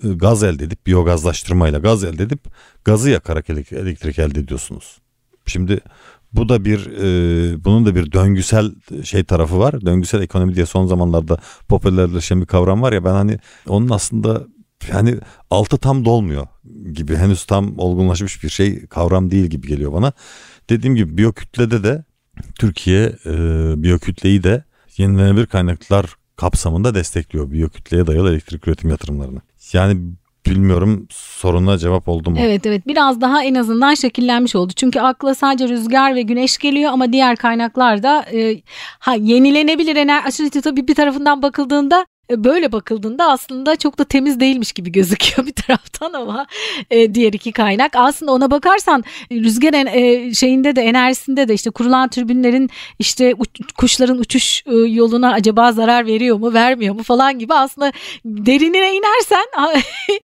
gaz 0.00 0.42
elde 0.42 0.64
edip 0.64 0.86
biyogazlaştırmayla 0.86 1.78
gaz 1.78 2.04
elde 2.04 2.22
edip 2.22 2.40
gazı 2.84 3.10
yakarak 3.10 3.50
elektrik 3.50 4.18
elde 4.18 4.40
ediyorsunuz. 4.40 4.98
Şimdi 5.46 5.80
bu 6.32 6.48
da 6.48 6.64
bir 6.64 6.86
e, 6.86 7.64
bunun 7.64 7.86
da 7.86 7.94
bir 7.94 8.12
döngüsel 8.12 8.74
şey 9.04 9.24
tarafı 9.24 9.58
var. 9.58 9.80
Döngüsel 9.80 10.22
ekonomi 10.22 10.54
diye 10.54 10.66
son 10.66 10.86
zamanlarda 10.86 11.38
popülerleşen 11.68 12.40
bir 12.40 12.46
kavram 12.46 12.82
var 12.82 12.92
ya 12.92 13.04
ben 13.04 13.12
hani 13.12 13.38
onun 13.68 13.88
aslında 13.88 14.46
yani 14.92 15.18
altı 15.50 15.78
tam 15.78 16.04
dolmuyor 16.04 16.46
gibi 16.92 17.16
henüz 17.16 17.44
tam 17.44 17.78
olgunlaşmış 17.78 18.44
bir 18.44 18.48
şey 18.48 18.86
kavram 18.86 19.30
değil 19.30 19.46
gibi 19.46 19.68
geliyor 19.68 19.92
bana. 19.92 20.12
Dediğim 20.70 20.96
gibi 20.96 21.18
biyokütlede 21.18 21.84
de 21.84 22.04
Türkiye 22.58 23.12
e, 23.26 23.32
biyokütleyi 23.82 24.42
de 24.42 24.64
yenilenebilir 24.96 25.46
kaynaklar 25.46 26.16
kapsamında 26.40 26.94
destekliyor 26.94 27.52
biyokütleye 27.52 28.06
dayalı 28.06 28.30
elektrik 28.30 28.68
üretim 28.68 28.90
yatırımlarını. 28.90 29.40
Yani 29.72 30.00
bilmiyorum 30.46 31.06
soruna 31.10 31.78
cevap 31.78 32.08
oldu 32.08 32.30
mu? 32.30 32.36
Evet 32.40 32.66
evet 32.66 32.86
biraz 32.86 33.20
daha 33.20 33.44
en 33.44 33.54
azından 33.54 33.94
şekillenmiş 33.94 34.56
oldu. 34.56 34.72
Çünkü 34.76 35.00
akla 35.00 35.34
sadece 35.34 35.68
rüzgar 35.68 36.14
ve 36.14 36.22
güneş 36.22 36.58
geliyor 36.58 36.92
ama 36.92 37.12
diğer 37.12 37.36
kaynaklar 37.36 38.02
da 38.02 38.22
e, 38.32 38.62
ha 38.98 39.14
yenilenebilir 39.14 39.96
enerji 39.96 40.50
tabii 40.50 40.88
bir 40.88 40.94
tarafından 40.94 41.42
bakıldığında 41.42 42.06
böyle 42.36 42.72
bakıldığında 42.72 43.30
aslında 43.30 43.76
çok 43.76 43.98
da 43.98 44.04
temiz 44.04 44.40
değilmiş 44.40 44.72
gibi 44.72 44.92
gözüküyor 44.92 45.46
bir 45.46 45.52
taraftan 45.52 46.12
ama 46.12 46.46
e, 46.90 47.14
diğer 47.14 47.32
iki 47.32 47.52
kaynak 47.52 47.96
aslında 47.96 48.32
ona 48.32 48.50
bakarsan 48.50 49.04
rüzgar 49.32 49.70
e, 49.94 50.34
şeyinde 50.34 50.76
de 50.76 50.82
enerjisinde 50.82 51.48
de 51.48 51.54
işte 51.54 51.70
kurulan 51.70 52.08
türbinlerin 52.08 52.70
işte 52.98 53.34
uç, 53.38 53.48
kuşların 53.76 54.18
uçuş 54.18 54.62
e, 54.66 54.74
yoluna 54.74 55.32
acaba 55.32 55.72
zarar 55.72 56.06
veriyor 56.06 56.36
mu 56.36 56.54
vermiyor 56.54 56.94
mu 56.94 57.02
falan 57.02 57.38
gibi 57.38 57.54
aslında 57.54 57.92
derinine 58.24 58.94
inersen 58.94 59.44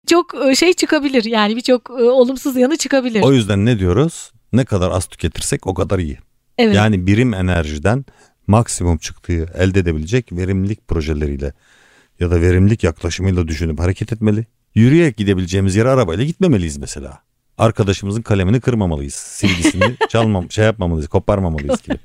çok 0.06 0.34
e, 0.46 0.54
şey 0.54 0.72
çıkabilir 0.72 1.24
yani 1.24 1.56
birçok 1.56 1.90
e, 1.90 1.92
olumsuz 1.92 2.56
yanı 2.56 2.76
çıkabilir. 2.76 3.22
O 3.22 3.32
yüzden 3.32 3.66
ne 3.66 3.78
diyoruz? 3.78 4.32
Ne 4.52 4.64
kadar 4.64 4.90
az 4.90 5.06
tüketirsek 5.06 5.66
o 5.66 5.74
kadar 5.74 5.98
iyi. 5.98 6.18
Evet. 6.58 6.76
Yani 6.76 7.06
birim 7.06 7.34
enerjiden 7.34 8.04
maksimum 8.46 8.98
çıktığı 8.98 9.46
elde 9.58 9.80
edebilecek 9.80 10.32
verimlilik 10.32 10.88
projeleriyle 10.88 11.52
ya 12.20 12.30
da 12.30 12.40
verimlilik 12.40 12.84
yaklaşımıyla 12.84 13.48
düşünüp 13.48 13.80
hareket 13.80 14.12
etmeli. 14.12 14.46
Yürüyerek 14.74 15.16
gidebileceğimiz 15.16 15.76
yere 15.76 15.88
arabayla 15.88 16.24
gitmemeliyiz 16.24 16.76
mesela. 16.76 17.18
Arkadaşımızın 17.58 18.22
kalemini 18.22 18.60
kırmamalıyız. 18.60 19.14
Silgisini 19.14 19.96
çalmam, 20.08 20.50
şey 20.50 20.64
yapmamalıyız, 20.64 21.08
koparmamalıyız 21.08 21.82
gibi. 21.82 21.98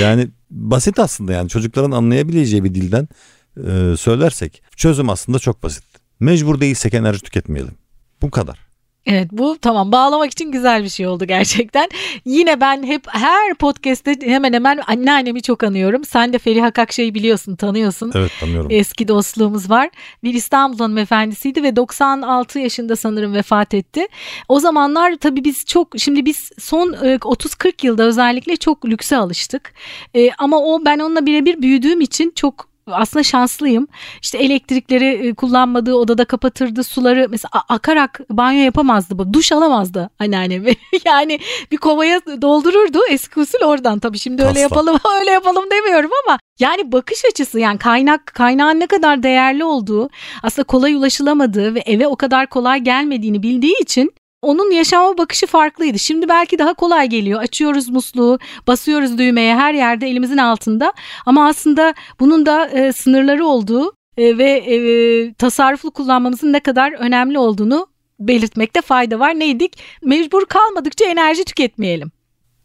Yani 0.00 0.28
basit 0.50 0.98
aslında 0.98 1.32
yani 1.32 1.48
çocukların 1.48 1.90
anlayabileceği 1.90 2.64
bir 2.64 2.74
dilden 2.74 3.08
e, 3.56 3.96
söylersek 3.96 4.62
çözüm 4.76 5.10
aslında 5.10 5.38
çok 5.38 5.62
basit. 5.62 5.84
Mecbur 6.20 6.60
değilsek 6.60 6.94
enerji 6.94 7.20
tüketmeyelim. 7.20 7.74
Bu 8.22 8.30
kadar. 8.30 8.67
Evet 9.06 9.28
bu 9.32 9.58
tamam 9.62 9.92
bağlamak 9.92 10.30
için 10.30 10.52
güzel 10.52 10.84
bir 10.84 10.88
şey 10.88 11.06
oldu 11.06 11.24
gerçekten. 11.24 11.88
Yine 12.24 12.60
ben 12.60 12.82
hep 12.82 13.02
her 13.08 13.54
podcast'te 13.54 14.16
hemen 14.20 14.52
hemen 14.52 14.80
anneannemi 14.86 15.42
çok 15.42 15.64
anıyorum. 15.64 16.04
Sen 16.04 16.32
de 16.32 16.38
Feriha 16.38 16.70
Kakşa'yı 16.70 17.14
biliyorsun 17.14 17.56
tanıyorsun. 17.56 18.12
Evet 18.14 18.32
tanıyorum. 18.40 18.68
Eski 18.70 19.08
dostluğumuz 19.08 19.70
var. 19.70 19.90
Bir 20.24 20.34
İstanbul 20.34 20.78
hanımefendisiydi 20.78 21.62
ve 21.62 21.76
96 21.76 22.58
yaşında 22.58 22.96
sanırım 22.96 23.34
vefat 23.34 23.74
etti. 23.74 24.06
O 24.48 24.60
zamanlar 24.60 25.16
tabii 25.20 25.44
biz 25.44 25.64
çok 25.64 25.88
şimdi 25.98 26.24
biz 26.24 26.50
son 26.58 26.92
30-40 26.92 27.68
e, 27.68 27.72
yılda 27.82 28.02
özellikle 28.02 28.56
çok 28.56 28.86
lükse 28.86 29.16
alıştık. 29.16 29.72
Ee, 30.14 30.30
ama 30.38 30.58
o 30.58 30.84
ben 30.84 30.98
onunla 30.98 31.26
birebir 31.26 31.62
büyüdüğüm 31.62 32.00
için 32.00 32.32
çok 32.34 32.68
aslında 32.92 33.22
şanslıyım. 33.22 33.88
İşte 34.22 34.38
elektrikleri 34.38 35.28
e, 35.28 35.34
kullanmadığı 35.34 35.94
odada 35.94 36.24
kapatırdı 36.24 36.84
suları 36.84 37.26
mesela 37.30 37.50
akarak 37.68 38.20
banyo 38.30 38.64
yapamazdı 38.64 39.18
bu. 39.18 39.32
Duş 39.32 39.52
alamazdı 39.52 40.10
anneannem. 40.18 40.64
yani 41.04 41.40
bir 41.70 41.76
kovaya 41.76 42.20
doldururdu 42.42 42.98
eski 43.10 43.40
usul 43.40 43.58
oradan 43.64 43.98
tabii 43.98 44.18
şimdi 44.18 44.42
öyle 44.42 44.60
yapalım 44.60 44.98
öyle 45.20 45.30
yapalım 45.30 45.64
demiyorum 45.70 46.10
ama 46.26 46.38
yani 46.58 46.92
bakış 46.92 47.24
açısı 47.24 47.60
yani 47.60 47.78
kaynak 47.78 48.26
kaynağın 48.26 48.80
ne 48.80 48.86
kadar 48.86 49.22
değerli 49.22 49.64
olduğu 49.64 50.10
aslında 50.42 50.66
kolay 50.66 50.94
ulaşılamadığı 50.94 51.74
ve 51.74 51.80
eve 51.80 52.06
o 52.06 52.16
kadar 52.16 52.46
kolay 52.46 52.80
gelmediğini 52.80 53.42
bildiği 53.42 53.82
için 53.82 54.12
onun 54.42 54.70
yaşama 54.70 55.18
bakışı 55.18 55.46
farklıydı. 55.46 55.98
Şimdi 55.98 56.28
belki 56.28 56.58
daha 56.58 56.74
kolay 56.74 57.08
geliyor. 57.08 57.40
Açıyoruz 57.40 57.88
musluğu, 57.88 58.38
basıyoruz 58.66 59.18
düğmeye 59.18 59.56
her 59.56 59.74
yerde 59.74 60.08
elimizin 60.08 60.38
altında. 60.38 60.92
Ama 61.26 61.48
aslında 61.48 61.94
bunun 62.20 62.46
da 62.46 62.68
e, 62.68 62.92
sınırları 62.92 63.46
olduğu 63.46 63.92
e, 64.16 64.38
ve 64.38 64.50
e, 64.50 65.32
tasarruflu 65.34 65.90
kullanmamızın 65.90 66.52
ne 66.52 66.60
kadar 66.60 66.92
önemli 66.92 67.38
olduğunu 67.38 67.86
belirtmekte 68.20 68.80
fayda 68.80 69.18
var. 69.18 69.38
Neydik? 69.38 69.78
Mecbur 70.02 70.44
kalmadıkça 70.46 71.04
enerji 71.04 71.44
tüketmeyelim. 71.44 72.10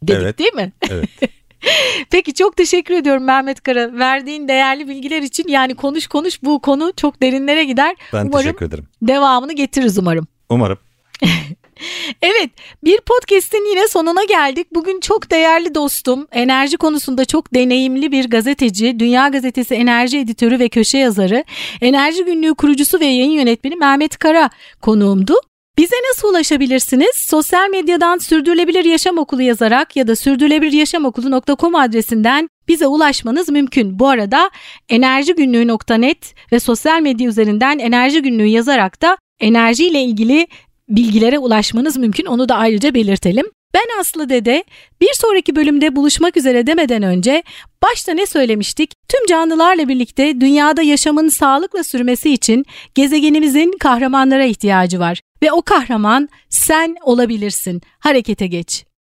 Dedik 0.02 0.22
Evet. 0.22 0.38
değil 0.38 0.54
mi? 0.54 0.72
Evet. 0.90 1.08
Peki 2.10 2.34
çok 2.34 2.56
teşekkür 2.56 2.94
ediyorum 2.94 3.24
Mehmet 3.24 3.60
Kara. 3.62 3.98
Verdiğin 3.98 4.48
değerli 4.48 4.88
bilgiler 4.88 5.22
için 5.22 5.48
yani 5.48 5.74
konuş 5.74 6.06
konuş 6.06 6.42
bu 6.42 6.60
konu 6.60 6.92
çok 6.96 7.22
derinlere 7.22 7.64
gider. 7.64 7.96
Ben 8.12 8.26
umarım 8.26 8.44
teşekkür 8.44 8.66
ederim. 8.66 8.84
devamını 9.02 9.52
getiririz 9.52 9.98
umarım. 9.98 10.26
Umarım. 10.48 10.78
Evet 12.22 12.50
bir 12.84 13.00
podcast'in 13.00 13.70
yine 13.70 13.88
sonuna 13.88 14.24
geldik. 14.24 14.66
Bugün 14.74 15.00
çok 15.00 15.30
değerli 15.30 15.74
dostum, 15.74 16.28
enerji 16.32 16.76
konusunda 16.76 17.24
çok 17.24 17.54
deneyimli 17.54 18.12
bir 18.12 18.30
gazeteci, 18.30 18.98
Dünya 18.98 19.28
Gazetesi 19.28 19.74
enerji 19.74 20.18
editörü 20.18 20.58
ve 20.58 20.68
köşe 20.68 20.98
yazarı, 20.98 21.44
Enerji 21.80 22.24
Günlüğü 22.24 22.54
kurucusu 22.54 23.00
ve 23.00 23.06
yayın 23.06 23.30
yönetmeni 23.30 23.76
Mehmet 23.76 24.18
Kara 24.18 24.50
konuğumdu. 24.82 25.34
Bize 25.78 25.96
nasıl 26.10 26.28
ulaşabilirsiniz? 26.28 27.10
Sosyal 27.14 27.70
medyadan 27.70 28.18
Sürdürülebilir 28.18 28.84
Yaşam 28.84 29.18
Okulu 29.18 29.42
yazarak 29.42 29.96
ya 29.96 30.06
da 30.06 30.16
sürdürülebiliryaşamokulu.com 30.16 31.74
adresinden 31.74 32.48
bize 32.68 32.86
ulaşmanız 32.86 33.48
mümkün. 33.48 33.98
Bu 33.98 34.08
arada 34.08 34.50
enerjigünlüğü.net 34.88 36.34
ve 36.52 36.60
sosyal 36.60 37.00
medya 37.00 37.28
üzerinden 37.28 37.78
enerji 37.78 38.22
günlüğü 38.22 38.46
yazarak 38.46 39.02
da 39.02 39.16
enerjiyle 39.40 40.02
ilgili 40.02 40.46
bilgilere 40.88 41.38
ulaşmanız 41.38 41.96
mümkün. 41.96 42.26
Onu 42.26 42.48
da 42.48 42.56
ayrıca 42.56 42.94
belirtelim. 42.94 43.46
Ben 43.74 44.00
Aslı 44.00 44.28
Dede. 44.28 44.64
Bir 45.00 45.12
sonraki 45.14 45.56
bölümde 45.56 45.96
buluşmak 45.96 46.36
üzere 46.36 46.66
demeden 46.66 47.02
önce 47.02 47.42
başta 47.82 48.12
ne 48.12 48.26
söylemiştik? 48.26 48.92
Tüm 49.08 49.26
canlılarla 49.26 49.88
birlikte 49.88 50.40
dünyada 50.40 50.82
yaşamın 50.82 51.28
sağlıkla 51.28 51.84
sürmesi 51.84 52.30
için 52.30 52.64
gezegenimizin 52.94 53.72
kahramanlara 53.80 54.44
ihtiyacı 54.44 55.00
var 55.00 55.20
ve 55.42 55.52
o 55.52 55.62
kahraman 55.62 56.28
sen 56.50 56.96
olabilirsin. 57.02 57.80
Harekete 57.98 58.46
geç. 58.46 58.84